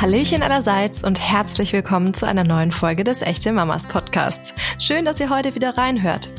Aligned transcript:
Hallöchen 0.00 0.42
allerseits 0.42 1.04
und 1.04 1.20
herzlich 1.20 1.74
willkommen 1.74 2.14
zu 2.14 2.26
einer 2.26 2.42
neuen 2.42 2.72
Folge 2.72 3.04
des 3.04 3.20
Echte 3.20 3.52
Mamas 3.52 3.84
Podcasts. 3.84 4.54
Schön, 4.78 5.04
dass 5.04 5.20
ihr 5.20 5.28
heute 5.28 5.54
wieder 5.54 5.76
reinhört. 5.76 6.32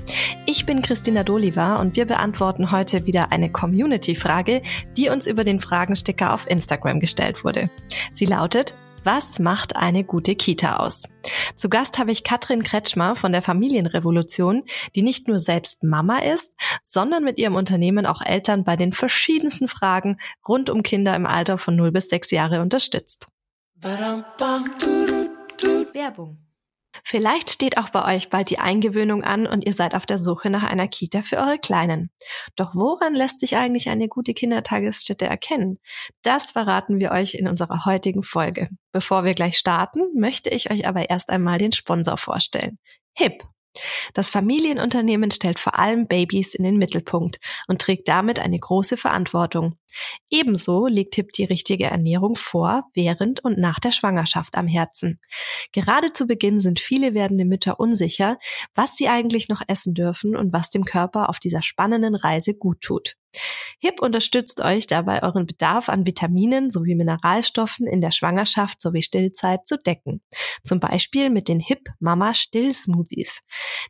Ich 0.47 0.65
bin 0.65 0.81
Christina 0.81 1.23
Doliva 1.23 1.75
und 1.75 1.95
wir 1.95 2.05
beantworten 2.05 2.71
heute 2.71 3.05
wieder 3.05 3.31
eine 3.31 3.51
Community-Frage, 3.51 4.63
die 4.97 5.09
uns 5.09 5.27
über 5.27 5.43
den 5.43 5.59
Fragensticker 5.59 6.33
auf 6.33 6.49
Instagram 6.49 6.99
gestellt 6.99 7.43
wurde. 7.43 7.69
Sie 8.11 8.25
lautet, 8.25 8.73
was 9.03 9.37
macht 9.37 9.75
eine 9.75 10.03
gute 10.03 10.33
Kita 10.33 10.77
aus? 10.77 11.03
Zu 11.55 11.69
Gast 11.69 11.99
habe 11.99 12.09
ich 12.09 12.23
Katrin 12.23 12.63
Kretschmer 12.63 13.15
von 13.15 13.31
der 13.31 13.43
Familienrevolution, 13.43 14.63
die 14.95 15.03
nicht 15.03 15.27
nur 15.27 15.37
selbst 15.37 15.83
Mama 15.83 16.17
ist, 16.17 16.55
sondern 16.81 17.23
mit 17.23 17.37
ihrem 17.37 17.53
Unternehmen 17.53 18.07
auch 18.07 18.23
Eltern 18.23 18.63
bei 18.63 18.75
den 18.75 18.91
verschiedensten 18.91 19.67
Fragen 19.67 20.17
rund 20.47 20.71
um 20.71 20.81
Kinder 20.81 21.15
im 21.15 21.27
Alter 21.27 21.59
von 21.59 21.75
0 21.75 21.91
bis 21.91 22.09
6 22.09 22.31
Jahre 22.31 22.63
unterstützt. 22.63 23.27
Werbung 25.93 26.37
Vielleicht 27.03 27.49
steht 27.49 27.77
auch 27.79 27.89
bei 27.89 28.15
euch 28.15 28.29
bald 28.29 28.51
die 28.51 28.59
Eingewöhnung 28.59 29.23
an 29.23 29.47
und 29.47 29.65
ihr 29.65 29.73
seid 29.73 29.95
auf 29.95 30.05
der 30.05 30.19
Suche 30.19 30.51
nach 30.51 30.61
einer 30.61 30.87
Kita 30.87 31.23
für 31.23 31.37
eure 31.37 31.57
Kleinen. 31.57 32.11
Doch 32.55 32.75
woran 32.75 33.15
lässt 33.15 33.39
sich 33.39 33.57
eigentlich 33.57 33.89
eine 33.89 34.07
gute 34.07 34.35
Kindertagesstätte 34.35 35.25
erkennen? 35.25 35.79
Das 36.21 36.51
verraten 36.51 36.99
wir 36.99 37.11
euch 37.11 37.33
in 37.33 37.47
unserer 37.47 37.85
heutigen 37.85 38.21
Folge. 38.21 38.69
Bevor 38.91 39.23
wir 39.23 39.33
gleich 39.33 39.57
starten, 39.57 40.01
möchte 40.13 40.51
ich 40.51 40.69
euch 40.69 40.87
aber 40.87 41.09
erst 41.09 41.29
einmal 41.29 41.57
den 41.57 41.71
Sponsor 41.71 42.17
vorstellen. 42.17 42.77
HIP. 43.13 43.43
Das 44.13 44.29
Familienunternehmen 44.29 45.31
stellt 45.31 45.57
vor 45.57 45.79
allem 45.79 46.07
Babys 46.07 46.53
in 46.53 46.63
den 46.63 46.77
Mittelpunkt 46.77 47.39
und 47.67 47.81
trägt 47.81 48.07
damit 48.09 48.39
eine 48.39 48.59
große 48.59 48.97
Verantwortung. 48.97 49.77
Ebenso 50.29 50.87
legt 50.87 51.15
HIP 51.15 51.31
die 51.33 51.45
richtige 51.45 51.85
Ernährung 51.85 52.35
vor, 52.35 52.83
während 52.93 53.43
und 53.43 53.57
nach 53.57 53.79
der 53.79 53.91
Schwangerschaft 53.91 54.55
am 54.55 54.67
Herzen. 54.67 55.19
Gerade 55.71 56.13
zu 56.13 56.27
Beginn 56.27 56.59
sind 56.59 56.79
viele 56.79 57.13
werdende 57.13 57.45
Mütter 57.45 57.79
unsicher, 57.79 58.37
was 58.75 58.95
sie 58.95 59.09
eigentlich 59.09 59.49
noch 59.49 59.61
essen 59.67 59.93
dürfen 59.93 60.35
und 60.35 60.53
was 60.53 60.69
dem 60.69 60.85
Körper 60.85 61.29
auf 61.29 61.39
dieser 61.39 61.61
spannenden 61.61 62.15
Reise 62.15 62.53
gut 62.53 62.81
tut. 62.81 63.15
HIP 63.79 64.01
unterstützt 64.01 64.61
euch 64.61 64.85
dabei, 64.85 65.23
euren 65.23 65.47
Bedarf 65.47 65.89
an 65.89 66.05
Vitaminen 66.05 66.69
sowie 66.69 66.95
Mineralstoffen 66.95 67.87
in 67.87 68.01
der 68.01 68.11
Schwangerschaft 68.11 68.81
sowie 68.81 69.01
Stillzeit 69.01 69.65
zu 69.65 69.77
decken. 69.77 70.21
Zum 70.63 70.79
Beispiel 70.79 71.29
mit 71.29 71.47
den 71.47 71.59
HIP 71.59 71.89
Mama 71.99 72.33
Still 72.33 72.73
Smoothies. 72.73 73.41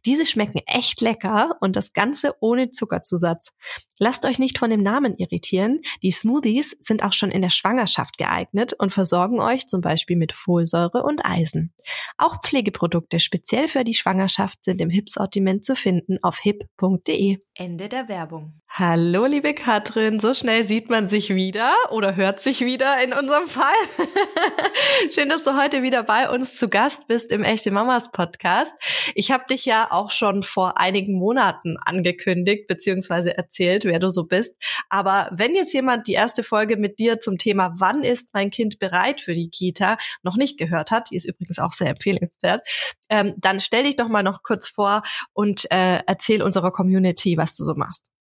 Diese 0.05 0.25
schmecken 0.25 0.61
echt 0.65 1.01
lecker 1.01 1.57
und 1.59 1.75
das 1.75 1.91
Ganze 1.91 2.35
ohne 2.39 2.71
Zuckerzusatz. 2.71 3.51
Lasst 3.99 4.25
euch 4.25 4.39
nicht 4.39 4.59
von 4.59 4.69
dem 4.69 4.81
Namen 4.81 5.15
irritieren. 5.17 5.81
Die 6.01 6.11
Smoothies 6.11 6.75
sind 6.79 7.03
auch 7.03 7.13
schon 7.13 7.31
in 7.31 7.41
der 7.41 7.49
Schwangerschaft 7.49 8.17
geeignet 8.17 8.73
und 8.77 8.91
versorgen 8.91 9.39
euch 9.39 9.67
zum 9.67 9.81
Beispiel 9.81 10.15
mit 10.15 10.33
Folsäure 10.33 11.03
und 11.03 11.25
Eisen. 11.25 11.73
Auch 12.17 12.41
Pflegeprodukte 12.41 13.19
speziell 13.19 13.67
für 13.67 13.83
die 13.83 13.93
Schwangerschaft 13.93 14.63
sind 14.63 14.81
im 14.81 14.89
HIP-Sortiment 14.89 15.65
zu 15.65 15.75
finden 15.75 16.17
auf 16.21 16.39
hip.de. 16.39 17.37
Ende 17.55 17.89
der 17.89 18.07
Werbung. 18.07 18.61
Hallo, 18.69 19.25
liebe 19.25 19.53
Katrin. 19.53 20.19
So 20.19 20.33
schnell 20.33 20.63
sieht 20.63 20.89
man 20.89 21.09
sich 21.09 21.35
wieder 21.35 21.73
oder 21.89 22.15
hört 22.15 22.39
sich 22.39 22.61
wieder 22.61 23.03
in 23.03 23.11
unserem 23.11 23.47
Fall. 23.47 23.73
Schön, 25.13 25.27
dass 25.27 25.43
du 25.43 25.61
heute 25.61 25.83
wieder 25.83 26.03
bei 26.03 26.29
uns 26.29 26.55
zu 26.55 26.69
Gast 26.69 27.09
bist 27.09 27.33
im 27.33 27.43
Echte 27.43 27.69
Mamas 27.71 28.11
Podcast. 28.11 28.71
Ich 29.13 29.31
habe 29.31 29.43
dich 29.49 29.65
ja 29.65 29.91
auch 29.91 30.09
schon 30.09 30.41
vor 30.41 30.77
einigen 30.77 31.19
Monaten 31.19 31.75
angekündigt 31.85 32.67
bzw. 32.67 33.31
erzählt, 33.31 33.83
wer 33.83 33.99
du 33.99 34.09
so 34.09 34.23
bist. 34.23 34.55
Aber 34.87 35.29
wenn 35.33 35.53
jetzt 35.53 35.73
jemand 35.81 36.07
die 36.07 36.13
erste 36.13 36.43
Folge 36.43 36.77
mit 36.77 36.99
dir 36.99 37.19
zum 37.19 37.37
Thema 37.37 37.73
Wann 37.77 38.03
ist 38.03 38.33
mein 38.33 38.51
Kind 38.51 38.77
bereit 38.79 39.19
für 39.19 39.33
die 39.33 39.49
Kita 39.49 39.97
noch 40.21 40.37
nicht 40.37 40.57
gehört 40.57 40.91
hat, 40.91 41.09
die 41.09 41.15
ist 41.15 41.25
übrigens 41.25 41.59
auch 41.59 41.73
sehr 41.73 41.89
empfehlenswert, 41.89 42.65
ähm, 43.09 43.33
dann 43.37 43.59
stell 43.59 43.83
dich 43.83 43.95
doch 43.95 44.07
mal 44.07 44.23
noch 44.23 44.43
kurz 44.43 44.69
vor 44.69 45.01
und 45.33 45.65
äh, 45.71 46.01
erzähl 46.05 46.43
unserer 46.43 46.71
Community, 46.71 47.35
was 47.37 47.55
du 47.55 47.63
so 47.63 47.73
machst. 47.75 48.11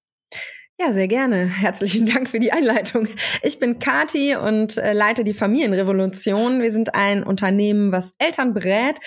Ja, 0.83 0.95
sehr 0.95 1.09
gerne. 1.09 1.45
Herzlichen 1.45 2.07
Dank 2.07 2.27
für 2.31 2.39
die 2.39 2.53
Einleitung. 2.53 3.07
Ich 3.43 3.59
bin 3.59 3.79
Kati 3.81 4.37
und 4.37 4.79
äh, 4.79 4.95
leite 4.95 5.25
die 5.25 5.35
Familienrevolution. 5.35 6.63
Wir 6.63 6.73
sind 6.73 6.95
ein 6.95 7.23
Unternehmen, 7.23 7.93
was 7.93 8.13
Eltern 8.19 8.55
berät 8.55 8.99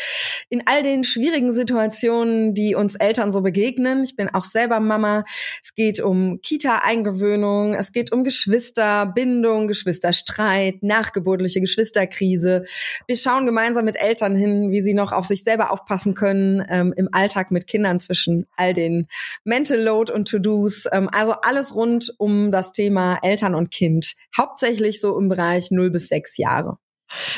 in 0.50 0.62
all 0.68 0.84
den 0.84 1.04
schwierigen 1.04 1.52
Situationen, 1.52 2.54
die 2.54 2.76
uns 2.76 2.94
Eltern 2.94 3.34
so 3.34 3.42
begegnen. 3.42 4.04
Ich 4.04 4.16
bin 4.16 4.30
auch 4.32 4.44
selber 4.44 4.80
Mama. 4.80 5.24
Es 5.64 5.74
geht 5.74 6.00
um 6.00 6.42
Kita-Eingewöhnung, 6.44 7.74
es 7.74 7.92
geht 7.92 8.12
um 8.12 8.24
Geschwisterbindung, 8.24 9.68
Geschwisterstreit, 9.68 10.84
nachgeburtliche 10.84 11.60
Geschwisterkrise. 11.60 12.66
Wir 13.08 13.16
schauen 13.16 13.48
gemeinsam 13.48 13.86
mit 13.86 14.00
Eltern 14.00 14.36
hin, 14.36 14.70
wie 14.70 14.84
sie 14.84 14.94
noch 14.94 15.12
auf 15.12 15.26
sich 15.26 15.44
selber 15.44 15.72
aufpassen 15.72 16.14
können 16.14 16.64
ähm, 16.70 16.94
im 16.96 17.10
Alltag 17.12 17.50
mit 17.50 17.66
Kindern 17.66 18.00
zwischen 18.00 18.46
all 18.58 18.76
den 18.76 19.08
Mental 19.44 19.82
Load 19.82 20.14
und 20.14 20.28
To-Dos. 20.28 20.88
Ähm, 20.92 21.10
also 21.12 21.34
alles 21.42 21.63
alles 21.64 21.76
rund 21.76 22.14
um 22.18 22.52
das 22.52 22.72
Thema 22.72 23.20
Eltern 23.22 23.56
und 23.56 23.72
Kind. 23.72 24.16
Hauptsächlich 24.38 25.00
so 25.00 25.18
im 25.18 25.30
Bereich 25.30 25.72
0 25.72 25.92
bis 25.92 26.10
6 26.10 26.38
Jahre. 26.38 26.78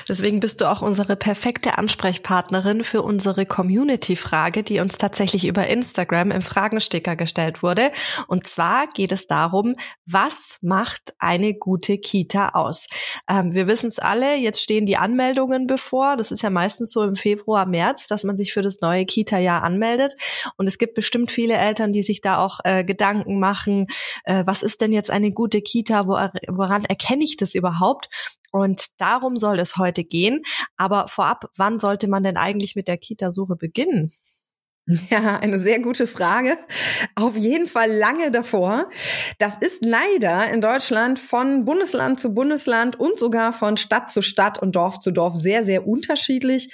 Deswegen 0.08 0.40
bist 0.40 0.62
du 0.62 0.70
auch 0.70 0.82
unsere 0.82 1.16
perfekte 1.16 1.78
Ansprechpartnerin 1.78 2.84
für 2.84 3.02
unsere 3.02 3.46
Community-Frage, 3.46 4.64
die 4.64 4.80
uns 4.80 4.98
tatsächlich 4.98 5.46
über 5.46 5.68
Instagram 5.68 6.32
im 6.32 6.42
Fragensticker 6.42 7.16
gestellt 7.16 7.64
wurde. 7.64 7.92
Und 8.28 8.48
zwar 8.48 8.88
geht 8.88 9.12
es 9.12 9.28
darum, 9.28 9.76
was 10.06 10.58
macht 10.62 11.14
eine 11.20 11.54
gute 11.54 11.98
Kita 11.98 12.50
aus? 12.50 12.88
Ähm, 13.30 13.54
wir 13.54 13.68
wissen 13.68 13.88
es 13.88 14.00
alle, 14.00 14.36
jetzt 14.36 14.62
stehen 14.62 14.86
die 14.86 14.98
Anmeldungen 14.98 15.68
bevor. 15.68 16.18
Das 16.18 16.32
ist 16.32 16.42
ja 16.42 16.50
meistens 16.50 16.92
so 16.92 17.04
im 17.04 17.16
Februar, 17.16 17.66
März, 17.66 18.08
dass 18.08 18.24
man 18.24 18.38
sich 18.38 18.54
für 18.54 18.62
das 18.62 18.82
neue 18.82 19.06
Kita-Jahr 19.06 19.64
anmeldet. 19.64 20.16
Und 20.58 20.68
es 20.68 20.78
gibt 20.78 20.94
bestimmt 20.94 21.32
viele 21.32 21.56
Eltern, 21.56 21.92
die 21.92 22.04
sich 22.04 22.22
da 22.22 22.38
auch 22.38 22.60
äh, 22.64 22.84
Gedanken 22.84 23.40
machen, 23.40 23.88
äh, 24.24 24.44
was 24.46 24.64
ist 24.64 24.82
denn 24.82 24.92
jetzt 24.92 25.12
eine 25.12 25.32
gute 25.32 25.62
Kita? 25.62 26.08
Wo, 26.08 26.14
woran 26.48 26.86
erkenne 26.86 27.24
ich 27.24 27.38
das 27.38 27.56
überhaupt? 27.56 28.10
Und 28.56 29.02
darum 29.02 29.36
soll 29.36 29.60
es 29.60 29.76
heute 29.76 30.06
gehen. 30.06 30.42
Aber 30.78 31.10
vorab, 31.10 31.50
wann 31.58 31.78
sollte 31.78 32.08
man 32.08 32.24
denn 32.24 32.38
eigentlich 32.38 32.74
mit 32.74 32.88
der 32.88 32.98
Kita-Suche 32.98 33.58
beginnen? 33.58 34.14
Ja, 35.10 35.40
eine 35.40 35.60
sehr 35.60 35.80
gute 35.80 36.06
Frage. 36.06 36.58
Auf 37.16 37.36
jeden 37.36 37.68
Fall 37.68 37.92
lange 37.92 38.30
davor. 38.30 38.88
Das 39.40 39.58
ist 39.60 39.84
leider 39.84 40.50
in 40.52 40.62
Deutschland 40.62 41.18
von 41.18 41.66
Bundesland 41.66 42.22
zu 42.22 42.34
Bundesland 42.36 42.98
und 42.98 43.20
sogar 43.20 43.52
von 43.52 43.78
Stadt 43.78 44.12
zu 44.12 44.22
Stadt 44.22 44.62
und 44.62 44.76
Dorf 44.76 45.00
zu 45.00 45.12
Dorf 45.12 45.36
sehr, 45.36 45.66
sehr 45.66 45.88
unterschiedlich. 45.88 46.72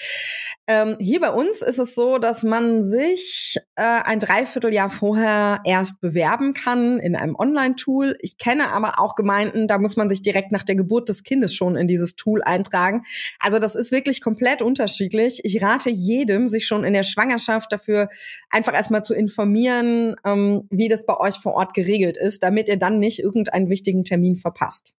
Ähm, 0.72 0.96
hier 1.00 1.20
bei 1.20 1.32
uns 1.32 1.62
ist 1.62 1.80
es 1.80 1.96
so, 1.96 2.18
dass 2.18 2.44
man 2.44 2.84
sich 2.84 3.58
äh, 3.76 3.82
ein 3.82 4.22
Dreivierteljahr 4.22 4.90
vorher 4.90 5.60
erst 5.66 6.00
bewerben 6.00 6.54
kann 6.54 7.00
in 7.00 7.16
einem 7.16 7.36
Online-Tool. 7.36 8.16
Ich 8.22 8.38
kenne 8.38 8.70
aber 8.70 9.00
auch 9.00 9.16
Gemeinden, 9.16 9.68
da 9.68 9.80
muss 9.80 9.98
man 9.98 10.10
sich 10.10 10.22
direkt 10.22 10.54
nach 10.54 10.64
der 10.64 10.76
Geburt 10.76 11.10
des 11.10 11.24
Kindes 11.24 11.54
schon 11.54 11.76
in 11.76 11.88
dieses 11.88 12.16
Tool 12.16 12.42
eintragen. 12.42 13.04
Also 13.40 13.60
das 13.60 13.76
ist 13.76 13.92
wirklich 13.92 14.22
komplett 14.22 14.62
unterschiedlich. 14.62 15.42
Ich 15.44 15.62
rate 15.62 15.90
jedem, 15.90 16.48
sich 16.48 16.66
schon 16.68 16.86
in 16.86 16.94
der 16.94 17.04
Schwangerschaft 17.04 17.72
dafür 17.72 18.10
einfach 18.50 18.74
erstmal 18.74 19.04
zu 19.04 19.14
informieren, 19.14 20.16
ähm, 20.26 20.68
wie 20.70 20.88
das 20.88 21.06
bei 21.06 21.18
euch 21.18 21.36
vor 21.36 21.56
Ort 21.56 21.74
geregelt 21.74 22.16
ist, 22.16 22.44
damit 22.44 22.70
ihr 22.70 22.78
dann 22.78 23.00
nicht 23.00 23.20
irgendeinen 23.20 23.70
wichtigen 23.70 24.06
Termin 24.06 24.38
verpasst. 24.38 24.96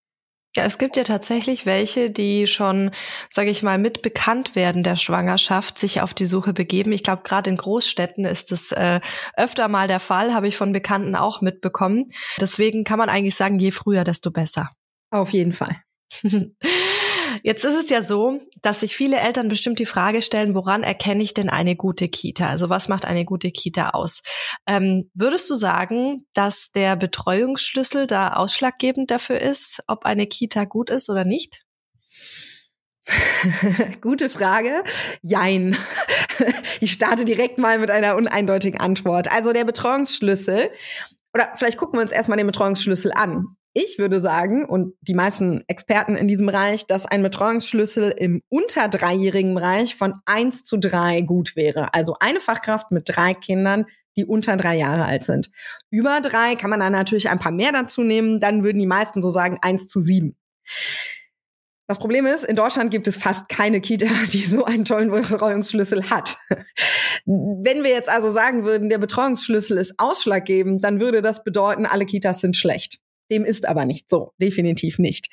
Ja, 0.54 0.64
es 0.64 0.76
gibt 0.76 0.98
ja 0.98 1.04
tatsächlich 1.04 1.64
welche, 1.64 2.10
die 2.10 2.46
schon, 2.46 2.90
sage 3.30 3.48
ich 3.48 3.62
mal, 3.62 3.78
mit 3.78 4.02
bekannt 4.02 4.54
werden 4.54 4.82
der 4.82 4.96
Schwangerschaft 4.96 5.78
sich 5.78 6.02
auf 6.02 6.12
die 6.12 6.26
Suche 6.26 6.52
begeben. 6.52 6.92
Ich 6.92 7.02
glaube, 7.02 7.22
gerade 7.22 7.48
in 7.48 7.56
Großstädten 7.56 8.26
ist 8.26 8.52
das 8.52 8.70
äh, 8.72 9.00
öfter 9.34 9.68
mal 9.68 9.88
der 9.88 10.00
Fall, 10.00 10.34
habe 10.34 10.48
ich 10.48 10.56
von 10.58 10.72
Bekannten 10.72 11.16
auch 11.16 11.40
mitbekommen. 11.40 12.06
Deswegen 12.38 12.84
kann 12.84 12.98
man 12.98 13.08
eigentlich 13.08 13.34
sagen, 13.34 13.58
je 13.58 13.70
früher, 13.70 14.04
desto 14.04 14.30
besser. 14.30 14.68
Auf 15.10 15.30
jeden 15.30 15.52
Fall. 15.52 15.76
Jetzt 17.42 17.64
ist 17.64 17.74
es 17.74 17.90
ja 17.90 18.02
so, 18.02 18.40
dass 18.60 18.80
sich 18.80 18.96
viele 18.96 19.18
Eltern 19.18 19.48
bestimmt 19.48 19.78
die 19.78 19.86
Frage 19.86 20.22
stellen, 20.22 20.54
woran 20.54 20.82
erkenne 20.82 21.22
ich 21.22 21.34
denn 21.34 21.48
eine 21.48 21.76
gute 21.76 22.08
Kita? 22.08 22.48
Also 22.48 22.68
was 22.68 22.88
macht 22.88 23.04
eine 23.04 23.24
gute 23.24 23.50
Kita 23.50 23.90
aus? 23.90 24.22
Ähm, 24.66 25.10
würdest 25.14 25.50
du 25.50 25.54
sagen, 25.54 26.24
dass 26.34 26.70
der 26.72 26.96
Betreuungsschlüssel 26.96 28.06
da 28.06 28.34
ausschlaggebend 28.34 29.10
dafür 29.10 29.40
ist, 29.40 29.82
ob 29.88 30.04
eine 30.04 30.26
Kita 30.26 30.64
gut 30.64 30.90
ist 30.90 31.10
oder 31.10 31.24
nicht? 31.24 31.64
Gute 34.00 34.30
Frage. 34.30 34.84
Jein. 35.22 35.76
Ich 36.80 36.92
starte 36.92 37.24
direkt 37.24 37.58
mal 37.58 37.78
mit 37.78 37.90
einer 37.90 38.16
uneindeutigen 38.16 38.80
Antwort. 38.80 39.30
Also 39.30 39.52
der 39.52 39.64
Betreuungsschlüssel, 39.64 40.70
oder 41.32 41.52
vielleicht 41.54 41.76
gucken 41.76 41.98
wir 41.98 42.02
uns 42.02 42.10
erstmal 42.10 42.38
den 42.38 42.48
Betreuungsschlüssel 42.48 43.12
an. 43.12 43.56
Ich 43.74 43.98
würde 43.98 44.20
sagen, 44.20 44.66
und 44.66 44.94
die 45.00 45.14
meisten 45.14 45.64
Experten 45.66 46.14
in 46.14 46.28
diesem 46.28 46.46
Bereich, 46.46 46.86
dass 46.86 47.06
ein 47.06 47.22
Betreuungsschlüssel 47.22 48.10
im 48.10 48.42
unter 48.50 48.88
dreijährigen 48.88 49.54
Bereich 49.54 49.96
von 49.96 50.14
eins 50.26 50.62
zu 50.62 50.76
drei 50.76 51.22
gut 51.22 51.56
wäre. 51.56 51.94
Also 51.94 52.16
eine 52.20 52.40
Fachkraft 52.40 52.90
mit 52.90 53.04
drei 53.06 53.32
Kindern, 53.32 53.86
die 54.16 54.26
unter 54.26 54.58
drei 54.58 54.76
Jahre 54.76 55.06
alt 55.06 55.24
sind. 55.24 55.50
Über 55.90 56.20
drei 56.20 56.54
kann 56.54 56.68
man 56.68 56.80
dann 56.80 56.92
natürlich 56.92 57.30
ein 57.30 57.38
paar 57.38 57.52
mehr 57.52 57.72
dazu 57.72 58.02
nehmen. 58.02 58.40
Dann 58.40 58.62
würden 58.62 58.78
die 58.78 58.86
meisten 58.86 59.22
so 59.22 59.30
sagen 59.30 59.58
eins 59.62 59.88
zu 59.88 60.00
sieben. 60.00 60.36
Das 61.88 61.98
Problem 61.98 62.26
ist, 62.26 62.44
in 62.44 62.56
Deutschland 62.56 62.90
gibt 62.90 63.08
es 63.08 63.16
fast 63.16 63.48
keine 63.48 63.80
Kita, 63.80 64.06
die 64.32 64.44
so 64.44 64.64
einen 64.64 64.84
tollen 64.84 65.10
Betreuungsschlüssel 65.10 66.10
hat. 66.10 66.36
Wenn 67.24 67.84
wir 67.84 67.90
jetzt 67.90 68.08
also 68.08 68.32
sagen 68.32 68.64
würden, 68.64 68.88
der 68.88 68.98
Betreuungsschlüssel 68.98 69.78
ist 69.78 69.94
ausschlaggebend, 69.98 70.84
dann 70.84 71.00
würde 71.00 71.22
das 71.22 71.42
bedeuten, 71.42 71.86
alle 71.86 72.06
Kitas 72.06 72.40
sind 72.40 72.56
schlecht. 72.56 73.01
Dem 73.32 73.46
ist 73.46 73.66
aber 73.66 73.86
nicht 73.86 74.10
so, 74.10 74.32
definitiv 74.36 74.98
nicht. 74.98 75.28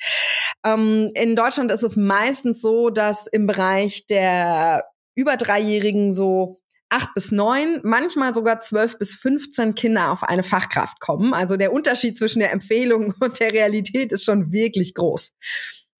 Ähm, 0.64 1.10
in 1.14 1.36
Deutschland 1.36 1.70
ist 1.70 1.82
es 1.82 1.96
meistens 1.96 2.62
so, 2.62 2.88
dass 2.88 3.26
im 3.26 3.46
Bereich 3.46 4.06
der 4.06 4.84
über 5.14 5.36
Dreijährigen 5.36 6.14
so 6.14 6.60
acht 6.88 7.12
bis 7.14 7.30
neun, 7.30 7.80
manchmal 7.82 8.34
sogar 8.34 8.62
zwölf 8.62 8.98
bis 8.98 9.14
15 9.16 9.74
Kinder 9.74 10.10
auf 10.12 10.22
eine 10.22 10.42
Fachkraft 10.42 10.98
kommen. 10.98 11.34
Also 11.34 11.58
der 11.58 11.74
Unterschied 11.74 12.16
zwischen 12.16 12.40
der 12.40 12.52
Empfehlung 12.52 13.14
und 13.20 13.38
der 13.38 13.52
Realität 13.52 14.12
ist 14.12 14.24
schon 14.24 14.50
wirklich 14.50 14.94
groß. 14.94 15.32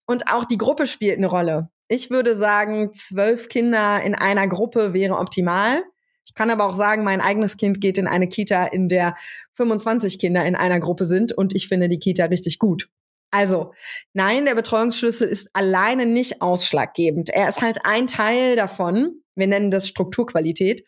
Und 0.06 0.32
auch 0.32 0.44
die 0.46 0.58
Gruppe 0.58 0.86
spielt 0.86 1.18
eine 1.18 1.26
Rolle. 1.28 1.68
Ich 1.88 2.10
würde 2.10 2.36
sagen, 2.36 2.94
zwölf 2.94 3.48
Kinder 3.48 4.02
in 4.02 4.14
einer 4.14 4.48
Gruppe 4.48 4.94
wäre 4.94 5.18
optimal. 5.18 5.82
Ich 6.30 6.34
kann 6.34 6.50
aber 6.50 6.64
auch 6.64 6.76
sagen, 6.76 7.02
mein 7.02 7.20
eigenes 7.20 7.56
Kind 7.56 7.80
geht 7.80 7.98
in 7.98 8.06
eine 8.06 8.28
Kita, 8.28 8.66
in 8.66 8.88
der 8.88 9.16
25 9.54 10.20
Kinder 10.20 10.44
in 10.44 10.54
einer 10.54 10.78
Gruppe 10.78 11.04
sind 11.04 11.32
und 11.32 11.56
ich 11.56 11.66
finde 11.66 11.88
die 11.88 11.98
Kita 11.98 12.26
richtig 12.26 12.60
gut. 12.60 12.88
Also, 13.32 13.74
nein, 14.12 14.44
der 14.44 14.54
Betreuungsschlüssel 14.54 15.26
ist 15.26 15.50
alleine 15.54 16.06
nicht 16.06 16.40
ausschlaggebend. 16.40 17.30
Er 17.30 17.48
ist 17.48 17.60
halt 17.62 17.80
ein 17.84 18.06
Teil 18.06 18.54
davon. 18.54 19.22
Wir 19.34 19.48
nennen 19.48 19.72
das 19.72 19.88
Strukturqualität. 19.88 20.84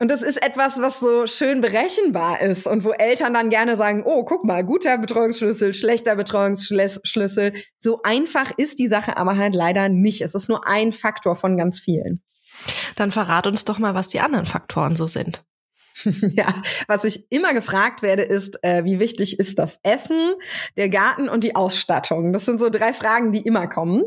Und 0.00 0.10
das 0.10 0.22
ist 0.22 0.42
etwas, 0.42 0.78
was 0.78 1.00
so 1.00 1.26
schön 1.26 1.60
berechenbar 1.60 2.40
ist 2.40 2.66
und 2.66 2.82
wo 2.82 2.92
Eltern 2.92 3.34
dann 3.34 3.50
gerne 3.50 3.76
sagen, 3.76 4.04
oh, 4.06 4.24
guck 4.24 4.44
mal, 4.44 4.64
guter 4.64 4.96
Betreuungsschlüssel, 4.96 5.74
schlechter 5.74 6.16
Betreuungsschlüssel. 6.16 7.52
So 7.78 8.00
einfach 8.04 8.56
ist 8.56 8.78
die 8.78 8.88
Sache 8.88 9.18
aber 9.18 9.36
halt 9.36 9.54
leider 9.54 9.90
nicht. 9.90 10.22
Es 10.22 10.34
ist 10.34 10.48
nur 10.48 10.66
ein 10.66 10.92
Faktor 10.92 11.36
von 11.36 11.58
ganz 11.58 11.78
vielen. 11.78 12.23
Dann 12.96 13.10
verrat 13.10 13.46
uns 13.46 13.64
doch 13.64 13.78
mal, 13.78 13.94
was 13.94 14.08
die 14.08 14.20
anderen 14.20 14.46
Faktoren 14.46 14.96
so 14.96 15.06
sind. 15.06 15.42
Ja, 16.34 16.52
was 16.88 17.04
ich 17.04 17.26
immer 17.30 17.54
gefragt 17.54 18.02
werde, 18.02 18.22
ist, 18.22 18.62
äh, 18.62 18.84
wie 18.84 18.98
wichtig 18.98 19.38
ist 19.38 19.58
das 19.58 19.78
Essen, 19.82 20.34
der 20.76 20.88
Garten 20.88 21.28
und 21.28 21.44
die 21.44 21.54
Ausstattung? 21.54 22.32
Das 22.32 22.44
sind 22.44 22.58
so 22.58 22.68
drei 22.68 22.92
Fragen, 22.92 23.32
die 23.32 23.42
immer 23.42 23.68
kommen. 23.68 24.02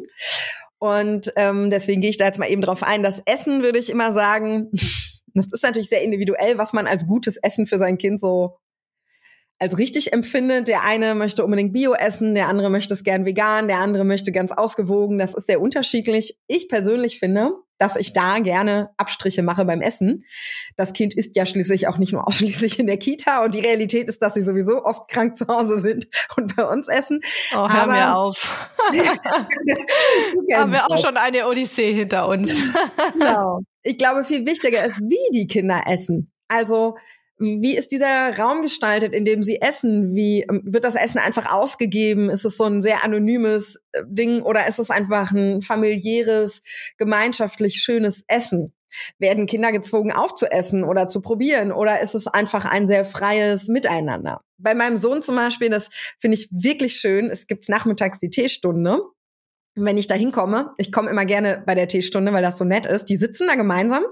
Und 0.80 1.32
ähm, 1.36 1.70
deswegen 1.70 2.02
gehe 2.02 2.10
ich 2.10 2.18
da 2.18 2.26
jetzt 2.26 2.40
mal 2.40 2.50
eben 2.50 2.62
drauf 2.62 2.84
ein. 2.84 3.04
Das 3.04 3.22
Essen 3.26 3.64
würde 3.64 3.80
ich 3.80 3.90
immer 3.90 4.14
sagen, 4.14 4.70
das 5.34 5.48
ist 5.52 5.64
natürlich 5.64 5.90
sehr 5.90 6.04
individuell, 6.04 6.58
was 6.58 6.74
man 6.74 6.88
als 6.88 7.08
gutes 7.08 7.38
Essen 7.38 7.68
für 7.68 7.78
sein 7.78 7.98
Kind 7.98 8.22
so 8.22 8.58
als 9.60 9.78
richtig 9.80 10.14
empfindet. 10.14 10.68
Der 10.68 10.84
eine 10.84 11.16
möchte 11.16 11.44
unbedingt 11.44 11.74
Bio 11.74 11.94
essen, 11.94 12.36
der 12.36 12.48
andere 12.48 12.70
möchte 12.70 12.94
es 12.94 13.04
gern 13.04 13.26
vegan, 13.26 13.68
der 13.68 13.80
andere 13.80 14.06
möchte 14.06 14.32
ganz 14.32 14.52
ausgewogen. 14.52 15.18
Das 15.18 15.34
ist 15.34 15.48
sehr 15.48 15.62
unterschiedlich. 15.62 16.38
Ich 16.46 16.70
persönlich 16.70 17.18
finde, 17.18 17.54
dass 17.78 17.96
ich 17.96 18.14
da 18.14 18.40
gerne 18.40 18.90
Abstriche 18.98 19.44
mache 19.44 19.66
beim 19.66 19.82
Essen. 19.82 20.26
Das 20.76 20.94
Kind 20.94 21.14
isst 21.16 21.36
ja 21.36 21.46
schließlich 21.46 21.88
auch 21.88 21.98
nicht 21.98 22.14
nur 22.14 22.28
ausschließlich 22.28 22.80
in 22.80 22.88
der 22.88 22.98
Kita 22.98 23.44
und 23.44 23.54
die 23.54 23.60
Realität 23.60 24.08
ist, 24.08 24.22
dass 24.22 24.34
sie 24.34 24.44
sowieso 24.44 24.84
oft 24.84 25.10
krank 25.10 25.38
zu 25.38 25.48
Hause 25.48 25.80
sind 25.80 26.08
und 26.38 26.56
bei 26.56 26.66
uns 26.66 26.88
essen. 26.88 27.20
Oh, 27.54 27.70
hör 27.70 27.84
Aber, 27.84 27.94
mir 27.94 28.16
auf. 28.16 28.78
Haben 30.54 30.72
wir 30.72 30.90
auch 30.90 30.98
schon 30.98 31.18
eine 31.18 31.48
Odyssee 31.48 31.94
hinter 31.94 32.28
uns. 32.28 32.54
genau. 33.14 33.62
Ich 33.84 33.98
glaube, 33.98 34.26
viel 34.26 34.46
wichtiger 34.46 34.84
ist, 34.84 34.98
wie 35.00 35.32
die 35.34 35.48
Kinder 35.48 35.84
essen. 35.88 36.32
Also 36.50 36.98
wie 37.40 37.78
ist 37.78 37.92
dieser 37.92 38.38
Raum 38.38 38.64
gestaltet, 38.64 39.14
in 39.14 39.24
dem 39.24 39.44
Sie 39.44 39.62
essen? 39.62 40.16
Wie 40.16 40.42
ähm, 40.42 40.62
wird 40.66 40.84
das 40.84 40.96
Essen 40.96 41.20
einfach 41.20 41.52
ausgegeben? 41.52 42.30
Ist 42.30 42.46
es 42.46 42.58
so 42.58 42.66
ein 42.66 42.82
sehr 42.82 43.04
anonymes 43.04 43.80
äh, 43.92 44.02
Ding 44.08 44.42
oder 44.42 44.68
ist 44.68 44.80
es 44.80 44.90
einfach 44.90 45.32
ein 45.32 45.62
familiäres, 45.62 46.62
gemeinschaftlich 46.98 47.82
schönes 47.82 48.24
Essen? 48.28 48.74
Werden 49.20 49.46
Kinder 49.46 49.72
gezwungen 49.72 50.12
aufzuessen 50.12 50.84
oder 50.84 51.08
zu 51.08 51.22
probieren 51.22 51.72
oder 51.72 52.00
ist 52.00 52.16
es 52.16 52.26
einfach 52.28 52.66
ein 52.66 52.88
sehr 52.88 53.06
freies 53.06 53.68
Miteinander? 53.68 54.42
Bei 54.58 54.74
meinem 54.74 54.98
Sohn 54.98 55.22
zum 55.22 55.36
Beispiel, 55.36 55.70
das 55.70 55.90
finde 56.20 56.38
ich 56.38 56.50
wirklich 56.52 56.96
schön. 56.96 57.30
Es 57.30 57.46
gibt 57.46 57.70
nachmittags 57.70 58.20
die 58.20 58.30
Teestunde 58.30 59.02
wenn 59.78 59.98
ich 59.98 60.08
da 60.08 60.16
hinkomme, 60.16 60.74
ich 60.78 60.92
komme 60.92 61.10
immer 61.10 61.26
gerne 61.26 61.64
bei 61.66 61.76
der 61.76 61.88
Teestunde, 61.88 62.34
weil 62.34 62.42
das 62.42 62.58
so 62.58 62.66
nett 62.66 62.86
ist, 62.86 63.06
die 63.06 63.18
sitzen 63.18 63.48
da 63.48 63.56
gemeinsam. 63.56 64.04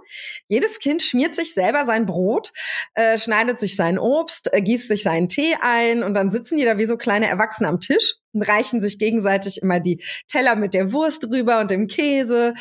Jedes 0.48 0.80
Kind 0.80 1.02
schmiert 1.02 1.36
sich 1.36 1.54
selber 1.54 1.86
sein 1.86 2.06
Brot, 2.06 2.54
äh, 2.94 3.18
schneidet 3.18 3.60
sich 3.60 3.76
sein 3.76 3.98
Obst, 3.98 4.54
äh, 4.54 4.62
gießt 4.62 4.88
sich 4.88 5.04
seinen 5.04 5.28
Tee 5.28 5.56
ein 5.62 6.04
und 6.04 6.14
dann 6.14 6.32
sitzen 6.32 6.58
die 6.58 6.66
da 6.66 6.78
wie 6.78 6.86
so 6.86 6.98
kleine 6.98 7.28
Erwachsene 7.28 7.68
am 7.68 7.80
Tisch 7.80 8.16
und 8.34 8.44
reichen 8.44 8.80
sich 8.80 9.00
gegenseitig 9.00 9.62
immer 9.62 9.80
die 9.80 10.04
Teller 10.28 10.56
mit 10.56 10.74
der 10.74 10.94
Wurst 10.94 11.24
drüber 11.24 11.60
und 11.60 11.72
dem 11.72 11.88
Käse. 11.88 12.54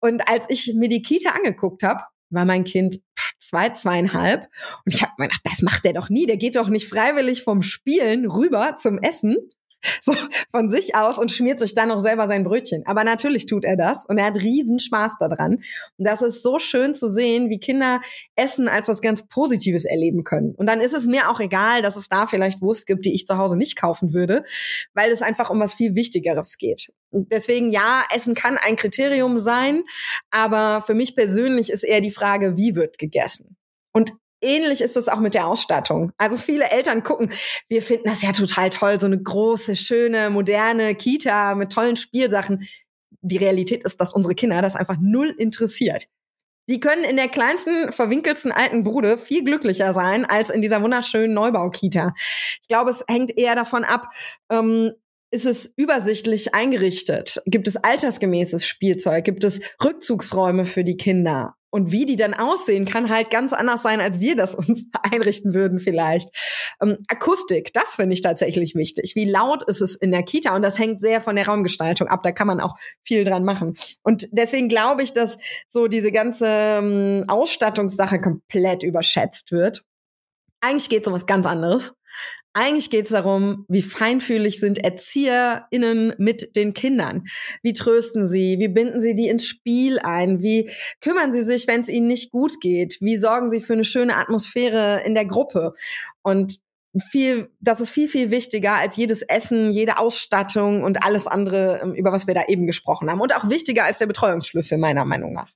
Und 0.00 0.28
als 0.28 0.44
ich 0.48 0.74
mir 0.74 0.88
die 0.88 1.02
Kita 1.02 1.30
angeguckt 1.30 1.82
habe, 1.82 2.02
war 2.28 2.44
mein 2.44 2.64
Kind 2.64 3.00
zwei, 3.38 3.70
zweieinhalb. 3.70 4.46
Und 4.84 4.94
ich 4.94 5.02
habe 5.02 5.12
mir 5.18 5.26
gedacht, 5.26 5.42
das 5.44 5.62
macht 5.62 5.84
der 5.84 5.94
doch 5.94 6.10
nie. 6.10 6.26
Der 6.26 6.36
geht 6.36 6.56
doch 6.56 6.68
nicht 6.68 6.88
freiwillig 6.88 7.42
vom 7.42 7.62
Spielen 7.62 8.30
rüber 8.30 8.76
zum 8.78 8.98
Essen 8.98 9.36
so 10.02 10.14
von 10.50 10.70
sich 10.70 10.94
aus 10.94 11.18
und 11.18 11.32
schmiert 11.32 11.60
sich 11.60 11.74
dann 11.74 11.88
noch 11.88 12.00
selber 12.00 12.28
sein 12.28 12.44
Brötchen. 12.44 12.82
Aber 12.86 13.04
natürlich 13.04 13.46
tut 13.46 13.64
er 13.64 13.76
das 13.76 14.06
und 14.06 14.18
er 14.18 14.26
hat 14.26 14.36
riesen 14.36 14.78
Spaß 14.78 15.16
daran. 15.18 15.56
Und 15.56 16.06
das 16.06 16.22
ist 16.22 16.42
so 16.42 16.58
schön 16.58 16.94
zu 16.94 17.10
sehen, 17.10 17.50
wie 17.50 17.58
Kinder 17.58 18.00
Essen 18.36 18.68
als 18.68 18.88
was 18.88 19.00
ganz 19.00 19.26
Positives 19.26 19.84
erleben 19.84 20.24
können. 20.24 20.54
Und 20.54 20.66
dann 20.66 20.80
ist 20.80 20.94
es 20.94 21.06
mir 21.06 21.30
auch 21.30 21.40
egal, 21.40 21.82
dass 21.82 21.96
es 21.96 22.08
da 22.08 22.26
vielleicht 22.26 22.60
Wurst 22.60 22.86
gibt, 22.86 23.04
die 23.04 23.14
ich 23.14 23.26
zu 23.26 23.38
Hause 23.38 23.56
nicht 23.56 23.76
kaufen 23.76 24.12
würde, 24.12 24.44
weil 24.94 25.10
es 25.10 25.22
einfach 25.22 25.50
um 25.50 25.60
was 25.60 25.74
viel 25.74 25.94
Wichtigeres 25.94 26.56
geht. 26.58 26.92
Deswegen 27.12 27.70
ja, 27.70 28.04
Essen 28.14 28.34
kann 28.34 28.56
ein 28.56 28.76
Kriterium 28.76 29.40
sein, 29.40 29.82
aber 30.30 30.82
für 30.86 30.94
mich 30.94 31.16
persönlich 31.16 31.70
ist 31.70 31.82
eher 31.82 32.00
die 32.00 32.12
Frage, 32.12 32.56
wie 32.56 32.76
wird 32.76 32.98
gegessen? 32.98 33.56
Und 33.92 34.12
Ähnlich 34.42 34.80
ist 34.80 34.96
es 34.96 35.08
auch 35.08 35.20
mit 35.20 35.34
der 35.34 35.46
Ausstattung. 35.46 36.12
Also 36.16 36.38
viele 36.38 36.70
Eltern 36.70 37.02
gucken, 37.02 37.30
wir 37.68 37.82
finden 37.82 38.08
das 38.08 38.22
ja 38.22 38.32
total 38.32 38.70
toll, 38.70 38.98
so 38.98 39.06
eine 39.06 39.20
große, 39.20 39.76
schöne, 39.76 40.30
moderne 40.30 40.94
Kita 40.94 41.54
mit 41.54 41.72
tollen 41.72 41.96
Spielsachen. 41.96 42.66
Die 43.22 43.36
Realität 43.36 43.84
ist, 43.84 44.00
dass 44.00 44.14
unsere 44.14 44.34
Kinder 44.34 44.62
das 44.62 44.76
einfach 44.76 44.96
null 45.00 45.28
interessiert. 45.28 46.06
Die 46.68 46.80
können 46.80 47.04
in 47.04 47.16
der 47.16 47.28
kleinsten, 47.28 47.92
verwinkelsten 47.92 48.52
alten 48.52 48.84
Bude 48.84 49.18
viel 49.18 49.44
glücklicher 49.44 49.92
sein 49.92 50.24
als 50.24 50.50
in 50.50 50.62
dieser 50.62 50.82
wunderschönen 50.82 51.34
Neubaukita. 51.34 52.14
Ich 52.16 52.68
glaube, 52.68 52.92
es 52.92 53.04
hängt 53.08 53.36
eher 53.36 53.56
davon 53.56 53.82
ab, 53.82 54.08
ähm, 54.50 54.92
ist 55.32 55.46
es 55.46 55.72
übersichtlich 55.76 56.54
eingerichtet? 56.54 57.40
Gibt 57.46 57.68
es 57.68 57.76
altersgemäßes 57.76 58.66
Spielzeug? 58.66 59.24
Gibt 59.24 59.44
es 59.44 59.60
Rückzugsräume 59.82 60.64
für 60.64 60.82
die 60.82 60.96
Kinder? 60.96 61.56
Und 61.70 61.92
wie 61.92 62.04
die 62.04 62.16
dann 62.16 62.34
aussehen, 62.34 62.84
kann 62.84 63.08
halt 63.08 63.30
ganz 63.30 63.52
anders 63.52 63.82
sein, 63.82 64.00
als 64.00 64.20
wir 64.20 64.36
das 64.36 64.54
uns 64.56 64.86
einrichten 65.10 65.54
würden 65.54 65.78
vielleicht. 65.78 66.30
Ähm, 66.82 66.98
Akustik, 67.08 67.72
das 67.72 67.94
finde 67.94 68.14
ich 68.14 68.22
tatsächlich 68.22 68.74
wichtig. 68.74 69.14
Wie 69.14 69.24
laut 69.24 69.62
ist 69.62 69.80
es 69.80 69.94
in 69.94 70.10
der 70.10 70.22
Kita? 70.22 70.54
Und 70.54 70.62
das 70.62 70.78
hängt 70.78 71.00
sehr 71.00 71.20
von 71.20 71.36
der 71.36 71.46
Raumgestaltung 71.46 72.08
ab. 72.08 72.22
Da 72.22 72.32
kann 72.32 72.46
man 72.46 72.60
auch 72.60 72.76
viel 73.02 73.24
dran 73.24 73.44
machen. 73.44 73.76
Und 74.02 74.28
deswegen 74.32 74.68
glaube 74.68 75.02
ich, 75.02 75.12
dass 75.12 75.38
so 75.68 75.86
diese 75.86 76.12
ganze 76.12 76.46
ähm, 76.46 77.24
Ausstattungssache 77.28 78.20
komplett 78.20 78.82
überschätzt 78.82 79.52
wird. 79.52 79.84
Eigentlich 80.60 80.88
geht 80.88 81.02
es 81.02 81.08
um 81.08 81.14
was 81.14 81.26
ganz 81.26 81.46
anderes. 81.46 81.94
Eigentlich 82.52 82.90
geht 82.90 83.04
es 83.04 83.12
darum, 83.12 83.64
wie 83.68 83.82
feinfühlig 83.82 84.58
sind 84.58 84.82
ErzieherInnen 84.82 86.14
mit 86.18 86.56
den 86.56 86.74
Kindern? 86.74 87.26
Wie 87.62 87.74
trösten 87.74 88.26
sie? 88.26 88.58
Wie 88.58 88.68
binden 88.68 89.00
sie 89.00 89.14
die 89.14 89.28
ins 89.28 89.46
Spiel 89.46 90.00
ein? 90.00 90.42
Wie 90.42 90.68
kümmern 91.00 91.32
sie 91.32 91.44
sich, 91.44 91.68
wenn 91.68 91.82
es 91.82 91.88
ihnen 91.88 92.08
nicht 92.08 92.32
gut 92.32 92.60
geht? 92.60 92.98
Wie 93.00 93.18
sorgen 93.18 93.50
sie 93.50 93.60
für 93.60 93.74
eine 93.74 93.84
schöne 93.84 94.16
Atmosphäre 94.16 95.02
in 95.04 95.14
der 95.14 95.26
Gruppe? 95.26 95.74
Und 96.22 96.58
viel, 96.98 97.50
das 97.60 97.80
ist 97.80 97.90
viel, 97.90 98.08
viel 98.08 98.32
wichtiger 98.32 98.74
als 98.74 98.96
jedes 98.96 99.22
Essen, 99.22 99.70
jede 99.70 99.98
Ausstattung 99.98 100.82
und 100.82 101.04
alles 101.04 101.28
andere, 101.28 101.80
ähm, 101.82 101.94
über 101.94 102.10
was 102.10 102.26
wir 102.26 102.34
da 102.34 102.44
eben 102.48 102.66
gesprochen 102.66 103.08
haben. 103.08 103.20
Und 103.20 103.34
auch 103.36 103.48
wichtiger 103.48 103.84
als 103.84 103.98
der 103.98 104.06
Betreuungsschlüssel, 104.06 104.76
meiner 104.76 105.04
Meinung 105.04 105.32
nach. 105.32 105.52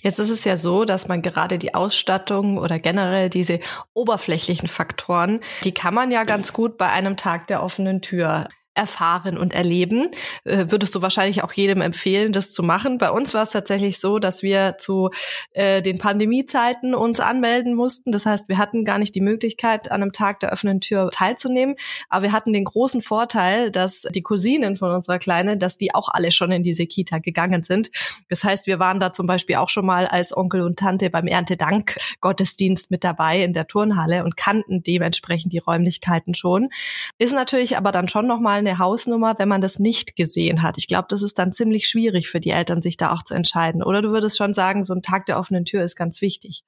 Jetzt 0.00 0.18
ist 0.18 0.30
es 0.30 0.44
ja 0.44 0.56
so, 0.56 0.84
dass 0.84 1.08
man 1.08 1.22
gerade 1.22 1.58
die 1.58 1.74
Ausstattung 1.74 2.58
oder 2.58 2.78
generell 2.78 3.30
diese 3.30 3.60
oberflächlichen 3.94 4.68
Faktoren, 4.68 5.40
die 5.64 5.72
kann 5.72 5.94
man 5.94 6.10
ja 6.10 6.24
ganz 6.24 6.52
gut 6.52 6.78
bei 6.78 6.88
einem 6.88 7.16
Tag 7.16 7.46
der 7.46 7.62
offenen 7.62 8.02
Tür 8.02 8.48
erfahren 8.74 9.36
und 9.36 9.52
erleben. 9.52 10.08
Äh, 10.44 10.66
würdest 10.68 10.94
du 10.94 11.02
wahrscheinlich 11.02 11.42
auch 11.42 11.52
jedem 11.52 11.82
empfehlen, 11.82 12.32
das 12.32 12.52
zu 12.52 12.62
machen. 12.62 12.98
Bei 12.98 13.10
uns 13.10 13.34
war 13.34 13.42
es 13.42 13.50
tatsächlich 13.50 14.00
so, 14.00 14.18
dass 14.18 14.42
wir 14.42 14.76
zu 14.78 15.10
äh, 15.52 15.82
den 15.82 15.98
Pandemiezeiten 15.98 16.94
uns 16.94 17.20
anmelden 17.20 17.74
mussten. 17.74 18.12
Das 18.12 18.24
heißt, 18.24 18.48
wir 18.48 18.56
hatten 18.56 18.84
gar 18.84 18.98
nicht 18.98 19.14
die 19.14 19.20
Möglichkeit, 19.20 19.90
an 19.90 20.02
einem 20.02 20.12
Tag 20.12 20.40
der 20.40 20.52
offenen 20.52 20.80
Tür 20.80 21.10
teilzunehmen. 21.10 21.76
Aber 22.08 22.22
wir 22.22 22.32
hatten 22.32 22.52
den 22.54 22.64
großen 22.64 23.02
Vorteil, 23.02 23.70
dass 23.70 24.02
die 24.02 24.22
Cousinen 24.22 24.76
von 24.76 24.90
unserer 24.90 25.18
Kleinen, 25.18 25.58
dass 25.58 25.76
die 25.76 25.94
auch 25.94 26.08
alle 26.08 26.32
schon 26.32 26.50
in 26.50 26.62
diese 26.62 26.86
Kita 26.86 27.18
gegangen 27.18 27.62
sind. 27.62 27.90
Das 28.30 28.42
heißt, 28.42 28.66
wir 28.66 28.78
waren 28.78 29.00
da 29.00 29.12
zum 29.12 29.26
Beispiel 29.26 29.56
auch 29.56 29.68
schon 29.68 29.84
mal 29.84 30.06
als 30.06 30.34
Onkel 30.34 30.62
und 30.62 30.78
Tante 30.78 31.10
beim 31.10 31.26
Erntedank-Gottesdienst 31.26 32.90
mit 32.90 33.04
dabei 33.04 33.42
in 33.42 33.52
der 33.52 33.66
Turnhalle 33.66 34.24
und 34.24 34.38
kannten 34.38 34.82
dementsprechend 34.82 35.52
die 35.52 35.58
Räumlichkeiten 35.58 36.32
schon. 36.32 36.70
Ist 37.18 37.34
natürlich 37.34 37.76
aber 37.76 37.92
dann 37.92 38.08
schon 38.08 38.26
nochmal 38.26 38.61
eine 38.62 38.78
Hausnummer, 38.78 39.38
wenn 39.38 39.48
man 39.48 39.60
das 39.60 39.78
nicht 39.78 40.16
gesehen 40.16 40.62
hat. 40.62 40.78
Ich 40.78 40.88
glaube, 40.88 41.06
das 41.08 41.22
ist 41.22 41.38
dann 41.38 41.52
ziemlich 41.52 41.88
schwierig 41.88 42.28
für 42.28 42.40
die 42.40 42.50
Eltern, 42.50 42.82
sich 42.82 42.96
da 42.96 43.12
auch 43.12 43.22
zu 43.22 43.34
entscheiden. 43.34 43.82
Oder 43.82 44.02
du 44.02 44.10
würdest 44.10 44.36
schon 44.36 44.54
sagen, 44.54 44.82
so 44.82 44.94
ein 44.94 45.02
Tag 45.02 45.26
der 45.26 45.38
offenen 45.38 45.64
Tür 45.64 45.82
ist 45.82 45.96
ganz 45.96 46.20
wichtig. 46.20 46.64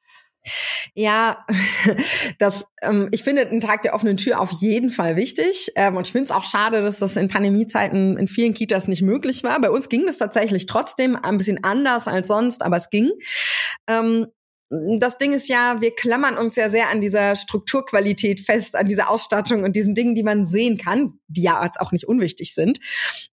Ja, 0.94 1.44
das, 2.38 2.66
ähm, 2.82 3.08
ich 3.12 3.22
finde 3.22 3.48
einen 3.48 3.60
Tag 3.60 3.82
der 3.82 3.94
offenen 3.94 4.16
Tür 4.16 4.40
auf 4.40 4.50
jeden 4.52 4.90
Fall 4.90 5.16
wichtig. 5.16 5.72
Ähm, 5.74 5.96
und 5.96 6.06
ich 6.06 6.12
finde 6.12 6.26
es 6.26 6.30
auch 6.30 6.44
schade, 6.44 6.82
dass 6.82 6.98
das 6.98 7.16
in 7.16 7.28
Pandemiezeiten 7.28 8.18
in 8.18 8.28
vielen 8.28 8.54
Kitas 8.54 8.88
nicht 8.88 9.02
möglich 9.02 9.42
war. 9.42 9.60
Bei 9.60 9.70
uns 9.70 9.88
ging 9.88 10.06
es 10.06 10.18
tatsächlich 10.18 10.66
trotzdem 10.66 11.16
ein 11.16 11.38
bisschen 11.38 11.64
anders 11.64 12.08
als 12.08 12.28
sonst, 12.28 12.62
aber 12.62 12.76
es 12.76 12.90
ging. 12.90 13.10
Ähm, 13.88 14.26
das 14.70 15.18
Ding 15.18 15.32
ist 15.32 15.48
ja, 15.48 15.80
wir 15.80 15.94
klammern 15.94 16.36
uns 16.36 16.56
ja 16.56 16.70
sehr 16.70 16.90
an 16.90 17.00
dieser 17.00 17.36
Strukturqualität 17.36 18.40
fest, 18.40 18.76
an 18.76 18.88
dieser 18.88 19.10
Ausstattung 19.10 19.62
und 19.62 19.76
diesen 19.76 19.94
Dingen, 19.94 20.14
die 20.14 20.22
man 20.22 20.46
sehen 20.46 20.78
kann, 20.78 21.18
die 21.28 21.42
ja 21.42 21.62
jetzt 21.64 21.80
auch 21.80 21.92
nicht 21.92 22.08
unwichtig 22.08 22.54
sind. 22.54 22.80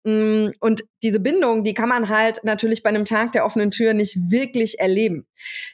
Mm, 0.03 0.47
und 0.59 0.83
diese 1.03 1.19
Bindung, 1.19 1.63
die 1.63 1.73
kann 1.73 1.89
man 1.89 2.09
halt 2.09 2.43
natürlich 2.43 2.83
bei 2.83 2.89
einem 2.89 3.05
Tag 3.05 3.31
der 3.31 3.45
offenen 3.45 3.71
Tür 3.71 3.93
nicht 3.93 4.17
wirklich 4.29 4.79
erleben. 4.79 5.27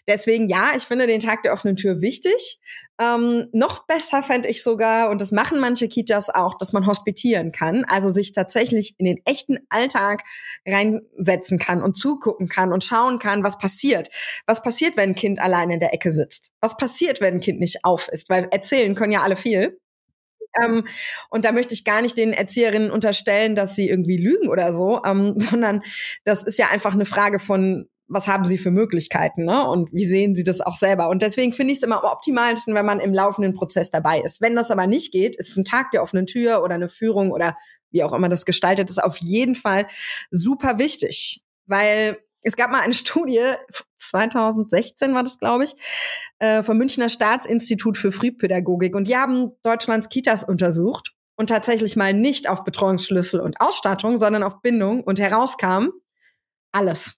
Deswegen 0.07 0.47
ja, 0.47 0.73
ich 0.75 0.83
finde 0.83 1.07
den 1.07 1.19
Tag 1.19 1.43
der 1.43 1.53
offenen 1.53 1.77
Tür 1.77 2.01
wichtig. 2.01 2.59
Ähm, 3.01 3.47
noch 3.51 3.85
besser 3.87 4.23
fände 4.23 4.47
ich 4.47 4.63
sogar, 4.63 5.09
und 5.09 5.21
das 5.21 5.31
machen 5.31 5.59
manche 5.59 5.89
Kitas 5.89 6.29
auch, 6.29 6.57
dass 6.57 6.71
man 6.71 6.85
hospitieren 6.85 7.51
kann, 7.51 7.83
also 7.85 8.09
sich 8.09 8.31
tatsächlich 8.31 8.95
in 8.97 9.05
den 9.05 9.19
echten 9.25 9.57
Alltag 9.69 10.23
reinsetzen 10.65 11.59
kann 11.59 11.83
und 11.83 11.97
zugucken 11.97 12.47
kann 12.47 12.71
und 12.71 12.83
schauen 12.85 13.19
kann, 13.19 13.43
was 13.43 13.57
passiert. 13.57 14.09
Was 14.45 14.61
passiert, 14.61 14.95
wenn 14.95 15.09
ein 15.09 15.15
Kind 15.15 15.39
allein 15.45 15.69
in 15.69 15.79
der 15.79 15.93
Ecke 15.93 16.11
sitzt? 16.11 16.51
Was 16.59 16.75
passiert, 16.75 17.21
wenn 17.21 17.35
ein 17.35 17.39
Kind 17.39 17.59
nicht 17.59 17.85
auf 17.85 18.09
ist? 18.09 18.29
Weil 18.29 18.47
erzählen 18.51 18.95
können 18.95 19.13
ja 19.13 19.21
alle 19.21 19.37
viel. 19.37 19.79
Ähm, 20.63 20.83
und 21.29 21.45
da 21.45 21.51
möchte 21.51 21.73
ich 21.73 21.85
gar 21.85 22.01
nicht 22.01 22.17
den 22.17 22.33
Erzieherinnen 22.33 22.91
unterstellen, 22.91 23.55
dass 23.55 23.75
sie 23.75 23.89
irgendwie 23.89 24.17
lügen 24.17 24.49
oder 24.49 24.73
so, 24.73 25.01
ähm, 25.05 25.35
sondern 25.39 25.81
das 26.23 26.43
ist 26.43 26.57
ja 26.57 26.67
einfach 26.71 26.93
eine 26.93 27.05
Frage 27.05 27.39
von 27.39 27.87
was 28.07 28.27
haben 28.27 28.45
sie 28.45 28.59
für 28.59 28.69
Möglichkeiten, 28.69 29.45
ne? 29.45 29.67
Und 29.67 29.91
wie 29.91 30.05
sehen 30.05 30.35
sie 30.35 30.43
das 30.43 30.61
auch 30.61 30.75
selber? 30.75 31.09
Und 31.09 31.23
deswegen 31.23 31.53
finde 31.53 31.71
ich 31.71 31.79
es 31.79 31.83
immer 31.83 32.03
am 32.03 32.11
optimalsten, 32.11 32.75
wenn 32.75 32.85
man 32.85 32.99
im 32.99 33.15
laufenden 33.15 33.53
Prozess 33.53 33.89
dabei 33.89 34.19
ist. 34.19 34.41
Wenn 34.41 34.55
das 34.55 34.69
aber 34.69 34.85
nicht 34.85 35.11
geht, 35.11 35.35
ist 35.35 35.57
ein 35.57 35.65
Tag 35.65 35.89
der 35.91 36.03
offenen 36.03 36.27
Tür 36.27 36.61
oder 36.63 36.75
eine 36.75 36.89
Führung 36.89 37.31
oder 37.31 37.57
wie 37.89 38.03
auch 38.03 38.13
immer 38.13 38.29
das 38.29 38.45
gestaltet 38.45 38.89
ist, 38.89 39.03
auf 39.03 39.17
jeden 39.17 39.55
Fall 39.55 39.87
super 40.29 40.77
wichtig. 40.77 41.41
Weil 41.65 42.19
es 42.43 42.55
gab 42.55 42.71
mal 42.71 42.81
eine 42.81 42.93
Studie, 42.93 43.41
2016 44.09 45.13
war 45.13 45.23
das, 45.23 45.39
glaube 45.39 45.63
ich, 45.63 45.75
äh, 46.39 46.63
vom 46.63 46.77
Münchner 46.77 47.09
Staatsinstitut 47.09 47.97
für 47.97 48.11
Frühpädagogik. 48.11 48.95
Und 48.95 49.07
die 49.07 49.17
haben 49.17 49.51
Deutschlands 49.63 50.09
Kitas 50.09 50.43
untersucht 50.43 51.13
und 51.35 51.47
tatsächlich 51.47 51.95
mal 51.95 52.13
nicht 52.13 52.49
auf 52.49 52.63
Betreuungsschlüssel 52.63 53.39
und 53.39 53.59
Ausstattung, 53.59 54.17
sondern 54.17 54.43
auf 54.43 54.61
Bindung. 54.61 55.03
Und 55.03 55.19
herauskam 55.19 55.89
alles. 56.75 57.15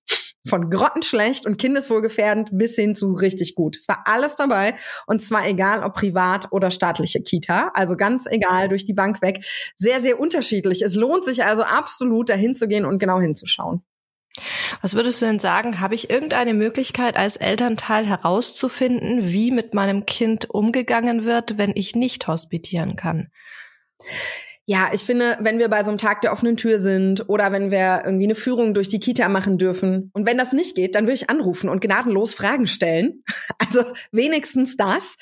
Von 0.47 0.69
grottenschlecht 0.69 1.45
und 1.45 1.57
kindeswohlgefährdend 1.57 2.49
bis 2.53 2.75
hin 2.75 2.95
zu 2.95 3.11
richtig 3.11 3.53
gut. 3.53 3.75
Es 3.75 3.87
war 3.89 4.03
alles 4.05 4.35
dabei 4.35 4.75
und 5.05 5.21
zwar 5.21 5.45
egal, 5.45 5.83
ob 5.83 5.95
privat 5.95 6.51
oder 6.51 6.71
staatliche 6.71 7.21
Kita. 7.21 7.71
Also 7.73 7.97
ganz 7.97 8.27
egal, 8.27 8.69
durch 8.69 8.85
die 8.85 8.93
Bank 8.93 9.21
weg. 9.21 9.43
Sehr, 9.75 9.99
sehr 9.99 10.19
unterschiedlich. 10.19 10.83
Es 10.83 10.95
lohnt 10.95 11.25
sich 11.25 11.43
also 11.43 11.63
absolut, 11.63 12.29
dahin 12.29 12.55
zu 12.55 12.69
gehen 12.69 12.85
und 12.85 12.99
genau 12.99 13.19
hinzuschauen. 13.19 13.83
Was 14.81 14.95
würdest 14.95 15.21
du 15.21 15.25
denn 15.25 15.39
sagen? 15.39 15.79
Habe 15.79 15.95
ich 15.95 16.09
irgendeine 16.09 16.53
Möglichkeit 16.53 17.15
als 17.15 17.37
Elternteil 17.37 18.05
herauszufinden, 18.05 19.31
wie 19.31 19.51
mit 19.51 19.73
meinem 19.73 20.05
Kind 20.05 20.49
umgegangen 20.49 21.25
wird, 21.25 21.57
wenn 21.57 21.71
ich 21.75 21.95
nicht 21.95 22.27
hospitieren 22.27 22.95
kann? 22.95 23.29
Ja, 24.69 24.89
ich 24.91 25.05
finde, 25.05 25.37
wenn 25.39 25.59
wir 25.59 25.69
bei 25.69 25.81
so 25.85 25.91
einem 25.91 25.97
Tag 25.97 26.19
der 26.19 26.33
offenen 26.33 26.57
Tür 26.57 26.79
sind 26.79 27.29
oder 27.29 27.53
wenn 27.53 27.71
wir 27.71 28.01
irgendwie 28.03 28.25
eine 28.25 28.35
Führung 28.35 28.73
durch 28.73 28.89
die 28.89 28.99
Kita 28.99 29.29
machen 29.29 29.57
dürfen 29.57 30.11
und 30.13 30.25
wenn 30.27 30.37
das 30.37 30.51
nicht 30.51 30.75
geht, 30.75 30.93
dann 30.93 31.05
würde 31.05 31.13
ich 31.13 31.29
anrufen 31.29 31.69
und 31.69 31.79
gnadenlos 31.79 32.33
Fragen 32.33 32.67
stellen. 32.67 33.23
Also 33.59 33.83
wenigstens 34.11 34.77
das. 34.77 35.17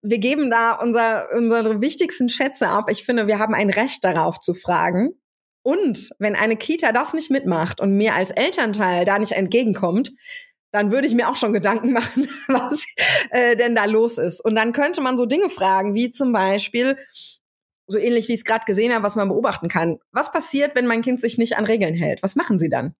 Wir 0.00 0.18
geben 0.18 0.50
da 0.50 0.72
unser, 0.72 1.28
unsere 1.34 1.82
wichtigsten 1.82 2.30
Schätze 2.30 2.68
ab. 2.68 2.86
Ich 2.90 3.04
finde, 3.04 3.26
wir 3.26 3.38
haben 3.38 3.52
ein 3.52 3.68
Recht 3.68 4.04
darauf 4.04 4.40
zu 4.40 4.54
fragen. 4.54 5.10
Und 5.62 6.10
wenn 6.18 6.36
eine 6.36 6.56
Kita 6.56 6.92
das 6.92 7.12
nicht 7.12 7.30
mitmacht 7.30 7.80
und 7.80 7.96
mir 7.96 8.14
als 8.14 8.30
Elternteil 8.30 9.04
da 9.04 9.18
nicht 9.18 9.32
entgegenkommt, 9.32 10.12
dann 10.72 10.92
würde 10.92 11.06
ich 11.06 11.14
mir 11.14 11.28
auch 11.28 11.36
schon 11.36 11.52
Gedanken 11.52 11.92
machen, 11.92 12.28
was 12.48 12.84
äh, 13.30 13.56
denn 13.56 13.74
da 13.74 13.84
los 13.84 14.18
ist. 14.18 14.44
Und 14.44 14.54
dann 14.54 14.72
könnte 14.72 15.00
man 15.00 15.18
so 15.18 15.26
Dinge 15.26 15.50
fragen, 15.50 15.94
wie 15.94 16.10
zum 16.10 16.32
Beispiel, 16.32 16.96
so 17.86 17.98
ähnlich 17.98 18.28
wie 18.28 18.34
ich 18.34 18.40
es 18.40 18.44
gerade 18.44 18.64
gesehen 18.66 18.94
habe, 18.94 19.04
was 19.04 19.16
man 19.16 19.28
beobachten 19.28 19.68
kann. 19.68 19.98
Was 20.12 20.30
passiert, 20.30 20.74
wenn 20.76 20.86
mein 20.86 21.02
Kind 21.02 21.20
sich 21.20 21.38
nicht 21.38 21.56
an 21.56 21.66
Regeln 21.66 21.94
hält? 21.94 22.22
Was 22.22 22.36
machen 22.36 22.58
Sie 22.58 22.68
dann? 22.68 22.94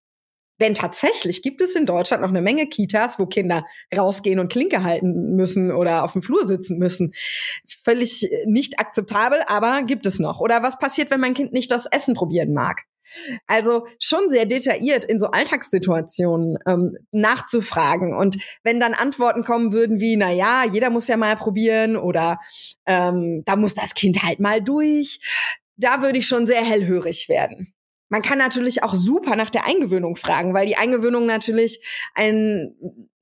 Denn 0.61 0.75
tatsächlich 0.75 1.43
gibt 1.43 1.61
es 1.61 1.75
in 1.75 1.87
Deutschland 1.87 2.23
noch 2.23 2.29
eine 2.29 2.43
Menge 2.43 2.67
Kitas, 2.67 3.19
wo 3.19 3.26
Kinder 3.26 3.64
rausgehen 3.97 4.38
und 4.38 4.52
Klinke 4.52 4.83
halten 4.83 5.35
müssen 5.35 5.73
oder 5.73 6.05
auf 6.05 6.12
dem 6.12 6.23
Flur 6.23 6.47
sitzen 6.47 6.79
müssen. 6.79 7.12
Völlig 7.83 8.31
nicht 8.47 8.79
akzeptabel, 8.79 9.40
aber 9.47 9.83
gibt 9.83 10.07
es 10.07 10.19
noch. 10.19 10.40
Oder 10.40 10.62
was 10.62 10.79
passiert, 10.79 11.11
wenn 11.11 11.21
mein 11.21 11.35
Kind 11.35 11.52
nicht 11.52 11.73
das 11.73 11.87
Essen 11.87 12.14
probieren 12.14 12.52
mag? 12.52 12.83
Also 13.47 13.87
schon 13.99 14.31
sehr 14.31 14.47
detailliert 14.47 15.05
in 15.05 15.19
so 15.19 15.26
Alltagssituationen 15.26 16.59
ähm, 16.67 16.97
nachzufragen. 17.11 18.14
Und 18.14 18.38
wenn 18.62 18.81
dann 18.81 18.95
Antworten 18.95 19.43
kommen 19.43 19.73
würden 19.73 20.00
wie, 20.00 20.17
na 20.17 20.31
ja, 20.31 20.64
jeder 20.71 20.90
muss 20.90 21.09
ja 21.09 21.17
mal 21.17 21.37
probieren 21.37 21.97
oder 21.97 22.38
ähm, 22.87 23.43
da 23.47 23.57
muss 23.57 23.75
das 23.75 23.95
Kind 23.95 24.23
halt 24.23 24.40
mal 24.40 24.61
durch, 24.62 25.21
da 25.76 26.02
würde 26.02 26.19
ich 26.19 26.26
schon 26.26 26.47
sehr 26.47 26.64
hellhörig 26.64 27.29
werden. 27.29 27.75
Man 28.11 28.23
kann 28.23 28.38
natürlich 28.38 28.83
auch 28.83 28.95
super 28.95 29.37
nach 29.37 29.50
der 29.50 29.67
Eingewöhnung 29.67 30.17
fragen, 30.17 30.52
weil 30.52 30.67
die 30.67 30.76
Eingewöhnung 30.76 31.26
natürlich 31.26 31.81
ein, 32.14 32.75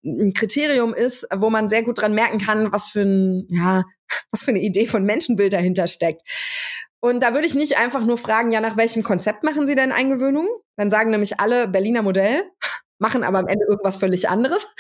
ein 0.02 0.32
Kriterium 0.32 0.94
ist, 0.94 1.28
wo 1.36 1.50
man 1.50 1.68
sehr 1.68 1.82
gut 1.82 2.00
dran 2.00 2.14
merken 2.14 2.38
kann, 2.38 2.72
was 2.72 2.88
für 2.88 3.02
ein, 3.02 3.46
ja, 3.50 3.84
was 4.30 4.42
für 4.42 4.50
eine 4.50 4.60
Idee 4.60 4.86
von 4.86 5.04
Menschenbild 5.04 5.52
dahinter 5.52 5.86
steckt. 5.86 6.22
Und 7.00 7.22
da 7.22 7.34
würde 7.34 7.46
ich 7.46 7.54
nicht 7.54 7.78
einfach 7.78 8.04
nur 8.04 8.18
fragen, 8.18 8.50
ja, 8.50 8.60
nach 8.60 8.76
welchem 8.76 9.02
Konzept 9.02 9.44
machen 9.44 9.66
Sie 9.66 9.74
denn 9.74 9.92
Eingewöhnung? 9.92 10.48
Dann 10.76 10.90
sagen 10.90 11.10
nämlich 11.10 11.38
alle 11.38 11.68
Berliner 11.68 12.02
Modell, 12.02 12.42
machen 12.98 13.22
aber 13.24 13.38
am 13.38 13.46
Ende 13.46 13.66
irgendwas 13.68 13.96
völlig 13.96 14.28
anderes. 14.28 14.74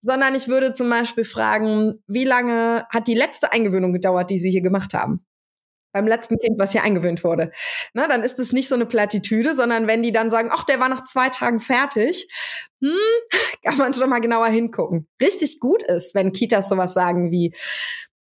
Sondern 0.00 0.34
ich 0.34 0.48
würde 0.48 0.74
zum 0.74 0.90
Beispiel 0.90 1.24
fragen, 1.24 1.94
wie 2.06 2.24
lange 2.24 2.84
hat 2.90 3.06
die 3.06 3.14
letzte 3.14 3.52
Eingewöhnung 3.52 3.92
gedauert, 3.92 4.30
die 4.30 4.40
Sie 4.40 4.50
hier 4.50 4.62
gemacht 4.62 4.94
haben? 4.94 5.24
Beim 5.94 6.08
letzten 6.08 6.38
Kind, 6.38 6.58
was 6.58 6.72
hier 6.72 6.82
eingewöhnt 6.82 7.22
wurde. 7.22 7.52
Na, 7.92 8.08
dann 8.08 8.24
ist 8.24 8.40
es 8.40 8.52
nicht 8.52 8.68
so 8.68 8.74
eine 8.74 8.84
Plattitüde, 8.84 9.54
sondern 9.54 9.86
wenn 9.86 10.02
die 10.02 10.10
dann 10.10 10.28
sagen, 10.30 10.50
ach, 10.52 10.64
der 10.64 10.80
war 10.80 10.88
nach 10.88 11.04
zwei 11.04 11.28
Tagen 11.28 11.60
fertig, 11.60 12.28
hm, 12.82 12.98
kann 13.64 13.76
man 13.78 13.94
schon 13.94 14.10
mal 14.10 14.18
genauer 14.18 14.48
hingucken. 14.48 15.06
Richtig 15.22 15.60
gut 15.60 15.84
ist, 15.84 16.16
wenn 16.16 16.32
Kitas 16.32 16.68
sowas 16.68 16.94
sagen 16.94 17.30
wie, 17.30 17.54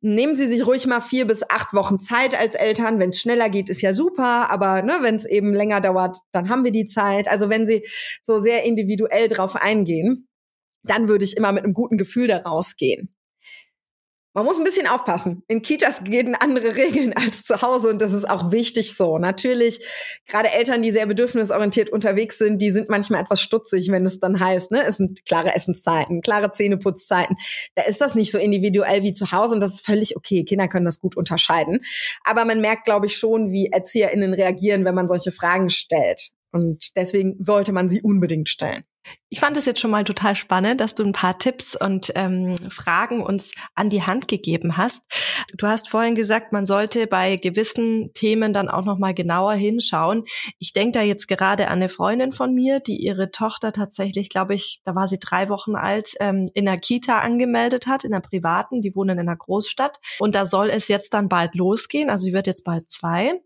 nehmen 0.02 0.36
Sie 0.36 0.48
sich 0.48 0.68
ruhig 0.68 0.86
mal 0.86 1.02
vier 1.02 1.26
bis 1.26 1.42
acht 1.50 1.74
Wochen 1.74 2.00
Zeit 2.00 2.38
als 2.38 2.54
Eltern. 2.54 3.00
Wenn 3.00 3.10
es 3.10 3.20
schneller 3.20 3.50
geht, 3.50 3.70
ist 3.70 3.82
ja 3.82 3.96
super, 3.96 4.52
aber 4.52 4.84
ne, 4.84 5.00
wenn 5.02 5.16
es 5.16 5.26
eben 5.26 5.52
länger 5.52 5.82
dauert, 5.82 6.18
dann 6.32 6.50
haben 6.50 6.64
wir 6.64 6.72
die 6.72 6.88
Zeit. 6.88 7.28
Also 7.28 7.50
wenn 7.50 7.66
Sie 7.66 7.88
so 8.22 8.38
sehr 8.38 8.66
individuell 8.66 9.30
drauf 9.30 9.56
eingehen, 9.56 10.28
dann 10.84 11.08
würde 11.08 11.26
ich 11.26 11.38
immer 11.38 11.52
mit 11.52 11.64
einem 11.64 11.74
guten 11.74 11.98
Gefühl 11.98 12.28
da 12.28 12.38
rausgehen. 12.38 13.13
Man 14.36 14.46
muss 14.46 14.58
ein 14.58 14.64
bisschen 14.64 14.88
aufpassen. 14.88 15.44
In 15.48 15.62
Kitas 15.62 16.04
gelten 16.04 16.34
andere 16.34 16.76
Regeln 16.76 17.14
als 17.14 17.44
zu 17.44 17.62
Hause 17.62 17.90
und 17.90 18.02
das 18.02 18.14
ist 18.14 18.28
auch 18.28 18.52
wichtig 18.52 18.96
so. 18.96 19.20
Natürlich, 19.20 19.86
gerade 20.28 20.52
Eltern, 20.52 20.82
die 20.82 20.92
sehr 20.92 21.06
bedürfnisorientiert 21.06 21.92
unterwegs 21.92 22.40
sind, 22.40 22.60
die 22.60 22.72
sind 22.72 22.90
manchmal 22.90 23.22
etwas 23.22 23.42
stutzig, 23.42 23.90
wenn 23.92 24.06
es 24.06 24.20
dann 24.20 24.40
heißt, 24.40 24.72
ne, 24.72 24.82
es 24.88 24.98
sind 24.98 25.24
klare 25.26 25.54
Essenszeiten, 25.54 26.22
klare 26.22 26.52
Zähneputzzeiten. 26.52 27.36
Da 27.76 27.84
ist 27.84 28.02
das 28.02 28.16
nicht 28.16 28.32
so 28.32 28.40
individuell 28.40 29.04
wie 29.04 29.14
zu 29.14 29.32
Hause 29.32 29.54
und 29.54 29.60
das 29.60 29.76
ist 29.76 29.86
völlig 29.86 30.18
okay. 30.18 30.44
Kinder 30.44 30.68
können 30.68 30.86
das 30.86 31.00
gut 31.00 31.16
unterscheiden. 31.16 31.82
Aber 32.24 32.46
man 32.46 32.60
merkt, 32.60 32.86
glaube 32.86 33.06
ich, 33.06 33.18
schon, 33.18 33.52
wie 33.52 33.70
ErzieherInnen 33.72 34.34
reagieren, 34.34 34.84
wenn 34.84 34.96
man 34.96 35.08
solche 35.08 35.32
Fragen 35.32 35.70
stellt. 35.70 36.32
Und 36.52 36.96
deswegen 36.96 37.36
sollte 37.40 37.72
man 37.72 37.90
sie 37.90 38.02
unbedingt 38.02 38.50
stellen. 38.50 38.84
Ich 39.30 39.40
fand 39.40 39.58
es 39.58 39.66
jetzt 39.66 39.80
schon 39.80 39.90
mal 39.92 40.04
total 40.04 40.36
spannend, 40.36 40.80
dass 40.80 40.94
du 40.94 41.04
ein 41.04 41.12
paar 41.12 41.40
Tipps 41.40 41.76
und 41.76 42.12
ähm, 42.16 42.56
Fragen 42.70 43.24
uns 43.24 43.54
an 43.74 43.90
die 43.90 44.04
Hand 44.04 44.28
gegeben 44.28 44.78
hast. 44.78 45.02
Du 45.58 45.66
hast 45.66 45.90
vorhin 45.90 46.14
gesagt, 46.14 46.54
man 46.54 46.66
sollte 46.66 47.08
bei 47.08 47.38
gewissen 47.38 48.12
Themen 48.14 48.54
dann 48.54 48.70
auch 48.70 48.86
noch 48.86 49.00
mal 49.00 49.14
genauer 49.14 49.54
hinschauen. 49.54 50.26
Ich 50.60 50.72
denke 50.72 51.00
da 51.00 51.04
jetzt 51.04 51.28
gerade 51.28 51.68
an 51.68 51.80
eine 51.80 51.90
Freundin 51.90 52.32
von 52.32 52.54
mir, 52.54 52.80
die 52.80 52.98
ihre 52.98 53.32
Tochter 53.32 53.74
tatsächlich, 53.74 54.30
glaube 54.30 54.54
ich, 54.54 54.82
da 54.84 54.94
war 54.94 55.08
sie 55.08 55.20
drei 55.20 55.50
Wochen 55.50 55.76
alt, 55.76 56.14
ähm, 56.20 56.50
in 56.54 56.66
der 56.66 56.78
Kita 56.78 57.20
angemeldet 57.20 57.88
hat, 57.88 58.04
in 58.04 58.12
der 58.12 58.20
privaten. 58.20 58.82
Die 58.82 58.96
wohnen 58.96 59.18
in 59.18 59.28
einer 59.28 59.38
Großstadt 59.38 60.00
und 60.20 60.36
da 60.36 60.46
soll 60.46 60.70
es 60.70 60.88
jetzt 60.88 61.14
dann 61.14 61.28
bald 61.28 61.56
losgehen. 61.56 62.12
Also 62.12 62.26
sie 62.26 62.34
wird 62.34 62.46
jetzt 62.46 62.66
bald 62.66 62.92
zwei. 62.92 63.42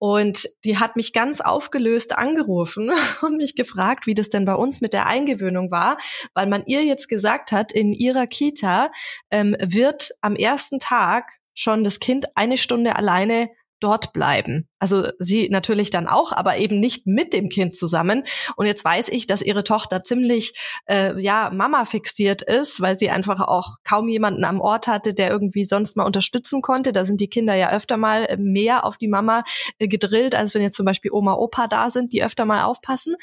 Und 0.00 0.48
die 0.64 0.78
hat 0.78 0.96
mich 0.96 1.12
ganz 1.12 1.42
aufgelöst 1.42 2.16
angerufen 2.16 2.90
und 3.20 3.36
mich 3.36 3.54
gefragt, 3.54 4.06
wie 4.06 4.14
das 4.14 4.30
denn 4.30 4.46
bei 4.46 4.54
uns 4.54 4.80
mit 4.80 4.94
der 4.94 5.06
Eingewöhnung 5.06 5.70
war, 5.70 5.98
weil 6.32 6.46
man 6.46 6.64
ihr 6.64 6.82
jetzt 6.84 7.08
gesagt 7.08 7.52
hat, 7.52 7.70
in 7.70 7.92
ihrer 7.92 8.26
Kita 8.26 8.90
ähm, 9.30 9.54
wird 9.60 10.12
am 10.22 10.36
ersten 10.36 10.78
Tag 10.78 11.38
schon 11.52 11.84
das 11.84 12.00
Kind 12.00 12.34
eine 12.34 12.56
Stunde 12.56 12.96
alleine 12.96 13.50
dort 13.78 14.14
bleiben. 14.14 14.69
Also 14.80 15.08
sie 15.18 15.48
natürlich 15.50 15.90
dann 15.90 16.08
auch, 16.08 16.32
aber 16.32 16.56
eben 16.56 16.80
nicht 16.80 17.06
mit 17.06 17.32
dem 17.32 17.50
Kind 17.50 17.76
zusammen. 17.76 18.24
Und 18.56 18.66
jetzt 18.66 18.84
weiß 18.84 19.08
ich, 19.10 19.26
dass 19.26 19.42
ihre 19.42 19.62
Tochter 19.62 20.02
ziemlich 20.02 20.58
äh, 20.86 21.20
ja 21.20 21.50
Mama 21.54 21.84
fixiert 21.84 22.42
ist, 22.42 22.80
weil 22.80 22.98
sie 22.98 23.10
einfach 23.10 23.40
auch 23.40 23.76
kaum 23.84 24.08
jemanden 24.08 24.44
am 24.44 24.60
Ort 24.60 24.88
hatte, 24.88 25.14
der 25.14 25.30
irgendwie 25.30 25.64
sonst 25.64 25.96
mal 25.96 26.04
unterstützen 26.04 26.62
konnte. 26.62 26.92
Da 26.92 27.04
sind 27.04 27.20
die 27.20 27.28
Kinder 27.28 27.54
ja 27.54 27.70
öfter 27.70 27.98
mal 27.98 28.36
mehr 28.38 28.84
auf 28.84 28.96
die 28.96 29.08
Mama 29.08 29.44
äh, 29.78 29.86
gedrillt, 29.86 30.34
als 30.34 30.54
wenn 30.54 30.62
jetzt 30.62 30.76
zum 30.76 30.86
Beispiel 30.86 31.12
Oma, 31.12 31.34
Opa 31.34 31.68
da 31.68 31.90
sind, 31.90 32.12
die 32.12 32.24
öfter 32.24 32.46
mal 32.46 32.64
aufpassen. 32.64 33.16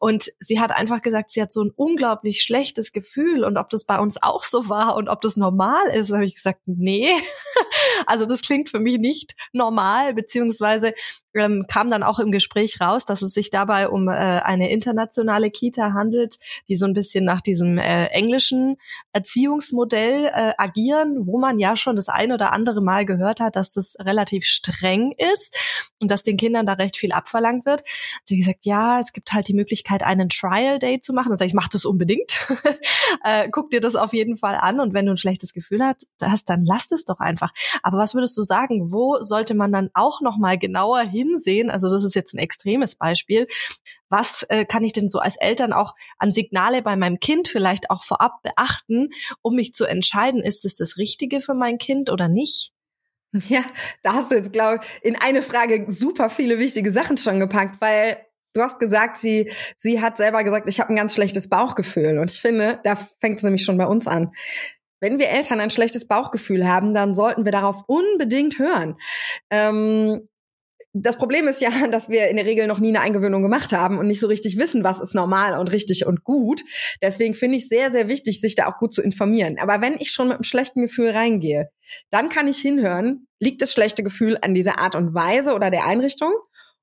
Und 0.00 0.30
sie 0.40 0.60
hat 0.60 0.72
einfach 0.72 1.02
gesagt, 1.02 1.30
sie 1.30 1.40
hat 1.40 1.52
so 1.52 1.62
ein 1.62 1.70
unglaublich 1.74 2.42
schlechtes 2.42 2.92
Gefühl 2.92 3.44
und 3.44 3.56
ob 3.56 3.70
das 3.70 3.84
bei 3.84 3.98
uns 3.98 4.22
auch 4.22 4.42
so 4.42 4.68
war 4.68 4.96
und 4.96 5.08
ob 5.08 5.20
das 5.20 5.36
normal 5.36 5.86
ist, 5.94 6.12
habe 6.12 6.24
ich 6.24 6.34
gesagt, 6.34 6.60
nee. 6.66 7.08
Also 8.06 8.26
das 8.26 8.40
klingt 8.40 8.70
für 8.70 8.80
mich 8.80 8.98
nicht 8.98 9.34
normal, 9.52 10.14
beziehungsweise 10.14 10.93
ähm, 11.34 11.66
kam 11.68 11.90
dann 11.90 12.02
auch 12.02 12.18
im 12.18 12.30
Gespräch 12.30 12.80
raus, 12.80 13.04
dass 13.04 13.22
es 13.22 13.32
sich 13.32 13.50
dabei 13.50 13.88
um 13.88 14.08
äh, 14.08 14.12
eine 14.12 14.70
internationale 14.70 15.50
Kita 15.50 15.92
handelt, 15.92 16.36
die 16.68 16.76
so 16.76 16.86
ein 16.86 16.94
bisschen 16.94 17.24
nach 17.24 17.40
diesem 17.40 17.78
äh, 17.78 18.06
englischen 18.06 18.76
Erziehungsmodell 19.12 20.26
äh, 20.26 20.52
agieren, 20.56 21.26
wo 21.26 21.38
man 21.38 21.58
ja 21.58 21.76
schon 21.76 21.96
das 21.96 22.08
ein 22.08 22.32
oder 22.32 22.52
andere 22.52 22.80
Mal 22.80 23.04
gehört 23.04 23.40
hat, 23.40 23.56
dass 23.56 23.70
das 23.70 23.96
relativ 24.00 24.44
streng 24.44 25.12
ist 25.16 25.58
und 26.00 26.10
dass 26.10 26.22
den 26.22 26.36
Kindern 26.36 26.66
da 26.66 26.74
recht 26.74 26.96
viel 26.96 27.12
abverlangt 27.12 27.66
wird. 27.66 27.82
Sie 28.24 28.38
gesagt, 28.38 28.64
ja, 28.64 29.00
es 29.00 29.12
gibt 29.12 29.32
halt 29.32 29.48
die 29.48 29.54
Möglichkeit, 29.54 30.02
einen 30.02 30.28
Trial 30.28 30.78
Day 30.78 31.00
zu 31.00 31.12
machen. 31.12 31.30
Dann 31.30 31.38
sage 31.38 31.48
ich, 31.48 31.54
mach 31.54 31.68
das 31.68 31.84
unbedingt. 31.84 32.46
äh, 33.24 33.48
guck 33.50 33.70
dir 33.70 33.80
das 33.80 33.96
auf 33.96 34.12
jeden 34.12 34.36
Fall 34.36 34.54
an 34.54 34.80
und 34.80 34.94
wenn 34.94 35.06
du 35.06 35.12
ein 35.12 35.18
schlechtes 35.18 35.52
Gefühl 35.52 35.82
hast, 35.82 36.06
dann 36.46 36.64
lass 36.64 36.90
es 36.92 37.04
doch 37.04 37.20
einfach. 37.20 37.52
Aber 37.82 37.98
was 37.98 38.14
würdest 38.14 38.36
du 38.36 38.42
sagen, 38.42 38.92
wo 38.92 39.22
sollte 39.22 39.54
man 39.54 39.72
dann 39.72 39.90
auch 39.94 40.20
noch 40.20 40.36
mal 40.36 40.58
genauer 40.84 41.02
hinsehen? 41.02 41.70
Also 41.70 41.90
das 41.90 42.04
ist 42.04 42.14
jetzt 42.14 42.34
ein 42.34 42.38
extremes 42.38 42.94
Beispiel. 42.94 43.46
Was 44.08 44.44
äh, 44.48 44.64
kann 44.64 44.84
ich 44.84 44.92
denn 44.92 45.08
so 45.08 45.18
als 45.18 45.36
Eltern 45.36 45.72
auch 45.72 45.94
an 46.18 46.32
Signale 46.32 46.82
bei 46.82 46.96
meinem 46.96 47.20
Kind 47.20 47.48
vielleicht 47.48 47.90
auch 47.90 48.04
vorab 48.04 48.42
beachten, 48.42 49.10
um 49.42 49.54
mich 49.56 49.74
zu 49.74 49.84
entscheiden, 49.84 50.42
ist 50.42 50.64
es 50.64 50.76
das 50.76 50.96
Richtige 50.96 51.40
für 51.40 51.54
mein 51.54 51.78
Kind 51.78 52.10
oder 52.10 52.28
nicht? 52.28 52.72
Ja, 53.48 53.64
da 54.04 54.12
hast 54.14 54.30
du 54.30 54.36
jetzt, 54.36 54.52
glaube 54.52 54.78
ich, 54.80 55.04
in 55.04 55.16
eine 55.20 55.42
Frage 55.42 55.86
super 55.88 56.30
viele 56.30 56.60
wichtige 56.60 56.92
Sachen 56.92 57.16
schon 57.16 57.40
gepackt, 57.40 57.80
weil 57.80 58.16
du 58.52 58.62
hast 58.62 58.78
gesagt, 58.78 59.18
sie, 59.18 59.50
sie 59.76 60.00
hat 60.00 60.18
selber 60.18 60.44
gesagt, 60.44 60.68
ich 60.68 60.78
habe 60.78 60.92
ein 60.92 60.96
ganz 60.96 61.14
schlechtes 61.14 61.48
Bauchgefühl. 61.48 62.18
Und 62.20 62.30
ich 62.30 62.40
finde, 62.40 62.78
da 62.84 62.96
fängt 63.20 63.38
es 63.38 63.42
nämlich 63.42 63.64
schon 63.64 63.76
bei 63.76 63.86
uns 63.86 64.06
an. 64.06 64.30
Wenn 65.00 65.18
wir 65.18 65.30
Eltern 65.30 65.58
ein 65.58 65.70
schlechtes 65.70 66.06
Bauchgefühl 66.06 66.68
haben, 66.68 66.94
dann 66.94 67.16
sollten 67.16 67.44
wir 67.44 67.50
darauf 67.50 67.82
unbedingt 67.88 68.60
hören. 68.60 68.96
Ähm, 69.50 70.28
das 70.96 71.16
Problem 71.16 71.48
ist 71.48 71.60
ja, 71.60 71.70
dass 71.90 72.08
wir 72.08 72.28
in 72.28 72.36
der 72.36 72.46
Regel 72.46 72.66
noch 72.66 72.78
nie 72.78 72.88
eine 72.88 73.00
Eingewöhnung 73.00 73.42
gemacht 73.42 73.72
haben 73.72 73.98
und 73.98 74.06
nicht 74.06 74.20
so 74.20 74.28
richtig 74.28 74.56
wissen, 74.56 74.84
was 74.84 75.00
ist 75.00 75.14
normal 75.14 75.58
und 75.58 75.68
richtig 75.68 76.06
und 76.06 76.24
gut. 76.24 76.62
Deswegen 77.02 77.34
finde 77.34 77.58
ich 77.58 77.68
sehr, 77.68 77.90
sehr 77.90 78.08
wichtig, 78.08 78.40
sich 78.40 78.54
da 78.54 78.68
auch 78.68 78.78
gut 78.78 78.94
zu 78.94 79.02
informieren. 79.02 79.56
Aber 79.60 79.82
wenn 79.82 79.94
ich 79.98 80.12
schon 80.12 80.28
mit 80.28 80.36
einem 80.36 80.44
schlechten 80.44 80.82
Gefühl 80.82 81.10
reingehe, 81.10 81.68
dann 82.10 82.28
kann 82.28 82.48
ich 82.48 82.58
hinhören, 82.58 83.26
liegt 83.40 83.60
das 83.60 83.72
schlechte 83.72 84.02
Gefühl 84.02 84.38
an 84.40 84.54
dieser 84.54 84.78
Art 84.78 84.94
und 84.94 85.14
Weise 85.14 85.54
oder 85.54 85.70
der 85.70 85.86
Einrichtung? 85.86 86.32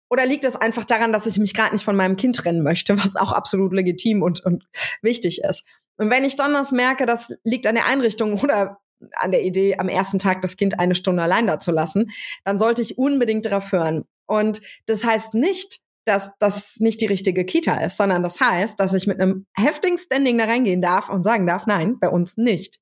Oder 0.10 0.26
liegt 0.26 0.44
es 0.44 0.58
einfach 0.58 0.84
daran, 0.84 1.14
dass 1.14 1.26
ich 1.26 1.38
mich 1.38 1.54
gerade 1.54 1.74
nicht 1.74 1.86
von 1.86 1.96
meinem 1.96 2.18
Kind 2.18 2.36
trennen 2.36 2.64
möchte, 2.64 2.98
was 2.98 3.16
auch 3.16 3.32
absolut 3.32 3.72
legitim 3.72 4.22
und, 4.22 4.44
und 4.44 4.66
wichtig 5.02 5.42
ist? 5.42 5.64
Und 5.98 6.10
wenn 6.10 6.26
ich 6.26 6.36
dann 6.36 6.52
das 6.52 6.74
merke, 6.74 7.06
das 7.06 7.34
liegt 7.46 7.66
an 7.66 7.76
der 7.76 7.86
Einrichtung 7.86 8.38
oder 8.42 8.82
an 9.14 9.32
der 9.32 9.44
Idee, 9.44 9.78
am 9.78 9.90
ersten 9.90 10.20
Tag 10.20 10.42
das 10.42 10.58
Kind 10.58 10.80
eine 10.80 10.96
Stunde 10.96 11.24
allein 11.24 11.48
da 11.48 11.60
zu 11.60 11.72
lassen, 11.72 12.12
dann 12.44 12.60
sollte 12.60 12.82
ich 12.82 12.98
unbedingt 12.98 13.46
darauf 13.46 13.72
hören. 13.72 14.06
Und 14.26 14.62
das 14.86 15.04
heißt 15.04 15.34
nicht, 15.34 15.82
dass 16.06 16.32
das 16.40 16.78
nicht 16.80 17.02
die 17.02 17.06
richtige 17.06 17.46
Kita 17.46 17.76
ist, 17.84 17.98
sondern 17.98 18.24
das 18.24 18.40
heißt, 18.40 18.80
dass 18.80 18.94
ich 18.94 19.08
mit 19.08 19.20
einem 19.20 19.46
heftigen 19.56 19.98
Standing 19.98 20.38
da 20.38 20.46
reingehen 20.46 20.82
darf 20.82 21.10
und 21.10 21.24
sagen 21.24 21.46
darf, 21.46 21.68
nein, 21.68 22.00
bei 22.00 22.10
uns 22.10 22.38
nicht. 22.38 22.81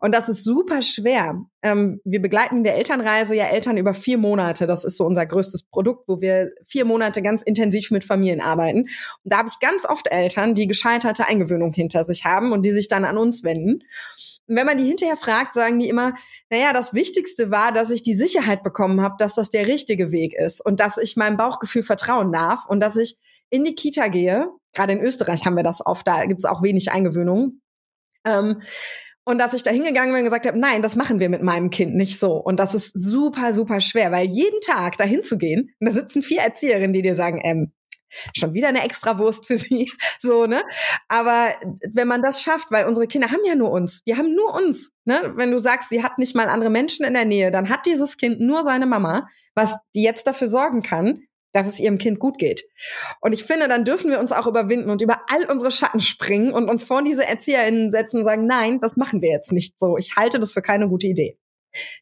Und 0.00 0.14
das 0.14 0.28
ist 0.28 0.44
super 0.44 0.82
schwer. 0.82 1.40
Ähm, 1.62 2.00
wir 2.04 2.20
begleiten 2.20 2.58
in 2.58 2.64
der 2.64 2.76
Elternreise 2.76 3.34
ja 3.34 3.44
Eltern 3.44 3.76
über 3.76 3.94
vier 3.94 4.18
Monate. 4.18 4.66
Das 4.66 4.84
ist 4.84 4.96
so 4.96 5.04
unser 5.04 5.26
größtes 5.26 5.64
Produkt, 5.64 6.08
wo 6.08 6.20
wir 6.20 6.50
vier 6.66 6.84
Monate 6.84 7.22
ganz 7.22 7.42
intensiv 7.42 7.90
mit 7.90 8.04
Familien 8.04 8.40
arbeiten. 8.40 8.80
Und 8.80 8.88
da 9.32 9.38
habe 9.38 9.48
ich 9.48 9.60
ganz 9.60 9.84
oft 9.86 10.10
Eltern, 10.10 10.54
die 10.54 10.66
gescheiterte 10.66 11.26
Eingewöhnung 11.26 11.72
hinter 11.72 12.04
sich 12.04 12.24
haben 12.24 12.52
und 12.52 12.62
die 12.62 12.72
sich 12.72 12.88
dann 12.88 13.04
an 13.04 13.18
uns 13.18 13.44
wenden. 13.44 13.82
Und 14.46 14.56
wenn 14.56 14.66
man 14.66 14.78
die 14.78 14.84
hinterher 14.84 15.16
fragt, 15.16 15.54
sagen 15.54 15.78
die 15.78 15.88
immer, 15.88 16.14
naja, 16.50 16.72
das 16.72 16.92
Wichtigste 16.92 17.50
war, 17.50 17.72
dass 17.72 17.90
ich 17.90 18.02
die 18.02 18.14
Sicherheit 18.14 18.62
bekommen 18.62 19.00
habe, 19.00 19.16
dass 19.18 19.34
das 19.34 19.50
der 19.50 19.66
richtige 19.66 20.12
Weg 20.12 20.34
ist 20.34 20.64
und 20.64 20.80
dass 20.80 20.98
ich 20.98 21.16
meinem 21.16 21.36
Bauchgefühl 21.36 21.82
vertrauen 21.82 22.32
darf 22.32 22.66
und 22.66 22.80
dass 22.80 22.96
ich 22.96 23.18
in 23.50 23.64
die 23.64 23.74
Kita 23.74 24.08
gehe. 24.08 24.48
Gerade 24.74 24.94
in 24.94 25.00
Österreich 25.00 25.46
haben 25.46 25.56
wir 25.56 25.62
das 25.62 25.84
oft, 25.84 26.06
da 26.06 26.26
gibt 26.26 26.40
es 26.40 26.44
auch 26.44 26.62
wenig 26.62 26.90
Eingewöhnungen. 26.90 27.62
Ähm, 28.26 28.60
und 29.24 29.38
dass 29.38 29.54
ich 29.54 29.62
da 29.62 29.70
hingegangen 29.70 30.12
bin 30.12 30.20
und 30.20 30.24
gesagt 30.24 30.46
habe, 30.46 30.58
nein, 30.58 30.82
das 30.82 30.96
machen 30.96 31.18
wir 31.18 31.28
mit 31.28 31.42
meinem 31.42 31.70
Kind 31.70 31.94
nicht 31.94 32.20
so. 32.20 32.36
Und 32.36 32.60
das 32.60 32.74
ist 32.74 32.92
super, 32.98 33.54
super 33.54 33.80
schwer, 33.80 34.12
weil 34.12 34.26
jeden 34.26 34.60
Tag 34.60 34.96
dahin 34.96 35.24
zu 35.24 35.38
gehen, 35.38 35.74
und 35.80 35.88
da 35.88 35.92
sitzen 35.92 36.22
vier 36.22 36.42
Erzieherinnen, 36.42 36.92
die 36.92 37.02
dir 37.02 37.14
sagen, 37.14 37.40
ähm, 37.42 37.72
schon 38.36 38.54
wieder 38.54 38.68
eine 38.68 38.84
Extrawurst 38.84 39.46
für 39.46 39.58
sie, 39.58 39.90
so, 40.20 40.46
ne? 40.46 40.62
Aber 41.08 41.48
wenn 41.92 42.08
man 42.08 42.22
das 42.22 42.42
schafft, 42.42 42.70
weil 42.70 42.86
unsere 42.86 43.06
Kinder 43.06 43.30
haben 43.30 43.44
ja 43.44 43.54
nur 43.54 43.70
uns, 43.70 44.02
die 44.04 44.16
haben 44.16 44.34
nur 44.34 44.54
uns, 44.54 44.92
ne? 45.04 45.32
Wenn 45.36 45.50
du 45.50 45.58
sagst, 45.58 45.88
sie 45.88 46.02
hat 46.02 46.18
nicht 46.18 46.36
mal 46.36 46.48
andere 46.48 46.70
Menschen 46.70 47.04
in 47.04 47.14
der 47.14 47.24
Nähe, 47.24 47.50
dann 47.50 47.68
hat 47.68 47.86
dieses 47.86 48.16
Kind 48.16 48.40
nur 48.40 48.62
seine 48.62 48.86
Mama, 48.86 49.28
was 49.54 49.76
die 49.94 50.02
jetzt 50.02 50.26
dafür 50.26 50.48
sorgen 50.48 50.82
kann, 50.82 51.22
dass 51.54 51.68
es 51.68 51.78
ihrem 51.78 51.98
Kind 51.98 52.18
gut 52.18 52.36
geht. 52.36 52.64
Und 53.20 53.32
ich 53.32 53.44
finde, 53.44 53.68
dann 53.68 53.84
dürfen 53.84 54.10
wir 54.10 54.18
uns 54.18 54.32
auch 54.32 54.46
überwinden 54.46 54.90
und 54.90 55.00
über 55.00 55.20
all 55.32 55.46
unsere 55.46 55.70
Schatten 55.70 56.00
springen 56.00 56.52
und 56.52 56.68
uns 56.68 56.84
vor 56.84 57.02
diese 57.02 57.26
ErzieherInnen 57.26 57.90
setzen 57.90 58.18
und 58.18 58.24
sagen, 58.24 58.46
nein, 58.46 58.80
das 58.82 58.96
machen 58.96 59.22
wir 59.22 59.30
jetzt 59.30 59.52
nicht 59.52 59.78
so. 59.78 59.96
Ich 59.96 60.16
halte 60.16 60.38
das 60.38 60.52
für 60.52 60.62
keine 60.62 60.88
gute 60.88 61.06
Idee. 61.06 61.38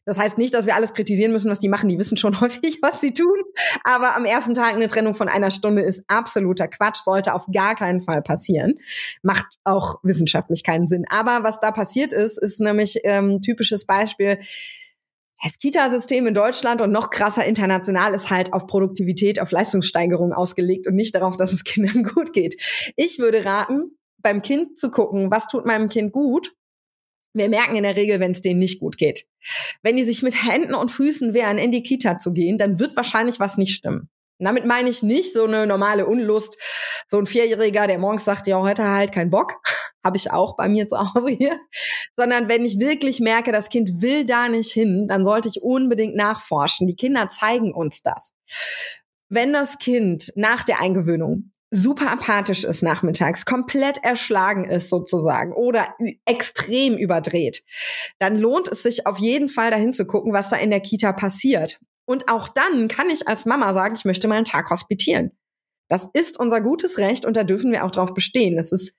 Das 0.05 0.19
heißt 0.19 0.37
nicht, 0.37 0.53
dass 0.53 0.65
wir 0.65 0.75
alles 0.75 0.93
kritisieren 0.93 1.31
müssen, 1.31 1.49
was 1.49 1.59
die 1.59 1.69
machen. 1.69 1.89
Die 1.89 1.99
wissen 1.99 2.17
schon 2.17 2.39
häufig, 2.41 2.79
was 2.81 2.99
sie 2.99 3.13
tun. 3.13 3.37
Aber 3.83 4.15
am 4.15 4.25
ersten 4.25 4.55
Tag 4.55 4.73
eine 4.73 4.87
Trennung 4.87 5.15
von 5.15 5.29
einer 5.29 5.51
Stunde 5.51 5.83
ist 5.83 6.03
absoluter 6.07 6.67
Quatsch, 6.67 7.03
sollte 7.03 7.33
auf 7.33 7.45
gar 7.53 7.75
keinen 7.75 8.01
Fall 8.01 8.21
passieren. 8.21 8.75
Macht 9.21 9.45
auch 9.63 9.99
wissenschaftlich 10.03 10.63
keinen 10.63 10.87
Sinn. 10.87 11.05
Aber 11.09 11.43
was 11.43 11.59
da 11.59 11.71
passiert 11.71 12.11
ist, 12.11 12.39
ist 12.39 12.59
nämlich 12.59 12.99
ähm, 13.03 13.41
typisches 13.41 13.85
Beispiel 13.85 14.39
das 15.43 15.57
Kita-System 15.57 16.25
in 16.25 16.33
Deutschland 16.33 16.79
und 16.79 16.91
noch 16.91 17.09
krasser 17.09 17.45
international 17.45 18.13
ist 18.13 18.29
halt 18.29 18.53
auf 18.53 18.65
Produktivität, 18.65 19.41
auf 19.41 19.51
Leistungssteigerung 19.51 20.31
ausgelegt 20.31 20.87
und 20.87 20.95
nicht 20.95 21.13
darauf, 21.15 21.35
dass 21.35 21.51
es 21.51 21.65
Kindern 21.65 22.03
gut 22.15 22.31
geht. 22.31 22.55
Ich 22.95 23.19
würde 23.19 23.43
raten, 23.43 23.97
beim 24.19 24.41
Kind 24.41 24.77
zu 24.77 24.89
gucken, 24.89 25.29
was 25.31 25.47
tut 25.47 25.65
meinem 25.65 25.89
Kind 25.89 26.13
gut. 26.13 26.53
Wir 27.33 27.49
merken 27.49 27.75
in 27.75 27.83
der 27.83 27.97
Regel, 27.97 28.21
wenn 28.21 28.31
es 28.31 28.41
denen 28.41 28.59
nicht 28.59 28.79
gut 28.79 28.97
geht. 28.97 29.25
Wenn 29.81 29.97
die 29.97 30.05
sich 30.05 30.23
mit 30.23 30.33
Händen 30.33 30.75
und 30.75 30.91
Füßen 30.91 31.33
wehren, 31.33 31.57
in 31.57 31.71
die 31.71 31.83
Kita 31.83 32.19
zu 32.19 32.31
gehen, 32.31 32.57
dann 32.57 32.79
wird 32.79 32.95
wahrscheinlich 32.95 33.39
was 33.39 33.57
nicht 33.57 33.73
stimmen. 33.73 34.09
damit 34.39 34.65
meine 34.65 34.89
ich 34.89 35.03
nicht 35.03 35.33
so 35.33 35.45
eine 35.45 35.67
normale 35.67 36.05
Unlust, 36.05 36.57
so 37.07 37.17
ein 37.17 37.25
Vierjähriger, 37.25 37.87
der 37.87 37.97
morgens 37.97 38.23
sagt, 38.25 38.47
ja, 38.47 38.59
heute 38.59 38.87
halt 38.87 39.11
keinen 39.11 39.29
Bock, 39.29 39.55
habe 40.03 40.17
ich 40.17 40.31
auch 40.31 40.55
bei 40.55 40.67
mir 40.67 40.87
zu 40.87 40.97
Hause 40.97 41.29
hier, 41.29 41.59
sondern 42.17 42.49
wenn 42.49 42.65
ich 42.65 42.79
wirklich 42.79 43.19
merke, 43.19 43.51
das 43.51 43.69
Kind 43.69 44.01
will 44.01 44.25
da 44.25 44.49
nicht 44.49 44.71
hin, 44.71 45.07
dann 45.07 45.25
sollte 45.25 45.49
ich 45.49 45.61
unbedingt 45.61 46.15
nachforschen. 46.15 46.87
Die 46.87 46.95
Kinder 46.95 47.29
zeigen 47.29 47.73
uns 47.73 48.01
das. 48.01 48.33
Wenn 49.29 49.53
das 49.53 49.77
Kind 49.79 50.31
nach 50.35 50.63
der 50.63 50.81
Eingewöhnung 50.81 51.51
super 51.71 52.11
apathisch 52.11 52.63
ist 52.63 52.83
nachmittags, 52.83 53.45
komplett 53.45 54.03
erschlagen 54.03 54.65
ist 54.65 54.91
sozusagen 54.91 55.53
oder 55.53 55.87
extrem 56.25 56.95
überdreht, 56.95 57.63
dann 58.19 58.39
lohnt 58.39 58.67
es 58.67 58.83
sich 58.83 59.07
auf 59.07 59.17
jeden 59.17 59.49
Fall 59.49 59.71
dahin 59.71 59.91
zu 59.91 60.05
gucken, 60.05 60.33
was 60.33 60.49
da 60.49 60.57
in 60.57 60.69
der 60.69 60.81
Kita 60.81 61.13
passiert. 61.13 61.79
Und 62.05 62.29
auch 62.29 62.47
dann 62.47 62.89
kann 62.89 63.09
ich 63.09 63.27
als 63.27 63.45
Mama 63.45 63.73
sagen, 63.73 63.95
ich 63.95 64.05
möchte 64.05 64.27
mal 64.27 64.35
einen 64.35 64.45
Tag 64.45 64.69
hospitieren. 64.69 65.31
Das 65.89 66.09
ist 66.13 66.39
unser 66.39 66.61
gutes 66.61 66.97
Recht 66.99 67.25
und 67.25 67.35
da 67.37 67.43
dürfen 67.43 67.71
wir 67.71 67.85
auch 67.85 67.91
drauf 67.91 68.13
bestehen. 68.13 68.57
Es 68.59 68.71
ist 68.71 68.93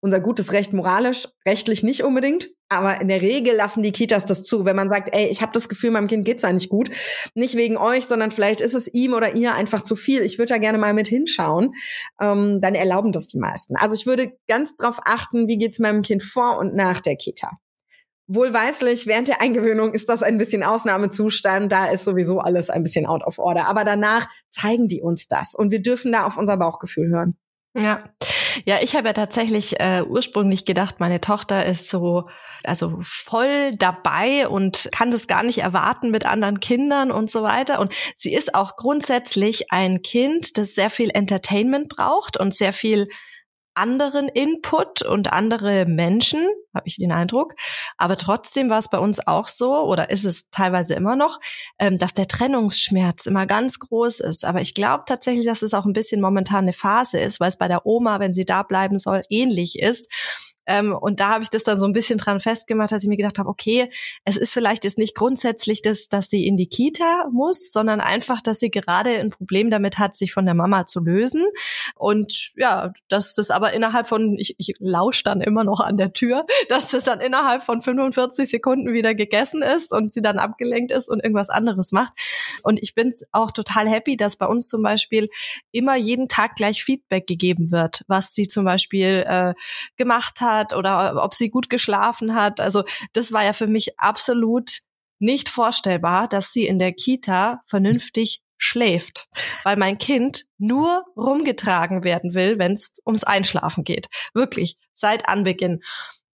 unser 0.00 0.20
gutes 0.20 0.52
Recht 0.52 0.72
moralisch, 0.72 1.26
rechtlich 1.46 1.82
nicht 1.82 2.04
unbedingt, 2.04 2.48
aber 2.68 3.00
in 3.00 3.08
der 3.08 3.20
Regel 3.20 3.54
lassen 3.54 3.82
die 3.82 3.92
Kitas 3.92 4.26
das 4.26 4.42
zu. 4.42 4.64
Wenn 4.64 4.76
man 4.76 4.90
sagt, 4.90 5.10
ey, 5.12 5.26
ich 5.26 5.42
habe 5.42 5.52
das 5.52 5.68
Gefühl, 5.68 5.90
meinem 5.90 6.06
Kind 6.06 6.24
geht's 6.24 6.42
da 6.42 6.52
nicht 6.52 6.68
gut, 6.68 6.90
nicht 7.34 7.56
wegen 7.56 7.76
euch, 7.76 8.06
sondern 8.06 8.30
vielleicht 8.30 8.60
ist 8.60 8.74
es 8.74 8.86
ihm 8.92 9.14
oder 9.14 9.34
ihr 9.34 9.54
einfach 9.54 9.82
zu 9.82 9.96
viel. 9.96 10.22
Ich 10.22 10.38
würde 10.38 10.54
da 10.54 10.58
gerne 10.58 10.78
mal 10.78 10.94
mit 10.94 11.08
hinschauen. 11.08 11.72
Ähm, 12.20 12.60
dann 12.60 12.74
erlauben 12.74 13.12
das 13.12 13.26
die 13.26 13.38
meisten. 13.38 13.76
Also 13.76 13.94
ich 13.94 14.06
würde 14.06 14.32
ganz 14.46 14.76
drauf 14.76 15.00
achten, 15.04 15.48
wie 15.48 15.58
geht's 15.58 15.78
meinem 15.78 16.02
Kind 16.02 16.22
vor 16.22 16.58
und 16.58 16.74
nach 16.74 17.00
der 17.00 17.16
Kita. 17.16 17.58
Wohlweislich, 18.30 19.06
während 19.06 19.28
der 19.28 19.40
Eingewöhnung 19.40 19.94
ist 19.94 20.10
das 20.10 20.22
ein 20.22 20.36
bisschen 20.36 20.62
Ausnahmezustand, 20.62 21.72
da 21.72 21.86
ist 21.86 22.04
sowieso 22.04 22.40
alles 22.40 22.68
ein 22.68 22.82
bisschen 22.82 23.06
out 23.06 23.26
of 23.26 23.38
order. 23.38 23.66
Aber 23.66 23.84
danach 23.84 24.28
zeigen 24.50 24.86
die 24.86 25.00
uns 25.00 25.28
das 25.28 25.54
und 25.54 25.70
wir 25.70 25.80
dürfen 25.80 26.12
da 26.12 26.26
auf 26.26 26.36
unser 26.36 26.58
Bauchgefühl 26.58 27.08
hören. 27.08 27.38
Ja, 27.74 28.02
Ja, 28.64 28.78
ich 28.80 28.96
habe 28.96 29.08
ja 29.08 29.12
tatsächlich 29.12 29.80
äh, 29.80 30.02
ursprünglich 30.02 30.64
gedacht, 30.64 31.00
meine 31.00 31.20
Tochter 31.20 31.64
ist 31.66 31.90
so 31.90 32.28
also 32.64 32.98
voll 33.02 33.72
dabei 33.76 34.48
und 34.48 34.88
kann 34.92 35.10
das 35.10 35.26
gar 35.26 35.42
nicht 35.42 35.58
erwarten 35.58 36.10
mit 36.10 36.26
anderen 36.26 36.60
Kindern 36.60 37.10
und 37.10 37.30
so 37.30 37.42
weiter. 37.42 37.80
Und 37.80 37.94
sie 38.14 38.34
ist 38.34 38.54
auch 38.54 38.76
grundsätzlich 38.76 39.70
ein 39.70 40.02
Kind, 40.02 40.58
das 40.58 40.74
sehr 40.74 40.90
viel 40.90 41.10
Entertainment 41.10 41.88
braucht 41.88 42.36
und 42.36 42.54
sehr 42.54 42.72
viel 42.72 43.08
anderen 43.78 44.28
Input 44.28 45.02
und 45.02 45.32
andere 45.32 45.86
Menschen, 45.86 46.48
habe 46.74 46.86
ich 46.86 46.96
den 46.96 47.12
Eindruck. 47.12 47.54
Aber 47.96 48.16
trotzdem 48.16 48.70
war 48.70 48.78
es 48.78 48.90
bei 48.90 48.98
uns 48.98 49.26
auch 49.26 49.48
so, 49.48 49.82
oder 49.84 50.10
ist 50.10 50.24
es 50.24 50.50
teilweise 50.50 50.94
immer 50.94 51.16
noch, 51.16 51.40
ähm, 51.78 51.98
dass 51.98 52.14
der 52.14 52.28
Trennungsschmerz 52.28 53.26
immer 53.26 53.46
ganz 53.46 53.78
groß 53.78 54.20
ist. 54.20 54.44
Aber 54.44 54.60
ich 54.60 54.74
glaube 54.74 55.04
tatsächlich, 55.06 55.46
dass 55.46 55.62
es 55.62 55.74
auch 55.74 55.86
ein 55.86 55.92
bisschen 55.92 56.20
momentan 56.20 56.64
eine 56.64 56.72
Phase 56.72 57.18
ist, 57.18 57.40
weil 57.40 57.48
es 57.48 57.58
bei 57.58 57.68
der 57.68 57.86
Oma, 57.86 58.20
wenn 58.20 58.34
sie 58.34 58.44
da 58.44 58.62
bleiben 58.62 58.98
soll, 58.98 59.22
ähnlich 59.30 59.78
ist. 59.78 60.10
Ähm, 60.68 60.94
und 60.94 61.18
da 61.18 61.30
habe 61.30 61.42
ich 61.42 61.50
das 61.50 61.64
dann 61.64 61.78
so 61.78 61.86
ein 61.86 61.94
bisschen 61.94 62.18
dran 62.18 62.40
festgemacht, 62.40 62.92
dass 62.92 63.02
ich 63.02 63.08
mir 63.08 63.16
gedacht 63.16 63.38
habe, 63.38 63.48
okay, 63.48 63.90
es 64.24 64.36
ist 64.36 64.52
vielleicht 64.52 64.84
jetzt 64.84 64.98
nicht 64.98 65.14
grundsätzlich 65.14 65.80
das, 65.80 66.10
dass 66.10 66.28
sie 66.28 66.46
in 66.46 66.58
die 66.58 66.66
Kita 66.66 67.26
muss, 67.32 67.72
sondern 67.72 68.00
einfach, 68.00 68.42
dass 68.42 68.60
sie 68.60 68.70
gerade 68.70 69.18
ein 69.18 69.30
Problem 69.30 69.70
damit 69.70 69.98
hat, 69.98 70.14
sich 70.14 70.32
von 70.32 70.44
der 70.44 70.54
Mama 70.54 70.84
zu 70.84 71.00
lösen. 71.00 71.46
Und 71.94 72.52
ja, 72.56 72.92
dass 73.08 73.32
das 73.32 73.50
aber 73.50 73.72
innerhalb 73.72 74.08
von, 74.08 74.36
ich, 74.38 74.56
ich 74.58 74.74
lausche 74.78 75.24
dann 75.24 75.40
immer 75.40 75.64
noch 75.64 75.80
an 75.80 75.96
der 75.96 76.12
Tür, 76.12 76.44
dass 76.68 76.90
das 76.90 77.04
dann 77.04 77.20
innerhalb 77.20 77.62
von 77.62 77.80
45 77.80 78.50
Sekunden 78.50 78.92
wieder 78.92 79.14
gegessen 79.14 79.62
ist 79.62 79.90
und 79.90 80.12
sie 80.12 80.20
dann 80.20 80.38
abgelenkt 80.38 80.92
ist 80.92 81.08
und 81.08 81.24
irgendwas 81.24 81.48
anderes 81.48 81.92
macht. 81.92 82.12
Und 82.62 82.78
ich 82.82 82.94
bin 82.94 83.14
auch 83.32 83.52
total 83.52 83.88
happy, 83.88 84.18
dass 84.18 84.36
bei 84.36 84.46
uns 84.46 84.68
zum 84.68 84.82
Beispiel 84.82 85.30
immer 85.72 85.96
jeden 85.96 86.28
Tag 86.28 86.56
gleich 86.56 86.84
Feedback 86.84 87.26
gegeben 87.26 87.70
wird, 87.70 88.04
was 88.06 88.34
sie 88.34 88.46
zum 88.46 88.66
Beispiel 88.66 89.24
äh, 89.26 89.54
gemacht 89.96 90.42
hat 90.42 90.57
hat 90.58 90.74
oder 90.74 91.22
ob 91.24 91.34
sie 91.34 91.50
gut 91.50 91.70
geschlafen 91.70 92.34
hat. 92.34 92.60
Also 92.60 92.84
das 93.12 93.32
war 93.32 93.44
ja 93.44 93.52
für 93.52 93.66
mich 93.66 93.98
absolut 93.98 94.80
nicht 95.18 95.48
vorstellbar, 95.48 96.28
dass 96.28 96.52
sie 96.52 96.66
in 96.66 96.78
der 96.78 96.92
Kita 96.92 97.62
vernünftig 97.66 98.42
schläft, 98.56 99.28
weil 99.62 99.76
mein 99.76 99.98
Kind 99.98 100.44
nur 100.58 101.04
rumgetragen 101.16 102.02
werden 102.04 102.34
will, 102.34 102.58
wenn 102.58 102.72
es 102.72 102.92
ums 103.06 103.24
Einschlafen 103.24 103.84
geht. 103.84 104.08
Wirklich, 104.34 104.76
seit 104.92 105.28
Anbeginn. 105.28 105.80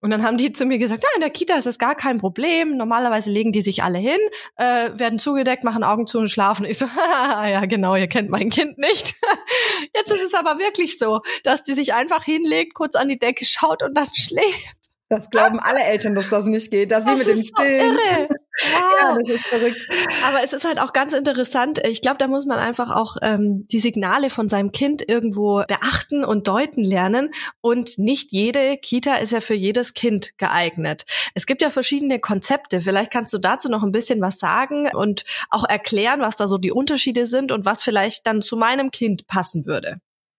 Und 0.04 0.10
dann 0.10 0.22
haben 0.22 0.38
die 0.38 0.52
zu 0.52 0.66
mir 0.66 0.80
gesagt, 0.80 1.02
ja, 1.02 1.08
in 1.16 1.22
der 1.22 1.30
Kita 1.30 1.56
ist 1.56 1.66
das 1.66 1.80
gar 1.80 1.96
kein 1.96 2.20
Problem. 2.20 2.76
Normalerweise 2.76 3.32
legen 3.32 3.54
die 3.54 3.62
sich 3.62 3.84
alle 3.84 4.00
hin, 4.00 4.20
äh, 4.58 4.90
werden 4.96 5.18
zugedeckt, 5.18 5.64
machen 5.64 5.82
Augen 5.82 6.08
zu 6.08 6.20
und 6.20 6.28
schlafen. 6.28 6.66
Ich 6.66 6.78
so, 6.78 6.86
ja, 7.46 7.66
genau, 7.68 7.96
ihr 7.96 8.08
kennt 8.08 8.30
mein 8.30 8.50
Kind 8.50 8.78
nicht. 8.78 9.16
Jetzt 9.96 10.12
ist 10.12 10.22
es 10.22 10.34
aber 10.34 10.60
wirklich 10.60 11.00
so, 11.00 11.22
dass 11.46 11.64
die 11.64 11.74
sich 11.74 11.94
einfach 11.94 12.26
hinlegt, 12.26 12.74
kurz 12.74 12.96
an 12.96 13.08
die 13.08 13.18
Decke 13.18 13.46
schaut 13.46 13.82
und 13.82 13.94
dann 13.96 14.10
schläft. 14.14 14.76
Das 15.08 15.30
glauben 15.30 15.62
alle 15.62 15.80
Eltern, 15.80 16.16
dass 16.16 16.28
das 16.28 16.44
nicht 16.46 16.70
geht. 16.70 16.92
Das, 16.92 17.06
das 17.06 17.14
wie 17.14 17.20
mit 17.20 17.28
dem 17.28 17.44
Stillen. 17.46 17.96
So 17.96 18.33
Wow. 18.62 18.94
Ja, 19.02 19.18
das 19.18 19.30
ist 19.30 19.46
verrückt. 19.48 19.80
Aber 20.28 20.44
es 20.44 20.54
ist 20.54 20.64
halt 20.64 20.80
auch 20.80 20.94
ganz 20.94 21.14
interessant. 21.14 21.80
Ich 21.86 22.02
glaube, 22.02 22.18
da 22.18 22.28
muss 22.28 22.46
man 22.46 22.60
einfach 22.60 22.92
auch 22.92 23.18
ähm, 23.22 23.66
die 23.72 23.80
Signale 23.80 24.30
von 24.30 24.48
seinem 24.48 24.72
Kind 24.72 25.08
irgendwo 25.08 25.64
beachten 25.68 26.24
und 26.24 26.48
deuten 26.48 26.84
lernen. 26.84 27.32
Und 27.62 27.98
nicht 27.98 28.32
jede 28.32 28.78
Kita 28.78 29.16
ist 29.16 29.32
ja 29.32 29.42
für 29.42 29.56
jedes 29.56 29.94
Kind 29.96 30.38
geeignet. 30.38 31.06
Es 31.34 31.48
gibt 31.48 31.62
ja 31.64 31.72
verschiedene 31.72 32.20
Konzepte. 32.20 32.82
Vielleicht 32.82 33.12
kannst 33.12 33.34
du 33.34 33.40
dazu 33.40 33.70
noch 33.70 33.84
ein 33.84 33.92
bisschen 33.92 34.22
was 34.22 34.38
sagen 34.38 34.88
und 34.94 35.24
auch 35.50 35.68
erklären, 35.68 36.22
was 36.22 36.36
da 36.36 36.48
so 36.48 36.58
die 36.60 36.72
Unterschiede 36.72 37.26
sind 37.26 37.52
und 37.52 37.66
was 37.66 37.82
vielleicht 37.82 38.28
dann 38.28 38.42
zu 38.42 38.56
meinem 38.56 38.92
Kind 38.92 39.26
passen 39.26 39.66
würde. 39.66 39.98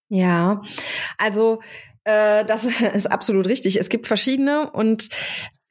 Ja, 0.08 0.62
also 1.18 1.60
äh, 2.04 2.44
das 2.44 2.64
ist 2.94 3.10
absolut 3.10 3.46
richtig. 3.46 3.80
Es 3.80 3.88
gibt 3.88 4.06
verschiedene 4.06 4.70
und 4.70 5.08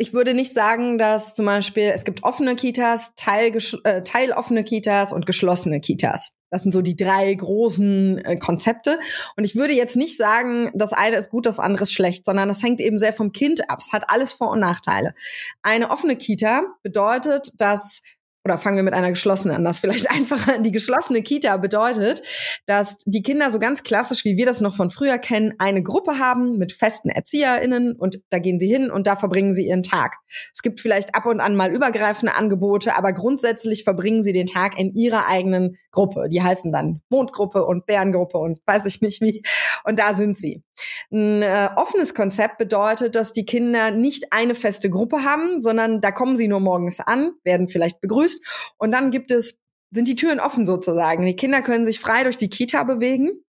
ich 0.04 0.12
würde 0.12 0.34
nicht 0.34 0.54
sagen, 0.54 0.98
dass 0.98 1.34
zum 1.34 1.46
Beispiel 1.46 1.89
es 1.96 2.04
gibt 2.04 2.26
offene 2.26 2.58
Kitas, 2.58 3.13
teil, 3.16 3.58
äh, 3.86 4.02
teiloffene 4.02 4.66
Kitas 4.66 5.13
und 5.13 5.26
geschlossene 5.26 5.80
Kitas. 5.80 6.34
Das 6.50 6.63
sind 6.63 6.74
so 6.74 6.82
die 6.82 6.98
drei 6.98 7.34
großen 7.34 8.18
äh, 8.18 8.36
Konzepte. 8.36 9.00
Und 9.38 9.46
ich 9.46 9.56
würde 9.56 9.74
jetzt 9.74 9.96
nicht 9.96 10.18
sagen, 10.18 10.72
das 10.74 10.92
eine 10.92 11.16
ist 11.16 11.30
gut, 11.30 11.46
das 11.46 11.58
andere 11.58 11.84
ist 11.84 11.94
schlecht, 11.94 12.26
sondern 12.26 12.50
das 12.50 12.62
hängt 12.62 12.82
eben 12.82 13.00
sehr 13.00 13.13
vom 13.13 13.32
Kind 13.32 13.70
ab. 13.70 13.80
Es 13.80 13.94
hat 13.94 14.10
alles 14.10 14.34
Vor- 14.34 14.52
und 14.52 14.60
Nachteile. 14.60 15.13
Eine 15.62 15.89
offene 15.89 16.18
Kita 16.18 16.63
bedeutet, 16.84 17.54
dass 17.56 18.02
oder 18.45 18.58
fangen 18.58 18.75
wir 18.75 18.84
mit 18.84 18.93
einer 18.93 19.10
geschlossenen 19.10 19.58
an, 19.58 19.63
das 19.63 19.79
vielleicht 19.79 20.12
einfacher. 20.15 20.60
Die 20.60 20.71
geschlossene 20.71 21.21
Kita 21.21 21.58
bedeutet, 21.58 22.23
dass 22.65 22.97
die 23.06 23.23
Kinder 23.23 23.51
so 23.51 23.60
ganz 23.60 23.84
klassisch, 23.84 24.25
wie 24.25 24.38
wir 24.38 24.45
das 24.45 24.62
noch 24.62 24.75
von 24.75 24.91
früher 24.91 25.17
kennen, 25.17 25.53
eine 25.60 25.84
Gruppe 25.84 26.19
haben 26.19 26.58
mit 26.58 26.73
festen 26.73 27.10
ErzieherInnen 27.10 27.95
und 27.95 28.19
da 28.29 28.39
gehen 28.39 28.60
sie 28.60 28.67
hin 28.67 28.91
und 28.91 29.08
da 29.08 29.15
verbringen 29.15 29.53
sie 29.53 29.67
ihren 29.67 29.84
Tag. 29.84 30.17
Es 30.53 30.62
gibt 30.62 30.79
vielleicht 30.79 31.15
ab 31.15 31.25
und 31.25 31.39
an 31.39 31.56
mal 31.56 31.71
übergreifende 31.71 32.36
Angebote, 32.36 32.95
aber 32.97 33.13
grundsätzlich 33.13 33.84
verbringen 33.84 34.23
sie 34.23 34.34
den 34.34 34.47
Tag 34.47 34.79
in 34.79 34.93
ihrer 34.93 35.27
eigenen 35.27 35.75
Gruppe. 35.91 36.27
Die 36.29 36.41
heißen 36.41 36.71
dann 36.71 37.01
Mondgruppe 37.10 37.65
und 37.65 37.86
Bärengruppe 37.86 38.38
und 38.38 38.60
weiß 38.65 38.86
ich 38.86 39.01
nicht 39.01 39.21
wie. 39.21 39.43
Und 39.84 40.00
da 40.00 40.14
sind 40.16 40.38
sie. 40.38 40.64
Ein 41.12 41.42
äh, 41.42 41.70
offenes 41.76 42.14
Konzept 42.14 42.58
bedeutet, 42.58 43.16
dass 43.16 43.34
die 43.34 43.46
Kinder 43.46 43.92
nicht 43.92 44.34
eine 44.34 44.56
feste 44.56 44.90
Gruppe 44.90 45.24
haben, 45.24 45.62
sondern 45.62 46.02
da 46.02 46.12
kommen 46.12 46.38
sie 46.38 46.48
nur 46.48 46.60
morgens 46.60 47.00
an, 47.00 47.32
werden 47.44 47.68
vielleicht 47.68 48.02
begrüßt 48.02 48.74
und 48.78 48.92
dann 48.92 49.12
gibt 49.12 49.32
es, 49.32 49.60
sind 49.92 50.08
die 50.08 50.16
Türen 50.16 50.40
offen 50.40 50.66
sozusagen. 50.66 51.26
Die 51.26 51.36
Kinder 51.36 51.62
können 51.62 51.86
sich 51.86 52.00
frei 52.00 52.24
durch 52.24 52.38
die 52.38 52.50
Kita 52.50 52.84
bewegen. 52.84 53.44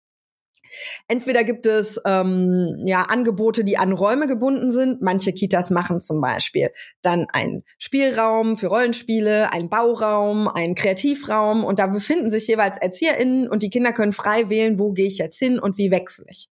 Entweder 1.07 1.43
gibt 1.43 1.65
es 1.65 1.99
ähm, 2.05 2.83
ja 2.85 3.03
Angebote, 3.03 3.63
die 3.63 3.77
an 3.77 3.91
Räume 3.91 4.27
gebunden 4.27 4.71
sind. 4.71 5.01
Manche 5.01 5.33
Kitas 5.33 5.69
machen 5.69 6.01
zum 6.01 6.21
Beispiel 6.21 6.69
dann 7.01 7.27
einen 7.31 7.63
Spielraum 7.77 8.57
für 8.57 8.67
Rollenspiele, 8.67 9.51
einen 9.53 9.69
Bauraum, 9.69 10.47
einen 10.47 10.75
Kreativraum 10.75 11.63
und 11.63 11.79
da 11.79 11.87
befinden 11.87 12.31
sich 12.31 12.47
jeweils 12.47 12.77
ErzieherInnen 12.77 13.47
und 13.47 13.63
die 13.63 13.69
Kinder 13.69 13.93
können 13.93 14.13
frei 14.13 14.49
wählen, 14.49 14.79
wo 14.79 14.91
gehe 14.91 15.07
ich 15.07 15.17
jetzt 15.17 15.39
hin 15.39 15.59
und 15.59 15.77
wie 15.77 15.91
wechsle 15.91 16.25
ich. 16.29 16.49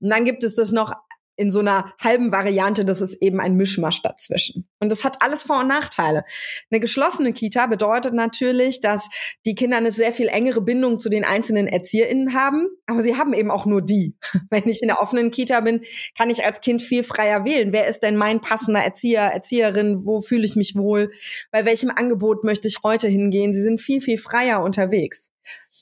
Und 0.00 0.10
dann 0.10 0.24
gibt 0.24 0.44
es 0.44 0.54
das 0.54 0.70
noch 0.70 0.92
in 1.40 1.50
so 1.50 1.60
einer 1.60 1.94
halben 1.98 2.32
Variante, 2.32 2.84
das 2.84 3.00
ist 3.00 3.14
eben 3.22 3.40
ein 3.40 3.56
Mischmasch 3.56 4.02
dazwischen. 4.02 4.68
Und 4.78 4.92
das 4.92 5.04
hat 5.04 5.22
alles 5.22 5.42
Vor- 5.42 5.60
und 5.60 5.68
Nachteile. 5.68 6.24
Eine 6.70 6.80
geschlossene 6.80 7.32
Kita 7.32 7.66
bedeutet 7.66 8.12
natürlich, 8.12 8.82
dass 8.82 9.08
die 9.46 9.54
Kinder 9.54 9.78
eine 9.78 9.90
sehr 9.90 10.12
viel 10.12 10.28
engere 10.28 10.60
Bindung 10.60 10.98
zu 10.98 11.08
den 11.08 11.24
einzelnen 11.24 11.66
ErzieherInnen 11.66 12.34
haben, 12.34 12.68
aber 12.86 13.02
sie 13.02 13.16
haben 13.16 13.32
eben 13.32 13.50
auch 13.50 13.64
nur 13.64 13.80
die. 13.80 14.16
Wenn 14.50 14.68
ich 14.68 14.82
in 14.82 14.88
der 14.88 15.00
offenen 15.00 15.30
Kita 15.30 15.60
bin, 15.60 15.80
kann 16.16 16.28
ich 16.28 16.44
als 16.44 16.60
Kind 16.60 16.82
viel 16.82 17.04
freier 17.04 17.46
wählen. 17.46 17.72
Wer 17.72 17.88
ist 17.88 18.00
denn 18.00 18.16
mein 18.16 18.42
passender 18.42 18.80
Erzieher, 18.80 19.22
Erzieherin? 19.22 20.04
Wo 20.04 20.20
fühle 20.20 20.44
ich 20.44 20.56
mich 20.56 20.76
wohl? 20.76 21.10
Bei 21.50 21.64
welchem 21.64 21.90
Angebot 21.90 22.44
möchte 22.44 22.68
ich 22.68 22.82
heute 22.82 23.08
hingehen? 23.08 23.54
Sie 23.54 23.62
sind 23.62 23.80
viel, 23.80 24.02
viel 24.02 24.18
freier 24.18 24.62
unterwegs. 24.62 25.30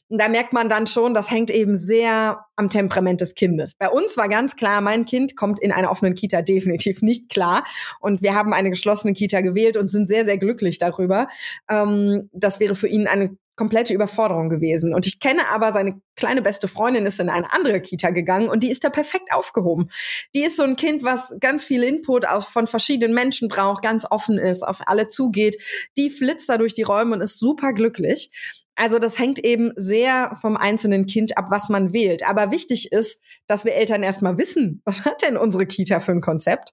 Und 0.09 0.21
da 0.21 0.29
merkt 0.29 0.53
man 0.53 0.69
dann 0.69 0.87
schon, 0.87 1.15
das 1.15 1.31
hängt 1.31 1.51
eben 1.51 1.77
sehr 1.77 2.45
am 2.57 2.71
Temperament 2.71 3.21
des 3.21 3.35
Kindes. 3.35 3.73
Bei 3.79 3.89
uns 3.89 4.17
war 4.17 4.29
ganz 4.29 4.57
klar, 4.57 4.81
mein 4.81 5.05
Kind 5.05 5.37
kommt 5.37 5.61
in 5.61 5.73
einer 5.73 5.91
offenen 5.91 6.15
Kita 6.15 6.43
definitiv 6.43 7.03
nicht 7.03 7.29
klar. 7.29 7.65
Und 8.01 8.23
wir 8.23 8.35
haben 8.35 8.53
eine 8.53 8.71
geschlossene 8.71 9.13
Kita 9.13 9.43
gewählt 9.43 9.77
und 9.77 9.93
sind 9.93 10.09
sehr, 10.09 10.25
sehr 10.25 10.39
glücklich 10.39 10.79
darüber. 10.79 11.29
Ähm, 11.71 12.31
das 12.33 12.59
wäre 12.61 12.75
für 12.75 12.89
ihn 12.89 13.07
eine 13.07 13.37
komplette 13.59 13.93
Überforderung 13.93 14.49
gewesen. 14.49 14.95
Und 14.95 15.07
ich 15.07 15.21
kenne 15.21 15.49
aber 15.51 15.75
seine 15.75 16.01
kleine 16.17 16.41
beste 16.41 16.69
Freundin 16.69 17.05
ist 17.05 17.21
in 17.21 17.29
eine 17.29 17.53
andere 17.53 17.83
Kita 17.83 18.11
gegangen 18.11 18.49
und 18.49 18.63
die 18.63 18.71
ist 18.71 18.85
da 18.85 18.89
perfekt 18.89 19.33
aufgehoben. 19.33 19.91
Die 20.35 20.43
ist 20.43 20.57
so 20.57 20.63
ein 20.63 20.77
Kind, 20.77 21.03
was 21.03 21.35
ganz 21.41 21.65
viel 21.65 21.83
Input 21.83 22.27
aus, 22.27 22.47
von 22.47 22.67
verschiedenen 22.67 23.15
Menschen 23.15 23.49
braucht, 23.49 23.83
ganz 23.83 24.07
offen 24.09 24.39
ist, 24.39 24.63
auf 24.63 24.79
alle 24.87 25.09
zugeht. 25.09 25.61
Die 25.99 26.09
flitzt 26.09 26.49
da 26.49 26.57
durch 26.57 26.73
die 26.73 26.85
Räume 26.85 27.17
und 27.17 27.21
ist 27.21 27.39
super 27.39 27.73
glücklich. 27.73 28.31
Also 28.79 29.01
das 29.01 29.19
hängt 29.19 29.41
eben 29.41 29.73
sehr 29.75 30.37
vom 30.41 30.57
einzelnen 30.57 31.07
Kind 31.07 31.37
ab, 31.37 31.47
was 31.51 31.69
man 31.69 31.93
wählt. 31.93 32.27
Aber 32.27 32.53
wichtig 32.53 32.93
ist, 32.93 33.19
dass 33.49 33.65
wir 33.65 33.75
Eltern 33.75 34.05
erstmal 34.05 34.39
wissen, 34.39 34.81
was 34.87 35.05
hat 35.05 35.23
denn 35.23 35.37
unsere 35.37 35.67
Kita 35.67 36.01
für 36.01 36.13
ein 36.13 36.21
Konzept? 36.21 36.73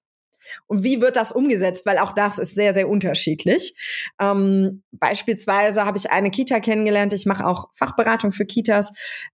Und 0.67 0.83
wie 0.83 1.01
wird 1.01 1.15
das 1.15 1.31
umgesetzt? 1.31 1.87
Weil 1.87 1.97
auch 1.97 2.11
das 2.11 2.37
ist 2.37 2.53
sehr, 2.53 2.75
sehr 2.75 2.87
unterschiedlich. 2.87 3.73
Ähm, 4.21 4.83
beispielsweise 4.91 5.85
habe 5.85 5.97
ich 5.97 6.11
eine 6.11 6.29
Kita 6.29 6.59
kennengelernt. 6.59 7.13
Ich 7.13 7.25
mache 7.25 7.47
auch 7.47 7.69
Fachberatung 7.73 8.31
für 8.31 8.45
Kitas. 8.45 8.91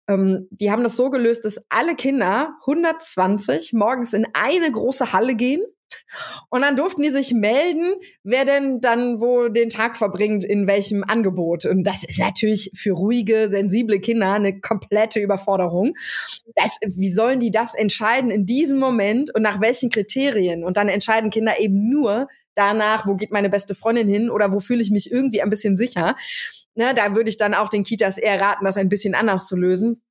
Ähm, 0.07 0.47
die 0.51 0.71
haben 0.71 0.85
das 0.85 0.95
so 0.95 1.09
gelöst, 1.09 1.43
dass 1.43 1.57
alle 1.67 1.97
Kinder 1.97 2.55
120 2.61 3.73
morgens 3.73 4.13
in 4.13 4.25
eine 4.33 4.71
große 4.71 5.11
Halle 5.11 5.35
gehen 5.35 5.61
und 6.49 6.61
dann 6.61 6.75
durften 6.75 7.03
die 7.03 7.11
sich 7.11 7.33
melden, 7.33 7.93
wer 8.23 8.45
denn 8.45 8.81
dann 8.81 9.21
wo 9.21 9.47
den 9.47 9.69
Tag 9.69 9.97
verbringt, 9.97 10.43
in 10.43 10.67
welchem 10.67 11.03
Angebot. 11.03 11.65
Und 11.65 11.83
das 11.83 12.03
ist 12.03 12.19
natürlich 12.19 12.71
für 12.75 12.91
ruhige, 12.91 13.49
sensible 13.49 13.99
Kinder 13.99 14.33
eine 14.33 14.59
komplette 14.59 15.19
Überforderung. 15.19 15.93
Das, 16.55 16.77
wie 16.85 17.13
sollen 17.13 17.39
die 17.39 17.51
das 17.51 17.73
entscheiden 17.73 18.31
in 18.31 18.45
diesem 18.45 18.79
Moment 18.79 19.33
und 19.33 19.41
nach 19.41 19.61
welchen 19.61 19.89
Kriterien? 19.89 20.63
Und 20.63 20.77
dann 20.77 20.87
entscheiden 20.87 21.29
Kinder 21.29 21.59
eben 21.59 21.89
nur 21.89 22.27
danach, 22.55 23.07
wo 23.07 23.15
geht 23.15 23.31
meine 23.31 23.49
beste 23.49 23.75
Freundin 23.75 24.07
hin 24.07 24.29
oder 24.29 24.51
wo 24.51 24.59
fühle 24.59 24.81
ich 24.81 24.91
mich 24.91 25.11
irgendwie 25.11 25.41
ein 25.41 25.49
bisschen 25.49 25.77
sicher. 25.77 26.15
Ne, 26.75 26.93
da 26.95 27.15
würde 27.15 27.29
ich 27.29 27.37
dann 27.37 27.53
auch 27.53 27.69
den 27.69 27.83
Kitas 27.83 28.17
eher 28.17 28.39
raten, 28.39 28.65
das 28.65 28.77
ein 28.77 28.89
bisschen 28.89 29.13
anders 29.13 29.45
zu 29.47 29.55
lösen 29.57 30.01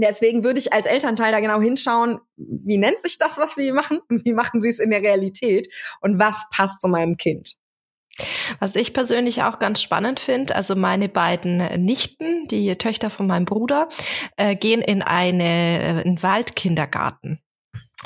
Deswegen 0.00 0.44
würde 0.44 0.58
ich 0.58 0.72
als 0.72 0.86
Elternteil 0.86 1.32
da 1.32 1.40
genau 1.40 1.60
hinschauen, 1.60 2.18
wie 2.36 2.78
nennt 2.78 3.00
sich 3.02 3.18
das, 3.18 3.38
was 3.38 3.56
wir 3.56 3.72
machen? 3.74 3.98
Wie 4.08 4.32
machen 4.32 4.62
sie 4.62 4.70
es 4.70 4.78
in 4.78 4.90
der 4.90 5.02
Realität? 5.02 5.68
Und 6.00 6.18
was 6.18 6.46
passt 6.50 6.80
zu 6.80 6.88
meinem 6.88 7.16
Kind. 7.16 7.56
Was 8.58 8.76
ich 8.76 8.92
persönlich 8.92 9.42
auch 9.42 9.58
ganz 9.58 9.80
spannend 9.80 10.20
finde, 10.20 10.54
also 10.54 10.76
meine 10.76 11.08
beiden 11.08 11.58
Nichten, 11.82 12.46
die 12.48 12.74
Töchter 12.76 13.08
von 13.08 13.26
meinem 13.26 13.44
Bruder, 13.44 13.88
äh, 14.36 14.56
gehen 14.56 14.82
in 14.82 15.02
eine, 15.02 15.44
äh, 15.44 16.02
einen 16.04 16.22
Waldkindergarten 16.22 17.40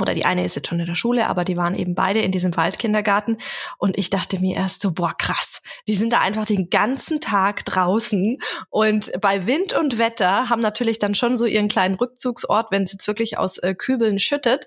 oder 0.00 0.14
die 0.14 0.24
eine 0.24 0.44
ist 0.44 0.56
jetzt 0.56 0.68
schon 0.68 0.80
in 0.80 0.86
der 0.86 0.94
Schule, 0.94 1.28
aber 1.28 1.44
die 1.44 1.56
waren 1.56 1.74
eben 1.74 1.94
beide 1.94 2.20
in 2.20 2.32
diesem 2.32 2.56
Waldkindergarten. 2.56 3.38
Und 3.78 3.98
ich 3.98 4.10
dachte 4.10 4.40
mir 4.40 4.56
erst 4.56 4.82
so, 4.82 4.92
boah, 4.92 5.14
krass, 5.16 5.62
die 5.86 5.94
sind 5.94 6.12
da 6.12 6.20
einfach 6.20 6.46
den 6.46 6.70
ganzen 6.70 7.20
Tag 7.20 7.64
draußen. 7.64 8.38
Und 8.70 9.12
bei 9.20 9.46
Wind 9.46 9.72
und 9.72 9.98
Wetter 9.98 10.48
haben 10.50 10.60
natürlich 10.60 10.98
dann 10.98 11.14
schon 11.14 11.36
so 11.36 11.46
ihren 11.46 11.68
kleinen 11.68 11.94
Rückzugsort, 11.94 12.70
wenn 12.70 12.82
es 12.82 12.92
jetzt 12.92 13.06
wirklich 13.06 13.38
aus 13.38 13.58
äh, 13.58 13.74
Kübeln 13.74 14.18
schüttet, 14.18 14.66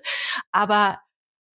aber 0.50 0.98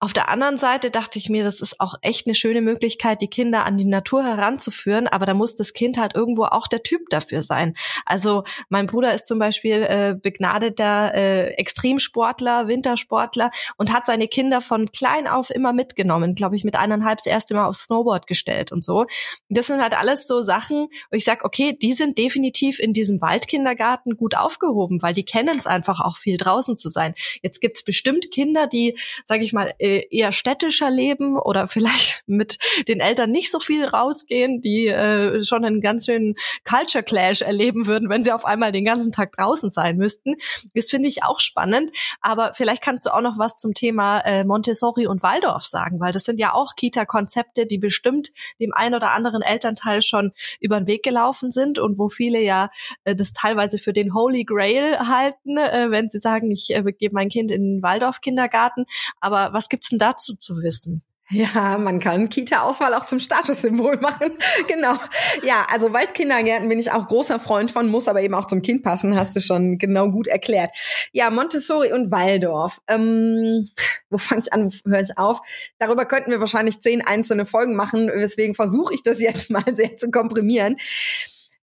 auf 0.03 0.11
der 0.11 0.27
anderen 0.27 0.57
Seite 0.57 0.91
dachte 0.91 1.17
ich 1.17 1.29
mir, 1.29 1.45
das 1.45 1.61
ist 1.61 1.79
auch 1.79 1.95
echt 2.01 2.27
eine 2.27 2.35
schöne 2.35 2.59
Möglichkeit, 2.59 3.21
die 3.21 3.29
Kinder 3.29 3.65
an 3.65 3.77
die 3.77 3.85
Natur 3.85 4.25
heranzuführen, 4.25 5.07
aber 5.07 5.25
da 5.25 5.33
muss 5.33 5.55
das 5.55 5.71
Kind 5.71 5.97
halt 5.97 6.13
irgendwo 6.13 6.43
auch 6.43 6.67
der 6.67 6.83
Typ 6.83 7.09
dafür 7.09 7.41
sein. 7.41 7.73
Also 8.05 8.43
mein 8.67 8.85
Bruder 8.85 9.13
ist 9.13 9.27
zum 9.27 9.39
Beispiel 9.39 9.81
äh, 9.83 10.13
begnadeter 10.21 11.13
äh, 11.13 11.53
Extremsportler, 11.53 12.67
Wintersportler 12.67 13.49
und 13.77 13.93
hat 13.93 14.05
seine 14.05 14.27
Kinder 14.27 14.59
von 14.59 14.91
klein 14.91 15.25
auf 15.25 15.49
immer 15.49 15.71
mitgenommen, 15.71 16.35
glaube 16.35 16.57
ich, 16.57 16.65
mit 16.65 16.75
eineinhalb 16.75 17.19
das 17.19 17.27
erste 17.27 17.53
Mal 17.53 17.65
aufs 17.65 17.83
Snowboard 17.83 18.27
gestellt 18.27 18.73
und 18.73 18.83
so. 18.83 19.05
Das 19.47 19.67
sind 19.67 19.81
halt 19.81 19.97
alles 19.97 20.27
so 20.27 20.41
Sachen, 20.41 20.89
wo 21.11 21.15
ich 21.15 21.23
sage, 21.23 21.45
okay, 21.45 21.77
die 21.81 21.93
sind 21.93 22.17
definitiv 22.17 22.79
in 22.79 22.91
diesem 22.91 23.21
Waldkindergarten 23.21 24.17
gut 24.17 24.35
aufgehoben, 24.35 25.01
weil 25.01 25.13
die 25.13 25.23
kennen 25.23 25.57
es 25.57 25.65
einfach 25.65 26.01
auch 26.01 26.17
viel 26.17 26.35
draußen 26.35 26.75
zu 26.75 26.89
sein. 26.89 27.15
Jetzt 27.41 27.61
gibt's 27.61 27.85
bestimmt 27.85 28.31
Kinder, 28.31 28.67
die, 28.67 28.97
sage 29.23 29.45
ich 29.45 29.53
mal, 29.53 29.73
äh, 29.79 29.92
eher 29.99 30.31
städtischer 30.31 30.89
leben 30.89 31.37
oder 31.37 31.67
vielleicht 31.73 32.23
mit 32.27 32.57
den 32.87 32.99
Eltern 32.99 33.31
nicht 33.31 33.51
so 33.51 33.59
viel 33.59 33.85
rausgehen, 33.85 34.61
die 34.61 34.87
äh, 34.87 35.43
schon 35.43 35.65
einen 35.65 35.81
ganz 35.81 36.05
schönen 36.05 36.35
Culture 36.63 37.03
Clash 37.03 37.41
erleben 37.41 37.87
würden, 37.87 38.09
wenn 38.09 38.23
sie 38.23 38.31
auf 38.31 38.45
einmal 38.45 38.71
den 38.71 38.85
ganzen 38.85 39.11
Tag 39.11 39.31
draußen 39.33 39.69
sein 39.69 39.97
müssten. 39.97 40.35
Das 40.73 40.89
finde 40.89 41.09
ich 41.09 41.23
auch 41.23 41.39
spannend. 41.39 41.91
Aber 42.21 42.53
vielleicht 42.53 42.83
kannst 42.83 43.05
du 43.05 43.13
auch 43.13 43.21
noch 43.21 43.37
was 43.37 43.57
zum 43.57 43.73
Thema 43.73 44.19
äh, 44.19 44.43
Montessori 44.43 45.07
und 45.07 45.23
Waldorf 45.23 45.65
sagen, 45.65 45.99
weil 45.99 46.11
das 46.11 46.23
sind 46.23 46.39
ja 46.39 46.53
auch 46.53 46.75
Kita-Konzepte, 46.75 47.65
die 47.65 47.77
bestimmt 47.77 48.31
dem 48.59 48.73
einen 48.73 48.95
oder 48.95 49.11
anderen 49.11 49.41
Elternteil 49.41 50.01
schon 50.01 50.31
über 50.59 50.79
den 50.79 50.87
Weg 50.87 51.03
gelaufen 51.03 51.51
sind 51.51 51.79
und 51.79 51.99
wo 51.99 52.09
viele 52.09 52.41
ja 52.41 52.69
äh, 53.03 53.15
das 53.15 53.33
teilweise 53.33 53.77
für 53.77 53.93
den 53.93 54.13
Holy 54.13 54.43
Grail 54.43 54.97
halten, 54.99 55.57
äh, 55.57 55.89
wenn 55.89 56.09
sie 56.09 56.19
sagen, 56.19 56.51
ich 56.51 56.73
äh, 56.73 56.83
gebe 56.97 57.13
mein 57.13 57.29
Kind 57.29 57.51
in 57.51 57.63
den 57.63 57.83
Waldorf-Kindergarten. 57.83 58.85
Aber 59.19 59.53
was 59.53 59.69
gibt 59.69 59.82
gibt's 59.83 59.89
denn 59.89 59.99
dazu 59.99 60.35
zu 60.35 60.61
wissen? 60.61 61.03
Ja, 61.29 61.77
man 61.77 61.99
kann 61.99 62.29
Kita-Auswahl 62.29 62.93
auch 62.93 63.05
zum 63.05 63.19
Statussymbol 63.19 63.97
machen. 63.97 64.37
genau. 64.67 64.95
Ja, 65.41 65.65
also 65.71 65.93
Waldkindergärten 65.93 66.67
bin 66.67 66.79
ich 66.79 66.91
auch 66.91 67.07
großer 67.07 67.39
Freund 67.39 67.71
von, 67.71 67.89
muss 67.89 68.07
aber 68.07 68.21
eben 68.21 68.35
auch 68.35 68.45
zum 68.45 68.61
Kind 68.61 68.83
passen, 68.83 69.17
hast 69.17 69.35
du 69.35 69.39
schon 69.39 69.77
genau 69.77 70.11
gut 70.11 70.27
erklärt. 70.27 70.71
Ja, 71.11 71.29
Montessori 71.29 71.91
und 71.93 72.11
Waldorf. 72.11 72.79
Ähm, 72.87 73.67
wo 74.09 74.17
fange 74.17 74.41
ich 74.45 74.53
an, 74.53 74.71
wo 74.71 74.91
höre 74.91 75.01
ich 75.01 75.17
auf? 75.17 75.39
Darüber 75.79 76.05
könnten 76.05 76.29
wir 76.29 76.41
wahrscheinlich 76.41 76.81
zehn 76.81 77.01
einzelne 77.01 77.45
Folgen 77.45 77.75
machen, 77.75 78.11
weswegen 78.13 78.53
versuche 78.53 78.93
ich 78.93 79.01
das 79.01 79.19
jetzt 79.19 79.49
mal 79.49 79.63
sehr 79.75 79.97
zu 79.97 80.11
komprimieren. 80.11 80.75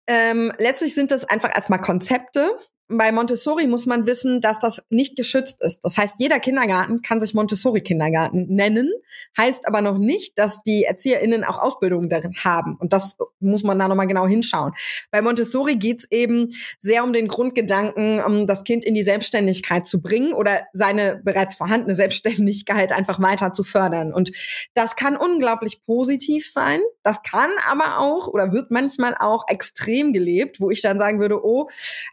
Ähm, 0.07 0.53
letztlich 0.59 0.95
sind 0.95 1.11
das 1.11 1.25
einfach 1.25 1.53
erstmal 1.55 1.81
Konzepte, 1.81 2.57
bei 2.89 3.11
Montessori 3.11 3.67
muss 3.67 3.87
man 3.87 4.07
wissen, 4.07 4.41
dass 4.41 4.59
das 4.59 4.83
nicht 4.91 5.17
geschützt 5.17 5.61
ist. 5.61 5.81
Das 5.85 5.99
heißt, 5.99 6.15
jeder 6.19 6.39
Kindergarten 6.39 7.03
kann 7.03 7.21
sich 7.21 7.35
Montessori-Kindergarten 7.35 8.47
nennen, 8.49 8.93
heißt 9.37 9.67
aber 9.67 9.81
noch 9.81 9.99
nicht, 9.99 10.39
dass 10.39 10.63
die 10.63 10.85
ErzieherInnen 10.85 11.43
auch 11.43 11.59
Ausbildung 11.59 12.09
darin 12.09 12.35
haben. 12.45 12.77
Und 12.77 12.93
das 12.93 13.17
muss 13.41 13.65
man 13.65 13.79
da 13.79 13.89
nochmal 13.89 14.07
genau 14.07 14.27
hinschauen. 14.27 14.73
Bei 15.11 15.21
Montessori 15.21 15.77
geht's 15.77 16.07
eben 16.11 16.51
sehr 16.79 17.03
um 17.03 17.13
den 17.13 17.27
Grundgedanken, 17.27 18.23
um 18.23 18.47
das 18.47 18.63
Kind 18.63 18.85
in 18.85 18.95
die 18.95 19.05
Selbstständigkeit 19.05 19.87
zu 19.87 20.01
bringen 20.01 20.33
oder 20.33 20.67
seine 20.73 21.21
bereits 21.25 21.57
vorhandene 21.57 21.95
Selbstständigkeit 21.95 22.93
einfach 22.93 23.21
weiter 23.21 23.53
zu 23.53 23.65
fördern. 23.65 24.13
Und 24.13 24.31
das 24.75 24.95
kann 24.95 25.17
unglaublich 25.17 25.85
positiv 25.85 26.51
sein. 26.51 26.81
Das 27.03 27.23
kann 27.23 27.51
aber 27.69 27.99
auch 27.99 28.29
oder 28.29 28.53
wird 28.53 28.71
manchmal 28.71 29.17
auch 29.19 29.45
extrem 29.49 30.13
gelebt, 30.13 30.61
wo 30.61 30.71
ich 30.71 30.83
dann 30.83 30.99
sagen 30.99 31.21
würde, 31.21 31.45
oh, 31.45 31.69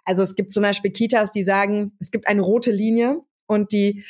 also 0.05 0.23
es 0.23 0.35
gibt 0.35 0.51
zum 0.63 0.69
Beispiel 0.69 0.91
Kitas, 0.91 1.31
die 1.31 1.43
sagen, 1.43 1.91
es 1.99 2.09
gibt 2.09 2.25
eine 2.25 2.41
rote 2.41 2.71
Linie 2.71 3.19
und 3.47 3.73
die 3.73 4.05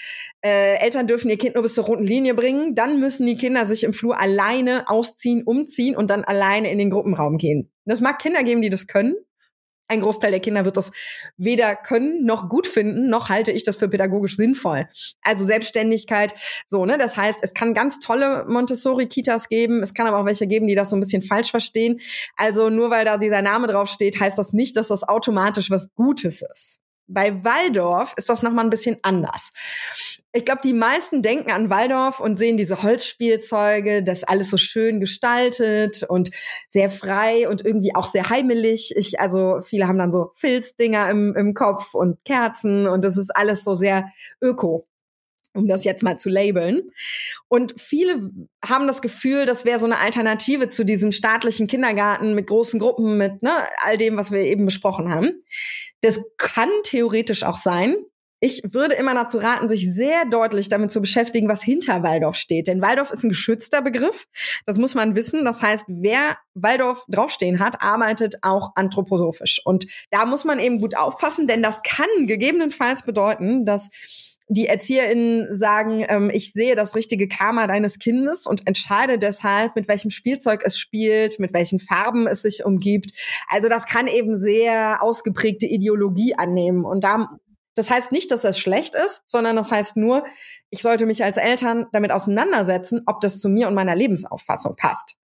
äh, 0.46 0.76
Eltern 0.76 1.08
dürfen 1.08 1.32
ihr 1.32 1.38
Kind 1.40 1.56
nur 1.56 1.64
bis 1.64 1.74
zur 1.74 1.86
roten 1.86 2.04
Linie 2.04 2.36
bringen. 2.36 2.76
Dann 2.76 3.00
müssen 3.00 3.26
die 3.26 3.36
Kinder 3.36 3.66
sich 3.66 3.84
im 3.84 3.92
Flur 3.92 4.20
alleine 4.20 4.88
ausziehen, 4.88 5.42
umziehen 5.44 5.96
und 5.96 6.12
dann 6.12 6.24
alleine 6.24 6.72
in 6.72 6.78
den 6.78 6.92
Gruppenraum 6.92 7.40
gehen. 7.40 7.72
Das 7.86 8.02
mag 8.02 8.20
Kinder 8.20 8.44
geben, 8.44 8.62
die 8.62 8.70
das 8.70 8.86
können. 8.86 9.16
Ein 9.88 10.02
Großteil 10.02 10.32
der 10.32 10.40
Kinder 10.40 10.66
wird 10.66 10.78
das 10.78 10.92
weder 11.38 11.76
können 11.76 12.26
noch 12.26 12.50
gut 12.50 12.68
finden, 12.68 13.10
noch 13.10 13.30
halte 13.30 13.52
ich 13.52 13.64
das 13.64 13.78
für 13.78 13.90
pädagogisch 13.90 14.38
sinnvoll. 14.38 14.88
Also 15.22 15.46
Selbstständigkeit, 15.46 16.34
so, 16.66 16.86
ne? 16.86 16.98
Das 16.98 17.18
heißt, 17.18 17.40
es 17.42 17.54
kann 17.54 17.74
ganz 17.74 18.00
tolle 18.00 18.46
Montessori-Kitas 18.48 19.50
geben, 19.50 19.84
es 19.84 19.94
kann 19.94 20.08
aber 20.08 20.20
auch 20.20 20.26
welche 20.26 20.48
geben, 20.48 20.68
die 20.68 20.76
das 20.76 20.90
so 20.90 20.96
ein 20.96 21.02
bisschen 21.02 21.22
falsch 21.22 21.52
verstehen. 21.52 22.00
Also 22.38 22.70
nur 22.70 22.90
weil 22.90 23.06
da 23.06 23.18
dieser 23.18 23.42
Name 23.42 23.68
drauf 23.68 23.90
steht, 23.90 24.20
heißt 24.20 24.38
das 24.38 24.54
nicht, 24.54 24.78
dass 24.78 24.88
das 24.88 25.04
automatisch 25.04 25.70
was 25.70 25.88
Gutes 25.96 26.42
ist. 26.42 26.83
Bei 27.08 27.44
Waldorf 27.44 28.14
ist 28.18 28.30
das 28.30 28.44
nochmal 28.44 28.66
ein 28.66 28.70
bisschen 28.70 28.98
anders. 29.02 29.52
Ich 30.32 30.46
glaube, 30.46 30.62
die 30.64 30.74
meisten 30.74 31.22
denken 31.22 31.52
an 31.52 31.70
Waldorf 31.70 32.20
und 32.20 32.40
sehen 32.40 32.58
diese 32.58 32.82
Holzspielzeuge, 32.82 34.04
das 34.04 34.24
alles 34.24 34.50
so 34.50 34.58
schön 34.58 35.00
gestaltet 35.00 36.04
und 36.04 36.32
sehr 36.68 36.90
frei 36.90 37.48
und 37.48 37.64
irgendwie 37.64 37.94
auch 37.94 38.08
sehr 38.08 38.30
heimelig. 38.30 38.96
Ich, 38.96 39.20
also 39.20 39.62
viele 39.64 39.88
haben 39.88 40.00
dann 40.00 40.12
so 40.12 40.32
Filzdinger 40.36 41.10
im, 41.10 41.36
im 41.36 41.54
Kopf 41.54 41.94
und 41.94 42.24
Kerzen 42.26 42.88
und 42.88 43.04
das 43.06 43.18
ist 43.18 43.36
alles 43.36 43.64
so 43.64 43.76
sehr 43.76 44.10
öko 44.42 44.88
um 45.54 45.68
das 45.68 45.84
jetzt 45.84 46.04
mal 46.04 46.18
zu 46.18 46.30
labeln. 46.30 46.92
Und 47.48 47.80
viele 47.80 48.32
haben 48.66 48.88
das 48.88 49.02
Gefühl, 49.02 49.46
das 49.46 49.66
wäre 49.66 49.80
so 49.80 49.86
eine 49.86 50.00
Alternative 50.00 50.70
zu 50.70 50.84
diesem 50.84 51.12
staatlichen 51.12 51.68
Kindergarten 51.68 52.34
mit 52.34 52.48
großen 52.48 52.80
Gruppen, 52.80 53.18
mit 53.18 53.42
ne, 53.44 53.52
all 53.84 53.98
dem, 53.98 54.18
was 54.18 54.32
wir 54.32 54.42
eben 54.42 54.66
besprochen 54.66 55.14
haben. 55.14 55.44
Das 56.02 56.20
kann 56.38 56.70
theoretisch 56.84 57.44
auch 57.44 57.58
sein. 57.58 57.96
Ich 58.46 58.62
würde 58.74 58.96
immer 58.96 59.14
dazu 59.14 59.38
raten, 59.38 59.70
sich 59.70 59.90
sehr 59.90 60.26
deutlich 60.26 60.68
damit 60.68 60.92
zu 60.92 61.00
beschäftigen, 61.00 61.48
was 61.48 61.64
hinter 61.64 62.04
Waldorf 62.04 62.36
steht. 62.36 62.68
Denn 62.68 62.82
Waldorf 62.82 63.10
ist 63.12 63.24
ein 63.24 63.30
geschützter 63.30 63.82
Begriff. 63.82 64.26
Das 64.66 64.78
muss 64.78 64.96
man 64.96 65.16
wissen. 65.16 65.46
Das 65.46 65.62
heißt, 65.62 65.86
wer 65.88 66.36
Waldorf 66.54 67.06
draufstehen 67.08 67.60
hat, 67.60 67.82
arbeitet 67.82 68.36
auch 68.42 68.72
anthroposophisch. 68.76 69.62
Und 69.64 69.86
da 70.12 70.26
muss 70.26 70.44
man 70.44 70.60
eben 70.60 70.82
gut 70.82 70.98
aufpassen, 70.98 71.48
denn 71.48 71.64
das 71.64 71.82
kann 71.84 72.28
gegebenenfalls 72.28 73.04
bedeuten, 73.04 73.66
dass 73.66 73.90
die 74.48 74.68
ErzieherInnen 74.68 75.56
sagen, 75.56 76.06
ähm, 76.08 76.30
ich 76.30 76.54
sehe 76.54 76.76
das 76.76 76.96
richtige 76.96 77.28
Karma 77.28 77.68
deines 77.68 78.00
Kindes 78.00 78.46
und 78.46 78.68
entscheide 78.68 79.18
deshalb, 79.18 79.76
mit 79.76 79.88
welchem 79.88 80.10
Spielzeug 80.10 80.64
es 80.66 80.78
spielt, 80.78 81.40
mit 81.40 81.54
welchen 81.54 81.80
Farben 81.80 82.28
es 82.28 82.42
sich 82.42 82.66
umgibt. 82.66 83.12
Also 83.48 83.70
das 83.70 83.86
kann 83.86 84.08
eben 84.08 84.36
sehr 84.36 85.02
ausgeprägte 85.02 85.66
Ideologie 85.66 86.36
annehmen. 86.36 86.86
Und 86.86 87.04
da, 87.04 87.38
das 87.76 87.90
heißt 87.90 88.12
nicht, 88.12 88.32
dass 88.32 88.42
das 88.42 88.60
schlecht 88.60 88.96
ist, 88.96 89.24
sondern 89.26 89.56
das 89.56 89.72
heißt 89.72 89.98
nur, 89.98 90.24
ich 90.70 90.82
sollte 90.82 91.06
mich 91.06 91.24
als 91.24 91.38
Eltern 91.38 91.86
damit 91.92 92.12
auseinandersetzen, 92.12 93.02
ob 93.06 93.22
das 93.22 93.40
zu 93.40 93.50
mir 93.50 93.68
und 93.68 93.76
meiner 93.76 93.96
Lebensauffassung 93.96 94.76
passt. 94.76 95.16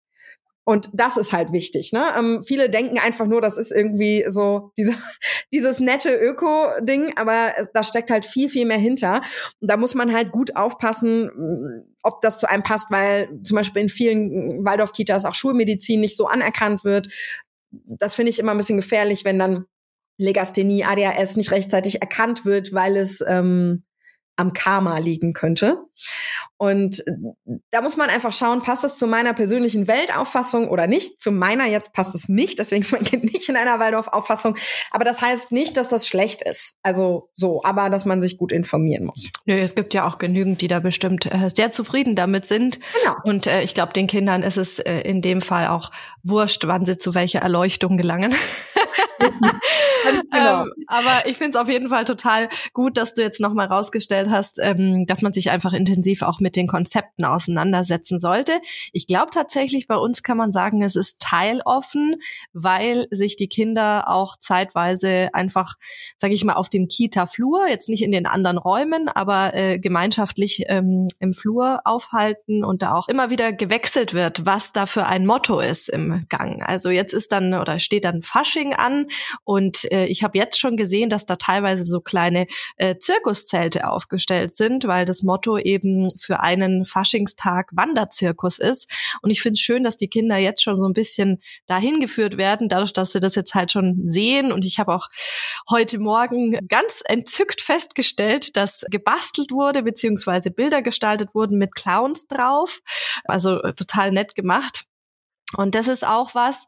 Und 0.69 0.91
das 0.93 1.17
ist 1.17 1.33
halt 1.33 1.51
wichtig. 1.51 1.93
Ne? 1.93 2.03
Ähm, 2.15 2.43
viele 2.43 2.69
denken 2.69 2.99
einfach 2.99 3.25
nur, 3.25 3.41
das 3.41 3.57
ist 3.57 3.71
irgendwie 3.71 4.23
so 4.29 4.71
diese, 4.77 4.93
dieses 5.51 5.79
nette 5.79 6.15
Öko-Ding, 6.15 7.11
aber 7.15 7.53
da 7.73 7.81
steckt 7.81 8.11
halt 8.11 8.23
viel, 8.23 8.49
viel 8.49 8.67
mehr 8.67 8.77
hinter. 8.77 9.23
Und 9.59 9.71
da 9.71 9.77
muss 9.77 9.95
man 9.95 10.13
halt 10.13 10.31
gut 10.31 10.55
aufpassen, 10.55 11.25
mm, 11.25 11.95
ob 12.03 12.21
das 12.21 12.37
zu 12.37 12.47
einem 12.47 12.61
passt, 12.61 12.91
weil 12.91 13.29
zum 13.41 13.55
Beispiel 13.55 13.81
in 13.81 13.89
vielen 13.89 14.63
Waldorf-Kitas 14.63 15.25
auch 15.25 15.33
Schulmedizin 15.33 16.01
nicht 16.01 16.15
so 16.15 16.27
anerkannt 16.27 16.83
wird. 16.83 17.07
Das 17.71 18.13
finde 18.13 18.29
ich 18.29 18.37
immer 18.37 18.51
ein 18.51 18.57
bisschen 18.57 18.77
gefährlich, 18.77 19.25
wenn 19.25 19.39
dann 19.39 19.65
Legasthenie, 20.19 20.83
ADHS 20.83 21.35
nicht 21.35 21.49
rechtzeitig 21.49 22.03
erkannt 22.03 22.45
wird, 22.45 22.73
weil 22.73 22.95
es 22.95 23.23
ähm, 23.27 23.85
am 24.39 24.53
Karma 24.53 24.97
liegen 24.97 25.33
könnte. 25.33 25.77
Und 26.57 27.05
äh, 27.07 27.11
da 27.71 27.81
muss 27.81 27.97
man 27.97 28.09
einfach 28.09 28.33
schauen, 28.33 28.61
passt 28.61 28.83
es 28.83 28.97
zu 28.97 29.07
meiner 29.07 29.33
persönlichen 29.33 29.87
Weltauffassung 29.87 30.69
oder 30.69 30.87
nicht? 30.87 31.19
Zu 31.19 31.31
meiner 31.31 31.65
jetzt 31.65 31.93
passt 31.93 32.15
es 32.15 32.29
nicht, 32.29 32.59
deswegen 32.59 32.81
ist 32.81 32.91
mein 32.91 33.03
Kind 33.03 33.25
nicht 33.25 33.47
in 33.49 33.55
einer 33.55 33.79
Waldorf-Auffassung. 33.79 34.55
Aber 34.91 35.03
das 35.05 35.21
heißt 35.21 35.51
nicht, 35.51 35.77
dass 35.77 35.89
das 35.89 36.07
schlecht 36.07 36.41
ist. 36.41 36.75
Also 36.83 37.29
so, 37.35 37.63
aber 37.63 37.89
dass 37.89 38.05
man 38.05 38.21
sich 38.21 38.37
gut 38.37 38.51
informieren 38.51 39.05
muss. 39.05 39.29
Nö, 39.45 39.59
es 39.59 39.75
gibt 39.75 39.93
ja 39.93 40.07
auch 40.07 40.17
genügend, 40.17 40.61
die 40.61 40.67
da 40.67 40.79
bestimmt 40.79 41.25
äh, 41.25 41.49
sehr 41.53 41.71
zufrieden 41.71 42.15
damit 42.15 42.45
sind. 42.45 42.79
Genau. 43.03 43.15
Und 43.23 43.47
äh, 43.47 43.61
ich 43.63 43.73
glaube, 43.73 43.93
den 43.93 44.07
Kindern 44.07 44.43
ist 44.43 44.57
es 44.57 44.79
äh, 44.79 45.01
in 45.01 45.21
dem 45.21 45.41
Fall 45.41 45.67
auch 45.67 45.91
wurscht, 46.23 46.65
wann 46.67 46.85
sie 46.85 46.97
zu 46.97 47.13
welcher 47.13 47.39
Erleuchtung 47.39 47.97
gelangen. 47.97 48.33
genau. 50.31 50.63
ähm, 50.63 50.73
aber 50.87 51.25
ich 51.27 51.37
finde 51.37 51.51
es 51.51 51.55
auf 51.55 51.69
jeden 51.69 51.89
Fall 51.89 52.05
total 52.05 52.49
gut, 52.73 52.97
dass 52.97 53.13
du 53.13 53.21
jetzt 53.21 53.39
nochmal 53.39 53.67
rausgestellt 53.67 54.29
hast, 54.29 54.59
ähm, 54.61 55.05
dass 55.05 55.21
man 55.21 55.33
sich 55.33 55.51
einfach 55.51 55.73
intensiv 55.73 56.21
auch 56.21 56.39
mit 56.39 56.55
den 56.55 56.67
Konzepten 56.67 57.25
auseinandersetzen 57.25 58.19
sollte. 58.19 58.59
Ich 58.93 59.07
glaube 59.07 59.31
tatsächlich, 59.31 59.87
bei 59.87 59.95
uns 59.95 60.23
kann 60.23 60.37
man 60.37 60.51
sagen, 60.51 60.81
es 60.81 60.95
ist 60.95 61.19
teiloffen, 61.19 62.15
weil 62.53 63.07
sich 63.11 63.35
die 63.35 63.47
Kinder 63.47 64.07
auch 64.07 64.37
zeitweise 64.37 65.29
einfach, 65.33 65.75
sage 66.17 66.33
ich 66.33 66.43
mal, 66.43 66.53
auf 66.53 66.69
dem 66.69 66.87
Kita-Flur, 66.87 67.67
jetzt 67.67 67.89
nicht 67.89 68.03
in 68.03 68.11
den 68.11 68.25
anderen 68.25 68.57
Räumen, 68.57 69.09
aber 69.09 69.53
äh, 69.53 69.79
gemeinschaftlich 69.79 70.63
ähm, 70.67 71.07
im 71.19 71.33
Flur 71.33 71.81
aufhalten 71.85 72.63
und 72.63 72.81
da 72.81 72.93
auch 72.93 73.07
immer 73.07 73.29
wieder 73.29 73.51
gewechselt 73.53 74.13
wird, 74.13 74.45
was 74.45 74.71
da 74.71 74.85
für 74.85 75.05
ein 75.05 75.25
Motto 75.25 75.59
ist 75.59 75.89
im 75.89 76.25
Gang. 76.29 76.63
Also 76.63 76.89
jetzt 76.89 77.13
ist 77.13 77.31
dann 77.31 77.53
oder 77.53 77.79
steht 77.79 78.05
dann 78.05 78.21
Fasching 78.21 78.73
an 78.73 79.07
und 79.43 79.91
äh, 79.91 80.05
ich 80.05 80.23
habe 80.23 80.37
jetzt 80.37 80.59
schon 80.59 80.77
gesehen, 80.77 81.09
dass 81.09 81.25
da 81.25 81.35
teilweise 81.35 81.83
so 81.83 82.01
kleine 82.01 82.47
äh, 82.77 82.97
Zirkuszelte 82.97 83.87
aufgestellt 83.87 84.55
sind, 84.55 84.85
weil 84.85 85.05
das 85.05 85.23
Motto 85.23 85.57
eben 85.57 86.07
für 86.17 86.39
einen 86.39 86.85
Faschingstag 86.85 87.69
Wanderzirkus 87.71 88.59
ist. 88.59 88.89
Und 89.21 89.29
ich 89.29 89.41
finde 89.41 89.53
es 89.53 89.61
schön, 89.61 89.83
dass 89.83 89.97
die 89.97 90.07
Kinder 90.07 90.37
jetzt 90.37 90.63
schon 90.63 90.75
so 90.75 90.85
ein 90.85 90.93
bisschen 90.93 91.39
dahin 91.65 91.99
geführt 91.99 92.37
werden, 92.37 92.69
dadurch, 92.69 92.93
dass 92.93 93.11
sie 93.11 93.19
das 93.19 93.35
jetzt 93.35 93.55
halt 93.55 93.71
schon 93.71 94.01
sehen. 94.03 94.51
Und 94.51 94.65
ich 94.65 94.79
habe 94.79 94.93
auch 94.93 95.07
heute 95.69 95.99
Morgen 95.99 96.57
ganz 96.67 97.01
entzückt 97.05 97.61
festgestellt, 97.61 98.55
dass 98.55 98.85
gebastelt 98.89 99.51
wurde, 99.51 99.83
beziehungsweise 99.83 100.51
Bilder 100.51 100.81
gestaltet 100.81 101.35
wurden 101.35 101.57
mit 101.57 101.75
Clowns 101.75 102.27
drauf. 102.27 102.81
Also 103.25 103.61
äh, 103.61 103.73
total 103.73 104.11
nett 104.11 104.35
gemacht. 104.35 104.85
Und 105.55 105.75
das 105.75 105.87
ist 105.87 106.05
auch 106.05 106.35
was, 106.35 106.65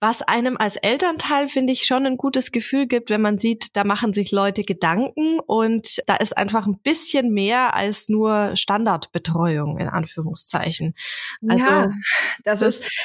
was 0.00 0.20
einem 0.20 0.56
als 0.58 0.76
Elternteil, 0.76 1.48
finde 1.48 1.72
ich, 1.72 1.84
schon 1.84 2.04
ein 2.04 2.18
gutes 2.18 2.52
Gefühl 2.52 2.86
gibt, 2.86 3.08
wenn 3.08 3.22
man 3.22 3.38
sieht, 3.38 3.76
da 3.76 3.84
machen 3.84 4.12
sich 4.12 4.30
Leute 4.30 4.62
Gedanken 4.62 5.40
und 5.40 6.02
da 6.06 6.16
ist 6.16 6.36
einfach 6.36 6.66
ein 6.66 6.78
bisschen 6.80 7.32
mehr 7.32 7.74
als 7.74 8.08
nur 8.08 8.56
Standardbetreuung, 8.56 9.78
in 9.78 9.88
Anführungszeichen. 9.88 10.94
Also, 11.48 11.68
ja, 11.68 11.88
das, 12.44 12.60
das 12.60 12.80
ist, 12.80 13.02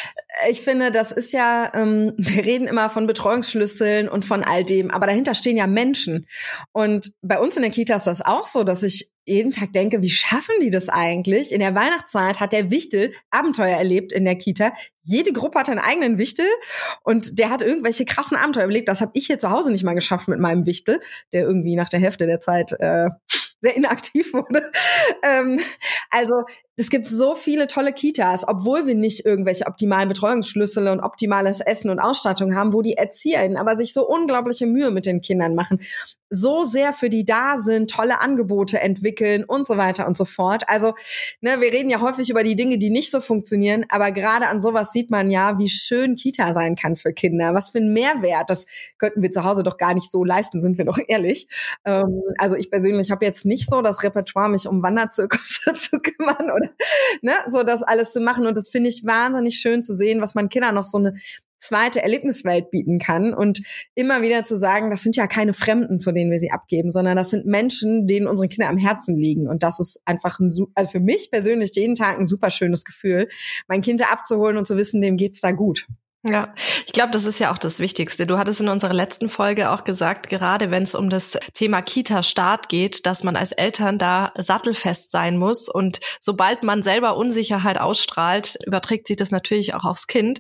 ich 0.49 0.61
finde, 0.61 0.91
das 0.91 1.13
ist 1.13 1.31
ja, 1.31 1.71
ähm, 1.73 2.13
wir 2.17 2.43
reden 2.43 2.67
immer 2.67 2.89
von 2.89 3.07
Betreuungsschlüsseln 3.07 4.09
und 4.09 4.25
von 4.25 4.43
all 4.43 4.63
dem, 4.63 4.91
aber 4.91 5.07
dahinter 5.07 5.33
stehen 5.33 5.57
ja 5.57 5.67
Menschen. 5.67 6.27
Und 6.73 7.13
bei 7.21 7.39
uns 7.39 7.55
in 7.55 7.61
der 7.61 7.71
Kita 7.71 7.95
ist 7.95 8.07
das 8.07 8.21
auch 8.21 8.47
so, 8.47 8.63
dass 8.63 8.83
ich 8.83 9.11
jeden 9.25 9.51
Tag 9.51 9.73
denke, 9.73 10.01
wie 10.01 10.09
schaffen 10.09 10.55
die 10.61 10.71
das 10.71 10.89
eigentlich? 10.89 11.51
In 11.51 11.59
der 11.59 11.75
Weihnachtszeit 11.75 12.39
hat 12.39 12.51
der 12.51 12.71
Wichtel 12.71 13.13
Abenteuer 13.29 13.77
erlebt 13.77 14.11
in 14.11 14.25
der 14.25 14.35
Kita. 14.35 14.73
Jede 15.01 15.31
Gruppe 15.31 15.59
hat 15.59 15.69
einen 15.69 15.79
eigenen 15.79 16.17
Wichtel 16.17 16.45
und 17.03 17.37
der 17.37 17.49
hat 17.49 17.61
irgendwelche 17.61 18.05
krassen 18.05 18.37
Abenteuer 18.37 18.63
erlebt. 18.63 18.89
Das 18.89 19.01
habe 19.01 19.11
ich 19.13 19.27
hier 19.27 19.37
zu 19.37 19.51
Hause 19.51 19.71
nicht 19.71 19.83
mal 19.83 19.93
geschafft 19.93 20.27
mit 20.27 20.39
meinem 20.39 20.65
Wichtel, 20.65 21.01
der 21.33 21.43
irgendwie 21.43 21.75
nach 21.75 21.89
der 21.89 21.99
Hälfte 21.99 22.25
der 22.25 22.39
Zeit 22.39 22.71
äh, 22.79 23.09
sehr 23.59 23.75
inaktiv 23.75 24.33
wurde. 24.33 24.71
ähm, 25.23 25.59
also 26.09 26.43
es 26.81 26.89
gibt 26.89 27.05
so 27.05 27.35
viele 27.35 27.67
tolle 27.67 27.93
Kitas, 27.93 28.47
obwohl 28.47 28.87
wir 28.87 28.95
nicht 28.95 29.23
irgendwelche 29.23 29.67
optimalen 29.67 30.09
Betreuungsschlüssel 30.09 30.87
und 30.87 30.99
optimales 30.99 31.61
Essen 31.61 31.91
und 31.91 31.99
Ausstattung 31.99 32.55
haben, 32.55 32.73
wo 32.73 32.81
die 32.81 32.93
ErzieherInnen 32.93 33.55
aber 33.55 33.77
sich 33.77 33.93
so 33.93 34.07
unglaubliche 34.07 34.65
Mühe 34.65 34.89
mit 34.89 35.05
den 35.05 35.21
Kindern 35.21 35.53
machen, 35.53 35.79
so 36.31 36.63
sehr 36.63 36.93
für 36.93 37.09
die 37.09 37.25
da 37.25 37.57
sind, 37.57 37.91
tolle 37.91 38.21
Angebote 38.21 38.79
entwickeln 38.79 39.43
und 39.43 39.67
so 39.67 39.77
weiter 39.77 40.07
und 40.07 40.17
so 40.17 40.23
fort. 40.23 40.63
Also, 40.67 40.93
ne, 41.41 41.59
wir 41.59 41.73
reden 41.73 41.89
ja 41.89 41.99
häufig 41.99 42.29
über 42.29 42.43
die 42.43 42.55
Dinge, 42.55 42.79
die 42.79 42.89
nicht 42.89 43.11
so 43.11 43.19
funktionieren, 43.19 43.85
aber 43.89 44.11
gerade 44.11 44.47
an 44.47 44.61
sowas 44.61 44.93
sieht 44.93 45.11
man 45.11 45.29
ja, 45.29 45.59
wie 45.59 45.67
schön 45.67 46.15
Kita 46.15 46.53
sein 46.53 46.77
kann 46.77 46.95
für 46.95 47.11
Kinder. 47.11 47.53
Was 47.53 47.71
für 47.71 47.79
ein 47.79 47.91
Mehrwert, 47.91 48.49
das 48.49 48.65
könnten 48.97 49.21
wir 49.21 49.31
zu 49.31 49.43
Hause 49.43 49.63
doch 49.63 49.75
gar 49.75 49.93
nicht 49.93 50.09
so 50.09 50.23
leisten, 50.23 50.61
sind 50.61 50.77
wir 50.77 50.85
doch 50.85 50.97
ehrlich. 51.05 51.47
Ähm, 51.85 52.21
also 52.37 52.55
ich 52.55 52.71
persönlich 52.71 53.11
habe 53.11 53.25
jetzt 53.25 53.45
nicht 53.45 53.69
so 53.69 53.81
das 53.81 54.01
Repertoire, 54.01 54.49
mich 54.49 54.67
um 54.67 54.81
Wanderzirkusse 54.81 55.73
zu 55.75 55.99
kümmern 55.99 56.49
oder 56.49 56.70
ne, 57.21 57.33
so 57.51 57.63
das 57.63 57.83
alles 57.83 58.11
zu 58.11 58.21
machen. 58.21 58.45
Und 58.45 58.57
das 58.57 58.69
finde 58.69 58.89
ich 58.89 59.05
wahnsinnig 59.05 59.59
schön 59.59 59.83
zu 59.83 59.95
sehen, 59.95 60.21
was 60.21 60.35
man 60.35 60.49
Kindern 60.49 60.75
noch 60.75 60.85
so 60.85 60.97
eine 60.97 61.15
zweite 61.61 62.01
Erlebniswelt 62.01 62.71
bieten 62.71 62.97
kann 62.97 63.33
und 63.33 63.61
immer 63.93 64.21
wieder 64.21 64.43
zu 64.43 64.57
sagen, 64.57 64.89
das 64.89 65.03
sind 65.03 65.15
ja 65.15 65.27
keine 65.27 65.53
Fremden, 65.53 65.99
zu 65.99 66.11
denen 66.11 66.31
wir 66.31 66.39
sie 66.39 66.51
abgeben, 66.51 66.91
sondern 66.91 67.15
das 67.15 67.29
sind 67.29 67.45
Menschen, 67.45 68.07
denen 68.07 68.27
unsere 68.27 68.49
Kinder 68.49 68.69
am 68.69 68.77
Herzen 68.77 69.15
liegen. 69.15 69.47
Und 69.47 69.63
das 69.63 69.79
ist 69.79 70.01
einfach 70.05 70.39
ein, 70.39 70.51
also 70.73 70.89
für 70.89 70.99
mich 70.99 71.29
persönlich 71.31 71.71
jeden 71.75 71.95
Tag 71.95 72.19
ein 72.19 72.27
super 72.27 72.49
schönes 72.49 72.83
Gefühl, 72.83 73.29
mein 73.67 73.81
Kind 73.81 74.01
abzuholen 74.11 74.57
und 74.57 74.67
zu 74.67 74.75
wissen, 74.75 75.01
dem 75.01 75.17
geht's 75.17 75.39
da 75.39 75.51
gut. 75.51 75.87
Ja, 76.23 76.53
ich 76.85 76.93
glaube, 76.93 77.09
das 77.09 77.25
ist 77.25 77.39
ja 77.39 77.51
auch 77.51 77.57
das 77.57 77.79
Wichtigste. 77.79 78.27
Du 78.27 78.37
hattest 78.37 78.61
in 78.61 78.69
unserer 78.69 78.93
letzten 78.93 79.27
Folge 79.27 79.71
auch 79.71 79.83
gesagt, 79.83 80.29
gerade 80.29 80.69
wenn 80.69 80.83
es 80.83 80.93
um 80.93 81.09
das 81.09 81.35
Thema 81.55 81.81
Kita-Start 81.81 82.69
geht, 82.69 83.07
dass 83.07 83.23
man 83.23 83.35
als 83.35 83.53
Eltern 83.53 83.97
da 83.97 84.31
sattelfest 84.37 85.09
sein 85.09 85.39
muss. 85.39 85.67
Und 85.67 85.99
sobald 86.19 86.61
man 86.61 86.83
selber 86.83 87.17
Unsicherheit 87.17 87.79
ausstrahlt, 87.79 88.59
überträgt 88.67 89.07
sich 89.07 89.17
das 89.17 89.31
natürlich 89.31 89.73
auch 89.73 89.83
aufs 89.83 90.05
Kind. 90.05 90.39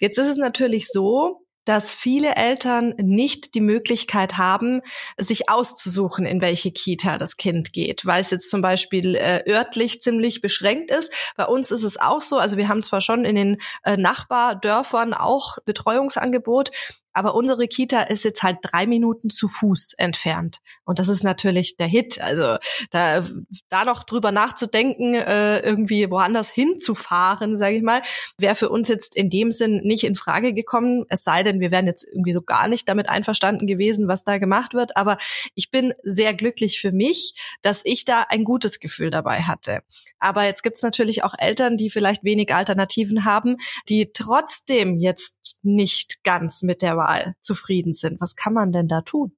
Jetzt 0.00 0.16
ist 0.16 0.28
es 0.28 0.38
natürlich 0.38 0.88
so, 0.88 1.39
dass 1.64 1.92
viele 1.92 2.36
Eltern 2.36 2.94
nicht 2.98 3.54
die 3.54 3.60
Möglichkeit 3.60 4.38
haben, 4.38 4.82
sich 5.18 5.48
auszusuchen, 5.48 6.26
in 6.26 6.40
welche 6.40 6.72
Kita 6.72 7.18
das 7.18 7.36
Kind 7.36 7.72
geht, 7.72 8.06
weil 8.06 8.20
es 8.20 8.30
jetzt 8.30 8.50
zum 8.50 8.62
Beispiel 8.62 9.14
äh, 9.14 9.42
örtlich 9.48 10.00
ziemlich 10.00 10.40
beschränkt 10.40 10.90
ist. 10.90 11.12
Bei 11.36 11.46
uns 11.46 11.70
ist 11.70 11.84
es 11.84 12.00
auch 12.00 12.22
so, 12.22 12.38
also 12.38 12.56
wir 12.56 12.68
haben 12.68 12.82
zwar 12.82 13.00
schon 13.00 13.24
in 13.24 13.36
den 13.36 13.58
äh, 13.84 13.96
Nachbardörfern 13.96 15.14
auch 15.14 15.58
Betreuungsangebot, 15.64 16.70
aber 17.12 17.34
unsere 17.34 17.66
Kita 17.66 18.02
ist 18.02 18.24
jetzt 18.24 18.42
halt 18.42 18.58
drei 18.62 18.86
Minuten 18.86 19.30
zu 19.30 19.48
Fuß 19.48 19.94
entfernt. 19.94 20.58
Und 20.84 20.98
das 20.98 21.08
ist 21.08 21.24
natürlich 21.24 21.76
der 21.76 21.86
Hit. 21.86 22.20
Also 22.20 22.56
da, 22.90 23.24
da 23.68 23.84
noch 23.84 24.04
drüber 24.04 24.32
nachzudenken, 24.32 25.14
äh, 25.14 25.60
irgendwie 25.60 26.10
woanders 26.10 26.50
hinzufahren, 26.50 27.56
sage 27.56 27.76
ich 27.76 27.82
mal, 27.82 28.02
wäre 28.38 28.54
für 28.54 28.68
uns 28.68 28.88
jetzt 28.88 29.16
in 29.16 29.30
dem 29.30 29.50
Sinn 29.50 29.80
nicht 29.84 30.04
in 30.04 30.14
Frage 30.14 30.52
gekommen. 30.54 31.04
Es 31.08 31.24
sei 31.24 31.42
denn, 31.42 31.60
wir 31.60 31.70
wären 31.70 31.86
jetzt 31.86 32.04
irgendwie 32.04 32.32
so 32.32 32.42
gar 32.42 32.68
nicht 32.68 32.88
damit 32.88 33.08
einverstanden 33.08 33.66
gewesen, 33.66 34.06
was 34.08 34.24
da 34.24 34.38
gemacht 34.38 34.74
wird. 34.74 34.96
Aber 34.96 35.18
ich 35.54 35.70
bin 35.70 35.94
sehr 36.02 36.34
glücklich 36.34 36.80
für 36.80 36.92
mich, 36.92 37.34
dass 37.62 37.82
ich 37.84 38.04
da 38.04 38.26
ein 38.28 38.44
gutes 38.44 38.78
Gefühl 38.78 39.10
dabei 39.10 39.42
hatte. 39.42 39.80
Aber 40.18 40.44
jetzt 40.44 40.62
gibt's 40.62 40.82
natürlich 40.82 41.24
auch 41.24 41.34
Eltern, 41.36 41.76
die 41.76 41.90
vielleicht 41.90 42.24
wenig 42.24 42.54
Alternativen 42.54 43.24
haben, 43.24 43.56
die 43.88 44.12
trotzdem 44.12 44.98
jetzt 44.98 45.60
nicht 45.64 46.22
ganz 46.24 46.62
mit 46.62 46.82
der 46.82 46.99
Wahl 47.00 47.34
zufrieden 47.40 47.92
sind. 47.92 48.20
Was 48.20 48.36
kann 48.36 48.52
man 48.52 48.72
denn 48.72 48.86
da 48.86 49.00
tun? 49.00 49.32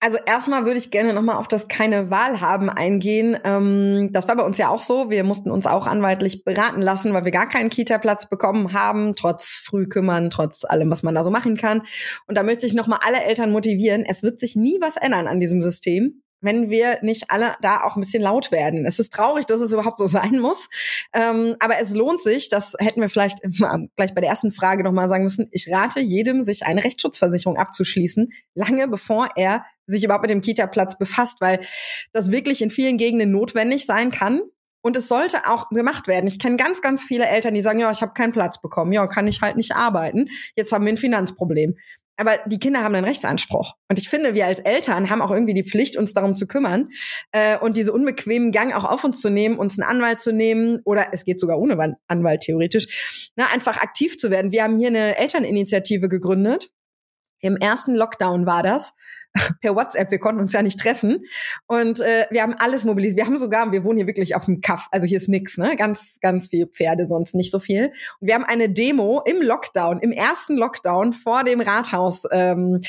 Also 0.00 0.18
erstmal 0.26 0.66
würde 0.66 0.76
ich 0.76 0.90
gerne 0.90 1.14
nochmal 1.14 1.36
auf 1.36 1.48
das 1.48 1.66
keine 1.66 2.10
Wahl 2.10 2.42
haben 2.42 2.68
eingehen. 2.68 3.38
Ähm, 3.42 4.10
das 4.12 4.28
war 4.28 4.36
bei 4.36 4.42
uns 4.42 4.58
ja 4.58 4.68
auch 4.68 4.82
so. 4.82 5.08
Wir 5.08 5.24
mussten 5.24 5.50
uns 5.50 5.66
auch 5.66 5.86
anwaltlich 5.86 6.44
beraten 6.44 6.82
lassen, 6.82 7.14
weil 7.14 7.24
wir 7.24 7.32
gar 7.32 7.48
keinen 7.48 7.70
Kita-Platz 7.70 8.28
bekommen 8.28 8.74
haben, 8.74 9.14
trotz 9.14 9.62
Frühkümmern, 9.64 10.28
trotz 10.28 10.64
allem, 10.64 10.90
was 10.90 11.02
man 11.02 11.14
da 11.14 11.24
so 11.24 11.30
machen 11.30 11.56
kann. 11.56 11.80
Und 12.26 12.36
da 12.36 12.42
möchte 12.42 12.66
ich 12.66 12.74
nochmal 12.74 12.98
alle 13.02 13.24
Eltern 13.24 13.50
motivieren. 13.50 14.04
Es 14.06 14.22
wird 14.22 14.40
sich 14.40 14.56
nie 14.56 14.76
was 14.78 14.98
ändern 14.98 15.26
an 15.26 15.40
diesem 15.40 15.62
System 15.62 16.22
wenn 16.44 16.70
wir 16.70 16.98
nicht 17.02 17.30
alle 17.30 17.54
da 17.60 17.82
auch 17.82 17.96
ein 17.96 18.00
bisschen 18.00 18.22
laut 18.22 18.52
werden. 18.52 18.84
Es 18.86 18.98
ist 18.98 19.12
traurig, 19.12 19.46
dass 19.46 19.60
es 19.60 19.72
überhaupt 19.72 19.98
so 19.98 20.06
sein 20.06 20.38
muss, 20.38 20.68
ähm, 21.12 21.56
aber 21.58 21.78
es 21.80 21.90
lohnt 21.90 22.22
sich. 22.22 22.48
Das 22.48 22.74
hätten 22.78 23.00
wir 23.00 23.08
vielleicht 23.08 23.40
gleich 23.96 24.14
bei 24.14 24.20
der 24.20 24.30
ersten 24.30 24.52
Frage 24.52 24.84
nochmal 24.84 25.08
sagen 25.08 25.24
müssen. 25.24 25.48
Ich 25.50 25.70
rate 25.72 26.00
jedem, 26.00 26.44
sich 26.44 26.66
eine 26.66 26.84
Rechtsschutzversicherung 26.84 27.56
abzuschließen, 27.56 28.32
lange 28.54 28.88
bevor 28.88 29.28
er 29.36 29.64
sich 29.86 30.04
überhaupt 30.04 30.22
mit 30.22 30.30
dem 30.30 30.40
Kita-Platz 30.40 30.98
befasst, 30.98 31.40
weil 31.40 31.60
das 32.12 32.30
wirklich 32.30 32.62
in 32.62 32.70
vielen 32.70 32.96
Gegenden 32.96 33.30
notwendig 33.30 33.86
sein 33.86 34.10
kann. 34.10 34.40
Und 34.82 34.98
es 34.98 35.08
sollte 35.08 35.46
auch 35.46 35.70
gemacht 35.70 36.08
werden. 36.08 36.26
Ich 36.26 36.38
kenne 36.38 36.56
ganz, 36.56 36.82
ganz 36.82 37.02
viele 37.02 37.26
Eltern, 37.26 37.54
die 37.54 37.62
sagen, 37.62 37.78
ja, 37.78 37.90
ich 37.90 38.02
habe 38.02 38.12
keinen 38.12 38.32
Platz 38.32 38.60
bekommen, 38.60 38.92
ja, 38.92 39.06
kann 39.06 39.26
ich 39.26 39.40
halt 39.40 39.56
nicht 39.56 39.74
arbeiten. 39.74 40.28
Jetzt 40.56 40.72
haben 40.72 40.84
wir 40.84 40.92
ein 40.92 40.98
Finanzproblem. 40.98 41.76
Aber 42.16 42.38
die 42.46 42.58
Kinder 42.58 42.84
haben 42.84 42.94
einen 42.94 43.06
Rechtsanspruch. 43.06 43.74
Und 43.88 43.98
ich 43.98 44.08
finde, 44.08 44.34
wir 44.34 44.46
als 44.46 44.60
Eltern 44.60 45.10
haben 45.10 45.20
auch 45.20 45.30
irgendwie 45.30 45.54
die 45.54 45.64
Pflicht, 45.64 45.96
uns 45.96 46.12
darum 46.12 46.36
zu 46.36 46.46
kümmern 46.46 46.90
äh, 47.32 47.58
und 47.58 47.76
diese 47.76 47.92
unbequemen 47.92 48.52
Gang 48.52 48.72
auch 48.72 48.84
auf 48.84 49.04
uns 49.04 49.20
zu 49.20 49.30
nehmen, 49.30 49.58
uns 49.58 49.78
einen 49.78 49.88
Anwalt 49.88 50.20
zu 50.20 50.32
nehmen 50.32 50.80
oder 50.84 51.08
es 51.12 51.24
geht 51.24 51.40
sogar 51.40 51.58
ohne 51.58 51.96
Anwalt 52.06 52.42
theoretisch, 52.42 53.32
na, 53.36 53.46
einfach 53.52 53.78
aktiv 53.78 54.16
zu 54.18 54.30
werden. 54.30 54.52
Wir 54.52 54.62
haben 54.62 54.78
hier 54.78 54.88
eine 54.88 55.18
Elterninitiative 55.18 56.08
gegründet. 56.08 56.70
Im 57.44 57.56
ersten 57.58 57.94
Lockdown 57.94 58.46
war 58.46 58.62
das 58.62 58.94
per 59.60 59.76
WhatsApp. 59.76 60.10
Wir 60.10 60.18
konnten 60.18 60.40
uns 60.40 60.54
ja 60.54 60.62
nicht 60.62 60.80
treffen. 60.80 61.24
Und 61.66 62.00
äh, 62.00 62.26
wir 62.30 62.42
haben 62.42 62.54
alles 62.58 62.84
mobilisiert. 62.84 63.18
Wir 63.18 63.26
haben 63.26 63.38
sogar, 63.38 63.70
wir 63.70 63.84
wohnen 63.84 63.98
hier 63.98 64.06
wirklich 64.06 64.34
auf 64.34 64.46
dem 64.46 64.62
Kaff. 64.62 64.88
Also 64.90 65.06
hier 65.06 65.18
ist 65.18 65.28
nix, 65.28 65.58
ne? 65.58 65.76
Ganz, 65.76 66.18
ganz 66.22 66.48
viel 66.48 66.66
Pferde, 66.66 67.04
sonst 67.04 67.34
nicht 67.34 67.52
so 67.52 67.60
viel. 67.60 67.92
Und 68.20 68.28
wir 68.28 68.34
haben 68.34 68.44
eine 68.44 68.70
Demo 68.70 69.22
im 69.26 69.42
Lockdown, 69.42 70.00
im 70.00 70.12
ersten 70.12 70.56
Lockdown 70.56 71.12
vor 71.12 71.44
dem 71.44 71.60
Rathaus 71.60 72.22
ähm, 72.30 72.80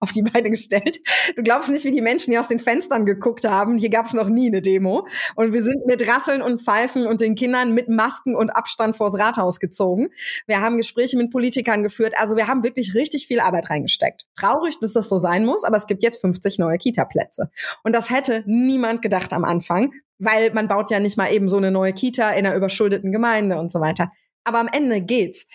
auf 0.00 0.12
die 0.12 0.22
Beine 0.22 0.50
gestellt. 0.50 1.00
Du 1.36 1.42
glaubst 1.42 1.68
nicht, 1.68 1.84
wie 1.84 1.90
die 1.90 2.00
Menschen 2.00 2.32
hier 2.32 2.40
aus 2.40 2.48
den 2.48 2.58
Fenstern 2.58 3.04
geguckt 3.04 3.44
haben. 3.44 3.78
Hier 3.78 3.90
gab 3.90 4.06
es 4.06 4.14
noch 4.14 4.28
nie 4.28 4.48
eine 4.48 4.62
Demo. 4.62 5.06
Und 5.36 5.52
wir 5.52 5.62
sind 5.62 5.86
mit 5.86 6.06
Rasseln 6.08 6.42
und 6.42 6.62
Pfeifen 6.62 7.06
und 7.06 7.20
den 7.20 7.34
Kindern 7.34 7.74
mit 7.74 7.88
Masken 7.88 8.34
und 8.34 8.50
Abstand 8.50 8.96
vors 8.96 9.18
Rathaus 9.18 9.60
gezogen. 9.60 10.08
Wir 10.46 10.60
haben 10.60 10.78
Gespräche 10.78 11.16
mit 11.18 11.30
Politikern 11.30 11.82
geführt. 11.82 12.14
Also 12.16 12.36
wir 12.36 12.48
haben 12.48 12.64
wirklich 12.64 12.94
richtig 12.94 13.26
viel 13.26 13.40
Arbeit 13.40 13.68
reingesteckt. 13.68 14.26
Traurig, 14.38 14.78
dass 14.80 14.92
das 14.92 15.08
so 15.08 15.18
sein 15.18 15.44
muss, 15.44 15.64
aber 15.64 15.76
es 15.76 15.86
gibt 15.86 16.02
jetzt 16.02 16.20
50 16.20 16.58
neue 16.58 16.78
Kita-Plätze. 16.78 17.50
Und 17.84 17.94
das 17.94 18.10
hätte 18.10 18.42
niemand 18.46 19.02
gedacht 19.02 19.32
am 19.32 19.44
Anfang, 19.44 19.92
weil 20.18 20.52
man 20.52 20.68
baut 20.68 20.90
ja 20.90 20.98
nicht 20.98 21.18
mal 21.18 21.32
eben 21.32 21.48
so 21.48 21.58
eine 21.58 21.70
neue 21.70 21.92
Kita 21.92 22.30
in 22.30 22.46
einer 22.46 22.56
überschuldeten 22.56 23.12
Gemeinde 23.12 23.58
und 23.58 23.70
so 23.70 23.80
weiter. 23.80 24.10
Aber 24.44 24.58
am 24.58 24.68
Ende 24.72 25.02
geht's 25.02 25.46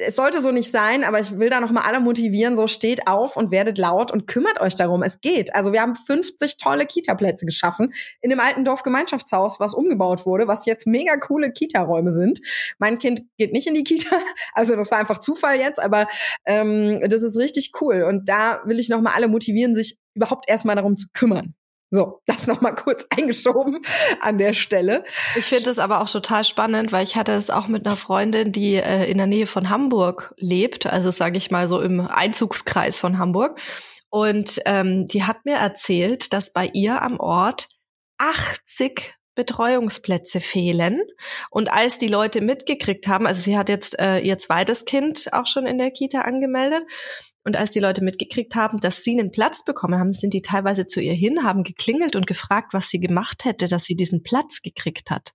es 0.00 0.14
sollte 0.14 0.40
so 0.40 0.52
nicht 0.52 0.70
sein, 0.70 1.02
aber 1.02 1.18
ich 1.18 1.38
will 1.38 1.50
da 1.50 1.60
noch 1.60 1.72
mal 1.72 1.82
alle 1.82 1.98
motivieren, 1.98 2.56
so 2.56 2.68
steht 2.68 3.08
auf 3.08 3.36
und 3.36 3.50
werdet 3.50 3.78
laut 3.78 4.12
und 4.12 4.28
kümmert 4.28 4.60
euch 4.60 4.76
darum. 4.76 5.02
Es 5.02 5.20
geht. 5.20 5.54
Also 5.56 5.72
wir 5.72 5.82
haben 5.82 5.96
50 5.96 6.56
tolle 6.56 6.86
Kita-Plätze 6.86 7.46
geschaffen 7.46 7.92
in 8.20 8.30
dem 8.30 8.38
alten 8.38 8.64
Dorfgemeinschaftshaus, 8.64 9.58
was 9.58 9.74
umgebaut 9.74 10.24
wurde, 10.24 10.46
was 10.46 10.66
jetzt 10.66 10.86
mega 10.86 11.16
coole 11.16 11.52
Kita-Räume 11.52 12.12
sind. 12.12 12.40
Mein 12.78 12.98
Kind 12.98 13.22
geht 13.38 13.52
nicht 13.52 13.66
in 13.66 13.74
die 13.74 13.84
Kita, 13.84 14.16
also 14.54 14.76
das 14.76 14.90
war 14.92 14.98
einfach 14.98 15.18
Zufall 15.18 15.58
jetzt, 15.58 15.80
aber 15.80 16.06
ähm, 16.46 17.00
das 17.08 17.22
ist 17.22 17.36
richtig 17.36 17.72
cool. 17.80 18.04
Und 18.04 18.28
da 18.28 18.62
will 18.64 18.78
ich 18.78 18.88
noch 18.88 19.00
mal 19.00 19.14
alle 19.14 19.26
motivieren, 19.26 19.74
sich 19.74 19.98
überhaupt 20.14 20.48
erstmal 20.48 20.76
darum 20.76 20.96
zu 20.96 21.08
kümmern. 21.12 21.54
So, 21.90 22.20
das 22.26 22.46
nochmal 22.46 22.74
kurz 22.74 23.06
eingeschoben 23.16 23.78
an 24.20 24.38
der 24.38 24.52
Stelle. 24.52 25.04
Ich 25.36 25.46
finde 25.46 25.70
es 25.70 25.78
aber 25.78 26.02
auch 26.02 26.10
total 26.10 26.44
spannend, 26.44 26.92
weil 26.92 27.04
ich 27.04 27.16
hatte 27.16 27.32
es 27.32 27.50
auch 27.50 27.68
mit 27.68 27.86
einer 27.86 27.96
Freundin, 27.96 28.52
die 28.52 28.74
äh, 28.74 29.10
in 29.10 29.18
der 29.18 29.26
Nähe 29.26 29.46
von 29.46 29.70
Hamburg 29.70 30.34
lebt, 30.36 30.86
also 30.86 31.10
sage 31.10 31.38
ich 31.38 31.50
mal 31.50 31.68
so 31.68 31.80
im 31.80 32.00
Einzugskreis 32.00 32.98
von 32.98 33.18
Hamburg. 33.18 33.58
Und 34.10 34.60
ähm, 34.64 35.06
die 35.06 35.24
hat 35.24 35.44
mir 35.44 35.56
erzählt, 35.56 36.32
dass 36.32 36.52
bei 36.52 36.70
ihr 36.72 37.02
am 37.02 37.20
Ort 37.20 37.68
80 38.18 39.14
Betreuungsplätze 39.38 40.40
fehlen. 40.40 41.00
Und 41.50 41.72
als 41.72 41.98
die 41.98 42.08
Leute 42.08 42.42
mitgekriegt 42.42 43.06
haben, 43.06 43.26
also 43.26 43.40
sie 43.40 43.56
hat 43.56 43.68
jetzt 43.68 43.98
äh, 43.98 44.18
ihr 44.18 44.36
zweites 44.36 44.84
Kind 44.84 45.32
auch 45.32 45.46
schon 45.46 45.64
in 45.64 45.78
der 45.78 45.92
Kita 45.92 46.22
angemeldet, 46.22 46.82
und 47.44 47.56
als 47.56 47.70
die 47.70 47.80
Leute 47.80 48.04
mitgekriegt 48.04 48.54
haben, 48.56 48.78
dass 48.78 49.02
sie 49.02 49.18
einen 49.18 49.30
Platz 49.30 49.64
bekommen 49.64 49.98
haben, 49.98 50.12
sind 50.12 50.34
die 50.34 50.42
teilweise 50.42 50.86
zu 50.86 51.00
ihr 51.00 51.14
hin, 51.14 51.44
haben 51.44 51.62
geklingelt 51.62 52.14
und 52.14 52.26
gefragt, 52.26 52.74
was 52.74 52.90
sie 52.90 53.00
gemacht 53.00 53.46
hätte, 53.46 53.68
dass 53.68 53.84
sie 53.84 53.96
diesen 53.96 54.22
Platz 54.22 54.60
gekriegt 54.60 55.10
hat. 55.10 55.32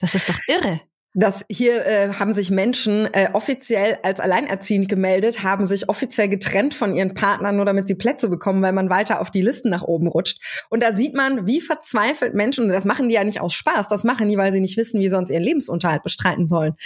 Das 0.00 0.16
ist 0.16 0.28
doch 0.28 0.38
irre. 0.48 0.80
Das 1.14 1.44
hier 1.50 1.84
äh, 1.84 2.14
haben 2.14 2.34
sich 2.34 2.50
Menschen 2.50 3.06
äh, 3.12 3.28
offiziell 3.34 3.98
als 4.02 4.18
alleinerziehend 4.18 4.88
gemeldet, 4.88 5.42
haben 5.42 5.66
sich 5.66 5.90
offiziell 5.90 6.28
getrennt 6.28 6.72
von 6.72 6.94
ihren 6.94 7.12
Partnern, 7.12 7.56
nur 7.56 7.66
damit 7.66 7.86
sie 7.86 7.96
Plätze 7.96 8.30
bekommen, 8.30 8.62
weil 8.62 8.72
man 8.72 8.88
weiter 8.88 9.20
auf 9.20 9.30
die 9.30 9.42
Listen 9.42 9.68
nach 9.68 9.82
oben 9.82 10.06
rutscht. 10.06 10.66
Und 10.70 10.82
da 10.82 10.94
sieht 10.94 11.14
man, 11.14 11.46
wie 11.46 11.60
verzweifelt 11.60 12.32
Menschen, 12.32 12.70
das 12.70 12.86
machen 12.86 13.10
die 13.10 13.14
ja 13.14 13.24
nicht 13.24 13.42
aus 13.42 13.52
Spaß, 13.52 13.88
das 13.88 14.04
machen 14.04 14.30
die, 14.30 14.38
weil 14.38 14.52
sie 14.52 14.60
nicht 14.60 14.78
wissen, 14.78 15.00
wie 15.00 15.10
sonst 15.10 15.28
ihren 15.28 15.42
Lebensunterhalt 15.42 16.02
bestreiten 16.02 16.48
sollen. 16.48 16.76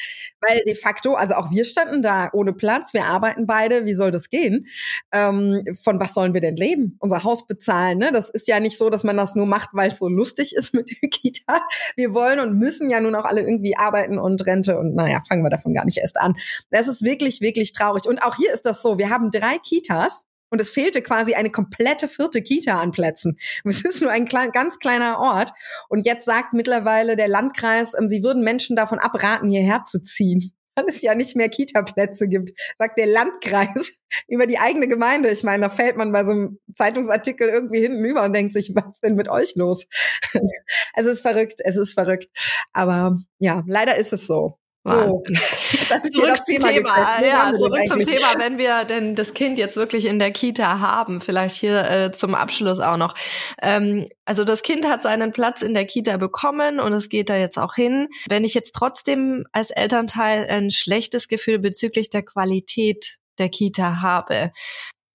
Weil 0.41 0.61
de 0.67 0.75
facto, 0.75 1.15
also 1.15 1.35
auch 1.35 1.53
wir 1.53 1.65
standen 1.65 2.03
da 2.03 2.29
ohne 2.33 2.53
Platz, 2.53 2.95
wir 2.95 3.05
arbeiten 3.05 3.47
beide, 3.47 3.87
wie 3.87 3.95
soll 3.95 4.11
das 4.11 4.29
gehen? 4.29 4.67
Ähm, 5.13 5.63
von 5.85 6.01
was 6.01 6.15
sollen 6.15 6.35
wir 6.35 6.41
denn 6.41 6.57
leben? 6.57 6.97
Unser 6.99 7.23
Haus 7.23 7.47
bezahlen, 7.47 7.99
ne? 7.99 8.11
Das 8.13 8.31
ist 8.31 8.49
ja 8.49 8.59
nicht 8.59 8.77
so, 8.77 8.91
dass 8.91 9.05
man 9.05 9.17
das 9.17 9.37
nur 9.37 9.47
macht, 9.47 9.69
weil 9.73 9.93
es 9.93 10.01
so 10.01 10.09
lustig 10.09 10.57
ist 10.57 10.75
mit 10.75 10.91
der 10.91 11.11
Kita. 11.11 11.65
Wir 11.95 12.13
wollen 12.13 12.41
und 12.41 12.59
müssen 12.59 12.91
ja 12.91 13.01
nun 13.01 13.15
auch 13.15 13.25
alle 13.25 13.43
irgendwie 13.43 13.77
arbeiten 13.77 14.16
Arbeiten 14.17 14.19
und 14.19 14.47
Rente 14.47 14.79
und 14.79 14.95
naja, 14.95 15.21
fangen 15.27 15.43
wir 15.45 15.51
davon 15.51 15.75
gar 15.75 15.85
nicht 15.85 15.99
erst 15.99 16.19
an. 16.19 16.35
Das 16.71 16.89
ist 16.89 17.03
wirklich, 17.03 17.41
wirklich 17.41 17.73
traurig. 17.73 18.07
Und 18.07 18.23
auch 18.23 18.37
hier 18.37 18.53
ist 18.53 18.67
das 18.67 18.83
so, 18.83 18.99
wir 18.99 19.11
haben 19.11 19.31
drei 19.31 19.59
Kitas 19.59 20.27
und 20.51 20.61
es 20.61 20.71
fehlte 20.71 21.03
quasi 21.03 21.35
eine 21.35 21.51
komplette 21.51 22.09
vierte 22.09 22.43
Kita 22.43 22.81
an 22.81 22.93
Plätzen. 22.93 23.37
Es 23.65 23.85
ist 23.85 24.01
nur 24.01 24.11
ein 24.11 24.27
klein, 24.27 24.53
ganz 24.53 24.79
kleiner 24.79 25.19
Ort. 25.19 25.53
Und 25.89 26.07
jetzt 26.07 26.25
sagt 26.25 26.53
mittlerweile 26.53 27.17
der 27.17 27.29
Landkreis, 27.29 27.95
ähm, 27.99 28.09
sie 28.09 28.23
würden 28.23 28.45
Menschen 28.45 28.77
davon 28.77 28.99
abraten, 28.99 29.49
hierher 29.49 29.85
zu 29.85 30.03
ziehen 30.03 30.56
weil 30.77 30.85
es 30.89 31.03
ja 31.03 31.15
nicht 31.15 31.35
mehr 31.35 31.49
Kita-Plätze 31.49 32.29
gibt, 32.29 32.53
sagt 32.79 32.99
der 32.99 33.07
Landkreis 33.07 33.99
über 34.29 34.47
die 34.47 34.59
eigene 34.59 34.87
Gemeinde. 34.87 35.31
Ich 35.31 35.43
meine, 35.43 35.65
da 35.65 35.71
fällt 35.71 35.97
man 35.97 36.13
bei 36.13 36.25
so 36.25 36.33
einem 36.33 36.59
Zeitungsartikel 36.77 37.49
irgendwie 37.49 37.81
hinten 37.81 38.05
über 38.05 38.23
und 38.23 38.33
denkt 38.33 38.53
sich, 38.53 38.73
was 38.75 38.87
ist 38.87 39.03
denn 39.03 39.17
mit 39.17 39.29
euch 39.29 39.57
los? 39.57 39.87
es 40.95 41.07
ist 41.07 41.21
verrückt, 41.23 41.61
es 41.65 41.77
ist 41.77 41.95
verrückt. 41.95 42.29
Aber 42.73 43.19
ja, 43.39 43.65
leider 43.67 43.97
ist 43.97 44.13
es 44.13 44.27
so. 44.27 44.59
So, 44.87 45.23
zurück 46.15 46.37
zum 46.47 46.59
Thema. 46.61 46.69
Thema. 46.69 47.25
Ja, 47.27 47.53
zurück 47.57 47.87
zum 47.89 48.03
Thema, 48.03 48.39
wenn 48.39 48.57
wir 48.57 48.85
denn 48.85 49.17
das 49.17 49.35
Kind 49.35 49.59
jetzt 49.59 49.77
wirklich 49.77 50.07
in 50.07 50.19
der 50.19 50.31
Kita 50.31 50.79
haben, 50.79 51.21
vielleicht 51.21 51.57
hier 51.57 51.91
äh, 51.91 52.13
zum 52.13 52.35
Abschluss 52.37 52.79
auch 52.79 52.97
noch. 52.97 53.15
Ähm, 53.61 54.07
also 54.25 54.45
das 54.45 54.63
Kind 54.63 54.87
hat 54.87 55.03
seinen 55.03 55.33
Platz 55.33 55.63
in 55.63 55.75
der 55.75 55.87
Kita 55.87 56.19
bekommen 56.19 56.79
und 56.79 56.93
es 56.93 57.09
geht 57.09 57.31
da 57.31 57.37
jetzt 57.37 57.59
auch 57.59 57.75
hin. 57.75 58.09
Wenn 58.29 58.45
ich 58.45 58.55
jetzt 58.55 58.75
trotzdem 58.77 59.45
als 59.53 59.71
Elternteil 59.71 60.47
ein 60.49 60.71
schlechtes 60.71 61.27
Gefühl 61.27 61.59
bezüglich 61.59 62.09
der 62.09 62.23
Qualität 62.23 63.17
der 63.39 63.49
Kita 63.49 64.01
habe, 64.01 64.53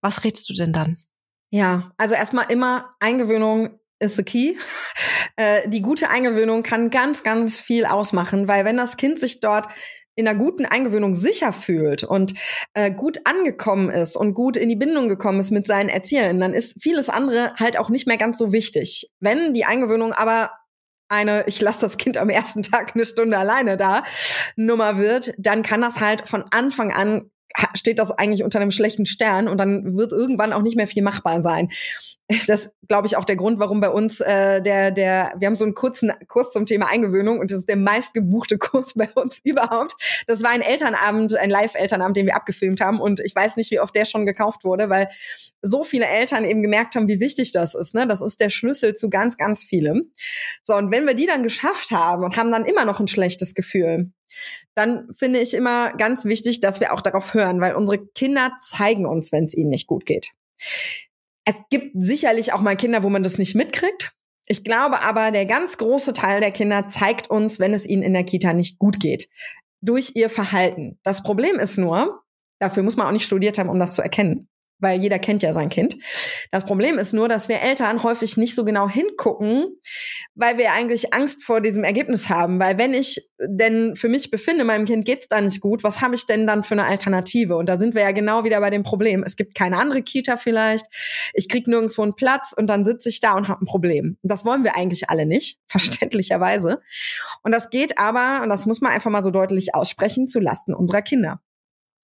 was 0.02 0.24
rätst 0.26 0.50
du 0.50 0.54
denn 0.54 0.74
dann? 0.74 0.98
Ja, 1.50 1.92
also 1.98 2.16
erstmal 2.16 2.52
immer 2.52 2.96
Eingewöhnung 3.00 3.81
is 4.02 4.16
the 4.16 4.24
key. 4.24 4.56
Äh, 5.36 5.68
die 5.70 5.82
gute 5.82 6.10
Eingewöhnung 6.10 6.64
kann 6.64 6.90
ganz, 6.90 7.24
ganz 7.24 7.62
viel 7.62 7.86
ausmachen, 7.86 8.48
weil 8.48 8.66
wenn 8.66 8.78
das 8.78 8.98
Kind 8.98 9.20
sich 9.20 9.40
dort 9.40 9.68
in 10.16 10.28
einer 10.28 10.38
guten 10.38 10.66
Eingewöhnung 10.66 11.16
sicher 11.16 11.54
fühlt 11.54 12.04
und 12.04 12.34
äh, 12.74 12.92
gut 12.92 13.22
angekommen 13.24 13.90
ist 13.90 14.18
und 14.18 14.34
gut 14.34 14.58
in 14.58 14.68
die 14.68 14.76
Bindung 14.76 15.08
gekommen 15.08 15.40
ist 15.40 15.52
mit 15.52 15.68
seinen 15.68 15.90
Erziehern, 15.90 16.40
dann 16.40 16.54
ist 16.54 16.82
vieles 16.82 17.10
andere 17.10 17.54
halt 17.56 17.78
auch 17.78 17.90
nicht 17.90 18.08
mehr 18.08 18.18
ganz 18.18 18.38
so 18.38 18.52
wichtig. 18.52 19.10
Wenn 19.20 19.54
die 19.54 19.66
Eingewöhnung 19.66 20.12
aber 20.12 20.52
eine, 21.08 21.46
ich 21.48 21.60
lasse 21.62 21.82
das 21.82 21.98
Kind 21.98 22.18
am 22.18 22.30
ersten 22.30 22.64
Tag 22.64 22.92
eine 22.96 23.06
Stunde 23.06 23.38
alleine 23.38 23.78
da, 23.78 24.04
Nummer 24.56 24.98
wird, 24.98 25.34
dann 25.38 25.64
kann 25.64 25.82
das 25.82 26.00
halt 26.00 26.28
von 26.28 26.44
Anfang 26.52 26.92
an 26.92 27.30
steht 27.74 28.00
das 28.00 28.12
eigentlich 28.12 28.44
unter 28.44 28.60
einem 28.60 28.72
schlechten 28.72 29.06
Stern 29.06 29.48
und 29.48 29.58
dann 29.58 29.98
wird 29.98 30.12
irgendwann 30.12 30.54
auch 30.54 30.62
nicht 30.62 30.76
mehr 30.76 30.88
viel 30.88 31.04
machbar 31.04 31.42
sein. 31.42 31.70
Das 32.48 32.74
glaube 32.88 33.08
ich 33.08 33.18
auch 33.18 33.26
der 33.26 33.36
Grund, 33.36 33.60
warum 33.60 33.82
bei 33.82 33.90
uns 33.90 34.22
äh, 34.22 34.62
der 34.62 34.92
der 34.92 35.34
wir 35.38 35.48
haben 35.48 35.58
so 35.58 35.66
einen 35.66 35.76
kurzen 35.76 36.14
Kurs 36.30 36.54
zum 36.54 36.66
Thema 36.66 36.88
Eingewöhnung 36.90 37.40
und 37.40 37.52
das 37.52 37.60
ist 37.60 37.70
der 37.70 37.76
meistgebuchte 37.76 38.58
Kurs 38.58 38.94
bei 38.94 39.10
uns 39.16 39.42
überhaupt. 39.44 40.24
Das 40.28 40.42
war 40.42 40.52
ein 40.52 40.62
Elternabend, 40.62 41.36
ein 41.36 41.50
Live-Elternabend, 41.50 42.16
den 42.16 42.28
wir 42.28 42.38
abgefilmt 42.38 42.80
haben 42.80 43.02
und 43.02 43.20
ich 43.20 43.36
weiß 43.36 43.58
nicht, 43.58 43.70
wie 43.72 43.82
oft 43.82 43.94
der 43.94 44.06
schon 44.06 44.26
gekauft 44.26 44.64
wurde, 44.64 44.90
weil 44.90 45.10
so 45.62 45.84
viele 45.84 46.06
Eltern 46.06 46.46
eben 46.46 46.62
gemerkt 46.62 46.96
haben, 46.96 47.10
wie 47.10 47.20
wichtig 47.20 47.52
das 47.52 47.76
ist. 47.76 47.94
Ne? 47.94 48.08
Das 48.08 48.22
ist 48.22 48.40
der 48.40 48.50
Schlüssel 48.50 48.96
zu 48.96 49.10
ganz 49.10 49.36
ganz 49.36 49.66
vielem. 49.66 50.14
So 50.64 50.76
und 50.76 50.90
wenn 50.90 51.06
wir 51.06 51.16
die 51.16 51.28
dann 51.28 51.44
geschafft 51.44 51.92
haben 51.92 52.24
und 52.24 52.38
haben 52.38 52.52
dann 52.52 52.64
immer 52.64 52.86
noch 52.86 53.02
ein 53.02 53.08
schlechtes 53.08 53.54
Gefühl, 53.54 54.14
dann 54.76 55.08
finde 55.14 55.40
ich 55.40 55.54
immer 55.54 55.94
ganz 55.94 56.26
wichtig, 56.26 56.62
dass 56.62 56.80
wir 56.80 56.94
auch 56.94 57.02
darauf 57.02 57.34
hören, 57.34 57.62
weil 57.62 57.76
unsere 57.76 58.06
Kinder 58.08 58.52
zeigen 58.62 59.06
uns, 59.06 59.32
wenn 59.32 59.46
es 59.46 59.56
ihnen 59.56 59.70
nicht 59.70 59.88
gut 59.88 60.06
geht. 60.06 60.30
Es 61.46 61.56
gibt 61.70 61.92
sicherlich 61.96 62.54
auch 62.54 62.62
mal 62.62 62.76
Kinder, 62.76 63.04
wo 63.04 63.10
man 63.10 63.24
das 63.24 63.38
nicht 63.38 63.56
mitkriegt. 63.56 64.14
Ich 64.48 64.64
glaube 64.64 65.02
aber, 65.02 65.32
der 65.32 65.46
ganz 65.46 65.78
große 65.78 66.14
Teil 66.14 66.42
der 66.42 66.52
Kinder 66.52 66.88
zeigt 66.88 67.30
uns, 67.30 67.60
wenn 67.60 67.74
es 67.74 67.86
ihnen 67.86 68.04
in 68.04 68.14
der 68.14 68.24
Kita 68.24 68.54
nicht 68.54 68.80
gut 68.80 69.00
geht, 69.00 69.30
durch 69.82 70.12
ihr 70.16 70.30
Verhalten. 70.30 71.00
Das 71.04 71.24
Problem 71.24 71.58
ist 71.58 71.78
nur, 71.78 72.22
dafür 72.60 72.84
muss 72.84 72.96
man 72.96 73.08
auch 73.08 73.12
nicht 73.12 73.26
studiert 73.26 73.58
haben, 73.58 73.70
um 73.70 73.80
das 73.80 73.96
zu 73.96 74.02
erkennen 74.02 74.51
weil 74.82 75.00
jeder 75.00 75.20
kennt 75.20 75.44
ja 75.44 75.54
sein 75.54 75.70
Kind. 75.70 75.96
Das 76.52 76.66
Problem 76.66 76.98
ist 76.98 77.14
nur, 77.14 77.30
dass 77.30 77.48
wir 77.48 77.62
Eltern 77.62 78.04
häufig 78.04 78.36
nicht 78.36 78.56
so 78.56 78.66
genau 78.66 78.90
hingucken, 78.90 79.68
weil 80.36 80.58
wir 80.58 80.74
eigentlich 80.74 81.14
Angst 81.14 81.44
vor 81.44 81.62
diesem 81.62 81.84
Ergebnis 81.84 82.30
haben. 82.30 82.60
Weil 82.60 82.78
wenn 82.78 82.94
ich 82.94 83.30
denn 83.40 83.96
für 83.96 84.10
mich 84.10 84.32
befinde, 84.32 84.64
meinem 84.64 84.86
Kind 84.86 85.06
geht's 85.06 85.28
da 85.28 85.40
nicht 85.40 85.62
gut, 85.62 85.84
was 85.84 86.02
habe 86.02 86.16
ich 86.16 86.26
denn 86.26 86.48
dann 86.48 86.64
für 86.64 86.74
eine 86.74 86.86
Alternative? 86.86 87.56
Und 87.56 87.68
da 87.68 87.80
sind 87.80 87.96
wir 87.96 88.02
ja 88.02 88.12
genau 88.12 88.44
wieder 88.44 88.60
bei 88.60 88.70
dem 88.70 88.84
Problem. 88.84 89.24
Es 89.24 89.36
gibt 89.36 89.56
keine 89.56 89.78
andere 89.78 90.02
Kita 90.02 90.38
vielleicht. 90.38 90.86
Ich 91.34 91.48
krieg 91.48 91.68
nirgendwo 91.68 92.02
einen 92.02 92.16
Platz 92.16 92.54
und 92.56 92.68
dann 92.68 92.84
sitze 92.84 93.10
ich 93.10 93.20
da 93.20 93.36
und 93.36 93.48
habe 93.48 93.64
ein 93.64 93.68
Problem. 93.68 94.18
Und 94.22 94.32
das 94.32 94.46
wollen 94.46 94.64
wir 94.64 94.76
eigentlich 94.76 95.10
alle 95.10 95.26
nicht, 95.26 95.60
verständlicherweise. 95.68 96.82
Und 97.44 97.52
das 97.52 97.70
geht 97.70 97.98
aber, 97.98 98.42
und 98.44 98.50
das 98.50 98.66
muss 98.66 98.82
man 98.82 98.92
einfach 98.92 99.12
mal 99.12 99.24
so 99.24 99.32
deutlich 99.32 99.76
aussprechen, 99.76 100.28
zu 100.28 100.40
Lasten 100.40 100.74
unserer 100.74 101.02
Kinder. 101.02 101.42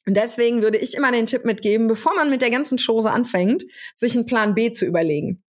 Und 0.07 0.15
deswegen 0.15 0.61
würde 0.61 0.77
ich 0.77 0.95
immer 0.95 1.11
den 1.11 1.25
Tipp 1.25 1.43
mitgeben, 1.43 1.87
bevor 1.87 2.15
man 2.15 2.29
mit 2.29 2.41
der 2.41 2.49
ganzen 2.49 2.79
Chose 2.79 3.11
anfängt, 3.11 3.65
sich 3.97 4.15
einen 4.15 4.25
Plan 4.25 4.55
B 4.55 4.71
zu 4.71 4.85
überlegen. 4.85 5.43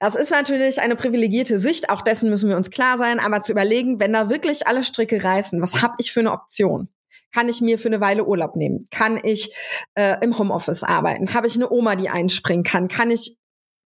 Das 0.00 0.16
ist 0.16 0.32
natürlich 0.32 0.80
eine 0.80 0.96
privilegierte 0.96 1.60
Sicht, 1.60 1.88
auch 1.88 2.02
dessen 2.02 2.28
müssen 2.28 2.48
wir 2.48 2.56
uns 2.56 2.70
klar 2.70 2.98
sein, 2.98 3.20
aber 3.20 3.44
zu 3.44 3.52
überlegen, 3.52 4.00
wenn 4.00 4.12
da 4.12 4.28
wirklich 4.28 4.66
alle 4.66 4.82
Stricke 4.82 5.22
reißen, 5.22 5.62
was 5.62 5.80
habe 5.80 5.94
ich 5.98 6.12
für 6.12 6.20
eine 6.20 6.32
Option? 6.32 6.88
Kann 7.32 7.48
ich 7.48 7.60
mir 7.60 7.78
für 7.78 7.86
eine 7.86 8.00
Weile 8.00 8.24
Urlaub 8.24 8.56
nehmen? 8.56 8.88
Kann 8.90 9.20
ich 9.22 9.54
äh, 9.94 10.16
im 10.22 10.36
Homeoffice 10.36 10.82
arbeiten? 10.82 11.32
Habe 11.32 11.46
ich 11.46 11.54
eine 11.54 11.70
Oma, 11.70 11.94
die 11.94 12.08
einspringen 12.08 12.64
kann? 12.64 12.88
Kann 12.88 13.12
ich 13.12 13.36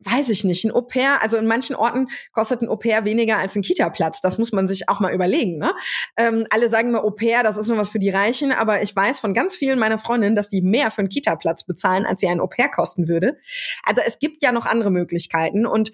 weiß 0.00 0.28
ich 0.28 0.44
nicht, 0.44 0.64
ein 0.64 0.72
Au-pair, 0.72 1.22
also 1.22 1.36
in 1.36 1.46
manchen 1.46 1.74
Orten 1.74 2.08
kostet 2.32 2.62
ein 2.62 2.68
Au-pair 2.68 3.04
weniger 3.04 3.38
als 3.38 3.56
ein 3.56 3.62
Kita-Platz. 3.62 4.20
Das 4.20 4.38
muss 4.38 4.52
man 4.52 4.68
sich 4.68 4.88
auch 4.88 5.00
mal 5.00 5.14
überlegen. 5.14 5.58
Ne? 5.58 5.72
Ähm, 6.16 6.46
alle 6.50 6.68
sagen 6.68 6.90
immer 6.90 7.04
Au-pair, 7.04 7.42
das 7.42 7.56
ist 7.56 7.68
nur 7.68 7.78
was 7.78 7.88
für 7.88 7.98
die 7.98 8.10
Reichen, 8.10 8.52
aber 8.52 8.82
ich 8.82 8.94
weiß 8.94 9.20
von 9.20 9.34
ganz 9.34 9.56
vielen 9.56 9.78
meiner 9.78 9.98
Freundinnen, 9.98 10.36
dass 10.36 10.48
die 10.48 10.60
mehr 10.60 10.90
für 10.90 11.00
einen 11.00 11.08
Kita-Platz 11.08 11.64
bezahlen, 11.64 12.04
als 12.04 12.20
sie 12.20 12.28
ein 12.28 12.40
Au-pair 12.40 12.68
kosten 12.68 13.08
würde. 13.08 13.38
Also 13.84 14.02
es 14.06 14.18
gibt 14.18 14.42
ja 14.42 14.52
noch 14.52 14.66
andere 14.66 14.90
Möglichkeiten. 14.90 15.66
Und 15.66 15.92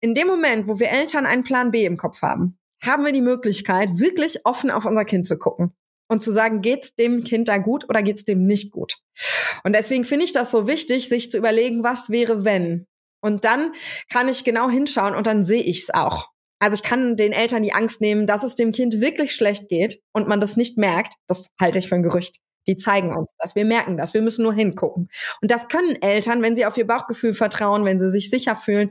in 0.00 0.14
dem 0.14 0.26
Moment, 0.26 0.66
wo 0.66 0.78
wir 0.78 0.90
Eltern 0.90 1.24
einen 1.24 1.44
Plan 1.44 1.70
B 1.70 1.84
im 1.84 1.96
Kopf 1.96 2.22
haben, 2.22 2.58
haben 2.82 3.04
wir 3.04 3.12
die 3.12 3.22
Möglichkeit, 3.22 3.98
wirklich 3.98 4.44
offen 4.44 4.70
auf 4.70 4.84
unser 4.84 5.04
Kind 5.04 5.26
zu 5.26 5.38
gucken 5.38 5.72
und 6.08 6.22
zu 6.22 6.32
sagen, 6.32 6.60
geht's 6.60 6.94
dem 6.94 7.24
Kind 7.24 7.48
da 7.48 7.58
gut 7.58 7.88
oder 7.88 8.02
geht's 8.02 8.24
dem 8.24 8.46
nicht 8.46 8.72
gut? 8.72 8.98
Und 9.62 9.74
deswegen 9.74 10.04
finde 10.04 10.24
ich 10.24 10.32
das 10.32 10.50
so 10.50 10.66
wichtig, 10.66 11.08
sich 11.08 11.30
zu 11.30 11.38
überlegen, 11.38 11.82
was 11.82 12.10
wäre, 12.10 12.44
wenn? 12.44 12.86
Und 13.24 13.46
dann 13.46 13.72
kann 14.10 14.28
ich 14.28 14.44
genau 14.44 14.68
hinschauen 14.68 15.14
und 15.14 15.26
dann 15.26 15.46
sehe 15.46 15.62
ich 15.62 15.84
es 15.84 15.94
auch. 15.94 16.28
Also 16.58 16.74
ich 16.74 16.82
kann 16.82 17.16
den 17.16 17.32
Eltern 17.32 17.62
die 17.62 17.72
Angst 17.72 18.02
nehmen, 18.02 18.26
dass 18.26 18.42
es 18.42 18.54
dem 18.54 18.70
Kind 18.70 19.00
wirklich 19.00 19.34
schlecht 19.34 19.70
geht 19.70 20.02
und 20.12 20.28
man 20.28 20.40
das 20.40 20.58
nicht 20.58 20.76
merkt. 20.76 21.14
Das 21.26 21.46
halte 21.58 21.78
ich 21.78 21.88
für 21.88 21.94
ein 21.94 22.02
Gerücht. 22.02 22.40
Die 22.66 22.76
zeigen 22.76 23.16
uns 23.16 23.30
das. 23.38 23.54
Wir 23.54 23.64
merken 23.64 23.96
das. 23.96 24.12
Wir 24.12 24.20
müssen 24.20 24.42
nur 24.42 24.52
hingucken. 24.52 25.08
Und 25.40 25.50
das 25.50 25.68
können 25.68 25.96
Eltern, 26.02 26.42
wenn 26.42 26.54
sie 26.54 26.66
auf 26.66 26.76
ihr 26.76 26.86
Bauchgefühl 26.86 27.34
vertrauen, 27.34 27.86
wenn 27.86 27.98
sie 27.98 28.10
sich 28.10 28.28
sicher 28.28 28.56
fühlen. 28.56 28.90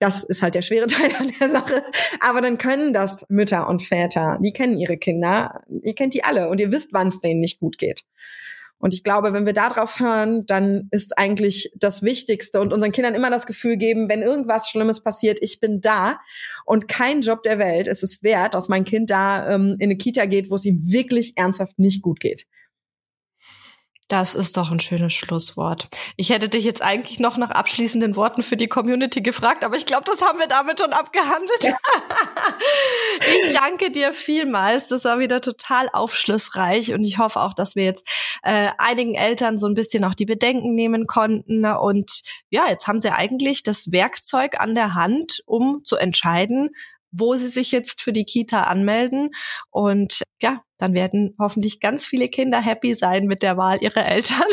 Das 0.00 0.22
ist 0.22 0.42
halt 0.42 0.54
der 0.54 0.60
schwere 0.60 0.86
Teil 0.86 1.12
an 1.18 1.32
der 1.40 1.48
Sache. 1.48 1.82
Aber 2.20 2.42
dann 2.42 2.58
können 2.58 2.92
das 2.92 3.24
Mütter 3.30 3.70
und 3.70 3.82
Väter. 3.82 4.38
Die 4.42 4.52
kennen 4.52 4.76
ihre 4.76 4.98
Kinder. 4.98 5.62
Ihr 5.82 5.94
kennt 5.94 6.12
die 6.12 6.24
alle 6.24 6.50
und 6.50 6.60
ihr 6.60 6.70
wisst, 6.70 6.90
wann 6.92 7.08
es 7.08 7.20
denen 7.20 7.40
nicht 7.40 7.58
gut 7.58 7.78
geht. 7.78 8.04
Und 8.78 8.92
ich 8.92 9.02
glaube, 9.02 9.32
wenn 9.32 9.46
wir 9.46 9.54
darauf 9.54 10.00
hören, 10.00 10.44
dann 10.46 10.88
ist 10.90 11.18
eigentlich 11.18 11.72
das 11.76 12.02
Wichtigste 12.02 12.60
und 12.60 12.72
unseren 12.72 12.92
Kindern 12.92 13.14
immer 13.14 13.30
das 13.30 13.46
Gefühl 13.46 13.76
geben, 13.76 14.08
wenn 14.08 14.22
irgendwas 14.22 14.68
Schlimmes 14.68 15.02
passiert, 15.02 15.38
ich 15.40 15.60
bin 15.60 15.80
da 15.80 16.18
und 16.64 16.86
kein 16.86 17.22
Job 17.22 17.42
der 17.42 17.58
Welt 17.58 17.88
ist 17.88 18.02
es 18.02 18.22
wert, 18.22 18.54
dass 18.54 18.68
mein 18.68 18.84
Kind 18.84 19.10
da 19.10 19.54
ähm, 19.54 19.76
in 19.78 19.84
eine 19.84 19.96
Kita 19.96 20.26
geht, 20.26 20.50
wo 20.50 20.56
es 20.56 20.64
ihm 20.64 20.80
wirklich 20.82 21.32
ernsthaft 21.36 21.78
nicht 21.78 22.02
gut 22.02 22.20
geht. 22.20 22.46
Das 24.08 24.36
ist 24.36 24.56
doch 24.56 24.70
ein 24.70 24.78
schönes 24.78 25.14
Schlusswort. 25.14 25.88
Ich 26.16 26.30
hätte 26.30 26.48
dich 26.48 26.64
jetzt 26.64 26.80
eigentlich 26.80 27.18
noch 27.18 27.36
nach 27.36 27.50
abschließenden 27.50 28.14
Worten 28.14 28.42
für 28.42 28.56
die 28.56 28.68
Community 28.68 29.20
gefragt, 29.20 29.64
aber 29.64 29.76
ich 29.76 29.84
glaube, 29.84 30.04
das 30.06 30.22
haben 30.22 30.38
wir 30.38 30.46
damit 30.46 30.78
schon 30.78 30.92
abgehandelt. 30.92 31.64
Ja. 31.64 31.76
ich 33.48 33.52
danke 33.52 33.90
dir 33.90 34.12
vielmals. 34.12 34.86
Das 34.86 35.04
war 35.04 35.18
wieder 35.18 35.40
total 35.40 35.88
aufschlussreich 35.92 36.94
und 36.94 37.02
ich 37.02 37.18
hoffe 37.18 37.40
auch, 37.40 37.52
dass 37.52 37.74
wir 37.74 37.82
jetzt 37.82 38.06
äh, 38.44 38.70
einigen 38.78 39.16
Eltern 39.16 39.58
so 39.58 39.66
ein 39.66 39.74
bisschen 39.74 40.04
auch 40.04 40.14
die 40.14 40.26
Bedenken 40.26 40.74
nehmen 40.74 41.08
konnten. 41.08 41.64
Und 41.64 42.22
ja, 42.48 42.68
jetzt 42.68 42.86
haben 42.86 43.00
sie 43.00 43.10
eigentlich 43.10 43.64
das 43.64 43.90
Werkzeug 43.90 44.60
an 44.60 44.76
der 44.76 44.94
Hand, 44.94 45.42
um 45.46 45.80
zu 45.84 45.96
entscheiden, 45.96 46.70
wo 47.10 47.34
sie 47.36 47.48
sich 47.48 47.72
jetzt 47.72 48.00
für 48.00 48.12
die 48.12 48.24
Kita 48.24 48.64
anmelden. 48.64 49.30
Und 49.70 50.22
ja, 50.42 50.62
dann 50.78 50.92
werden 50.92 51.34
hoffentlich 51.38 51.80
ganz 51.80 52.06
viele 52.06 52.28
Kinder 52.28 52.62
happy 52.62 52.94
sein 52.94 53.26
mit 53.26 53.42
der 53.42 53.56
Wahl 53.56 53.78
ihrer 53.80 54.06
Eltern. 54.06 54.46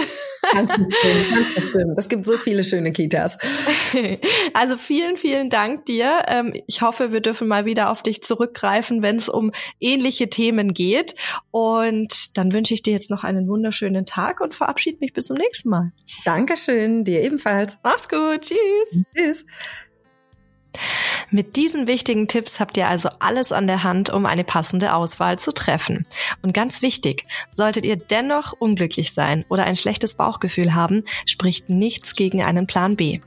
Ganz 0.53 0.71
bestimmt, 0.71 1.97
Es 1.97 2.09
gibt 2.09 2.25
so 2.25 2.37
viele 2.37 2.63
schöne 2.63 2.91
Kitas. 2.91 3.37
Also 4.53 4.77
vielen, 4.77 5.17
vielen 5.17 5.49
Dank 5.49 5.85
dir. 5.85 6.23
Ähm, 6.27 6.53
ich 6.67 6.81
hoffe, 6.81 7.11
wir 7.11 7.21
dürfen 7.21 7.47
mal 7.47 7.65
wieder 7.65 7.89
auf 7.89 8.03
dich 8.03 8.23
zurückgreifen, 8.23 9.01
wenn 9.01 9.15
es 9.15 9.29
um 9.29 9.51
ähnliche 9.79 10.29
Themen 10.29 10.73
geht. 10.73 11.15
Und 11.51 12.37
dann 12.37 12.51
wünsche 12.51 12.73
ich 12.73 12.83
dir 12.83 12.93
jetzt 12.93 13.09
noch 13.09 13.23
einen 13.23 13.47
wunderschönen 13.47 14.05
Tag 14.05 14.41
und 14.41 14.53
verabschiede 14.53 14.97
mich 14.99 15.13
bis 15.13 15.25
zum 15.25 15.37
nächsten 15.37 15.69
Mal. 15.69 15.91
Dankeschön, 16.25 17.03
dir 17.03 17.21
ebenfalls. 17.21 17.77
Mach's 17.83 18.07
gut. 18.07 18.41
Tschüss. 18.41 19.03
Tschüss. 19.15 19.45
Mit 21.29 21.55
diesen 21.55 21.87
wichtigen 21.87 22.27
Tipps 22.27 22.59
habt 22.59 22.77
ihr 22.77 22.87
also 22.87 23.09
alles 23.19 23.51
an 23.51 23.67
der 23.67 23.83
Hand, 23.83 24.09
um 24.09 24.25
eine 24.25 24.43
passende 24.43 24.93
Auswahl 24.93 25.39
zu 25.39 25.51
treffen. 25.51 26.05
Und 26.41 26.53
ganz 26.53 26.81
wichtig, 26.81 27.25
solltet 27.49 27.85
ihr 27.85 27.95
dennoch 27.95 28.53
unglücklich 28.53 29.13
sein 29.13 29.45
oder 29.49 29.65
ein 29.65 29.75
schlechtes 29.75 30.15
Bauchgefühl 30.15 30.75
haben, 30.75 31.03
spricht 31.25 31.69
nichts 31.69 32.15
gegen 32.15 32.43
einen 32.43 32.67
Plan 32.67 32.95
B. 32.95 33.19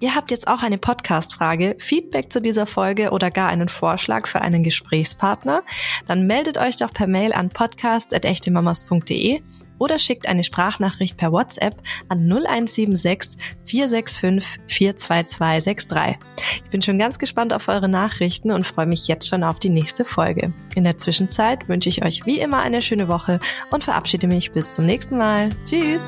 Ihr 0.00 0.14
habt 0.14 0.30
jetzt 0.30 0.48
auch 0.48 0.62
eine 0.62 0.78
Podcast-Frage, 0.78 1.76
Feedback 1.78 2.32
zu 2.32 2.40
dieser 2.40 2.66
Folge 2.66 3.10
oder 3.10 3.30
gar 3.30 3.48
einen 3.48 3.68
Vorschlag 3.68 4.26
für 4.26 4.40
einen 4.40 4.62
Gesprächspartner? 4.62 5.62
Dann 6.06 6.26
meldet 6.26 6.58
euch 6.58 6.76
doch 6.76 6.92
per 6.92 7.06
Mail 7.06 7.32
an 7.32 7.50
podcast.echtemamas.de 7.50 9.42
oder 9.82 9.98
schickt 9.98 10.28
eine 10.28 10.44
Sprachnachricht 10.44 11.16
per 11.16 11.32
WhatsApp 11.32 11.74
an 12.08 12.30
0176 12.30 13.36
465 13.64 14.60
42263. 14.68 16.18
Ich 16.64 16.70
bin 16.70 16.82
schon 16.82 17.00
ganz 17.00 17.18
gespannt 17.18 17.52
auf 17.52 17.66
eure 17.66 17.88
Nachrichten 17.88 18.52
und 18.52 18.64
freue 18.64 18.86
mich 18.86 19.08
jetzt 19.08 19.28
schon 19.28 19.42
auf 19.42 19.58
die 19.58 19.70
nächste 19.70 20.04
Folge. 20.04 20.52
In 20.76 20.84
der 20.84 20.98
Zwischenzeit 20.98 21.68
wünsche 21.68 21.88
ich 21.88 22.04
euch 22.04 22.24
wie 22.26 22.38
immer 22.38 22.60
eine 22.60 22.80
schöne 22.80 23.08
Woche 23.08 23.40
und 23.72 23.82
verabschiede 23.82 24.28
mich 24.28 24.52
bis 24.52 24.72
zum 24.72 24.86
nächsten 24.86 25.18
Mal. 25.18 25.48
Tschüss! 25.64 26.04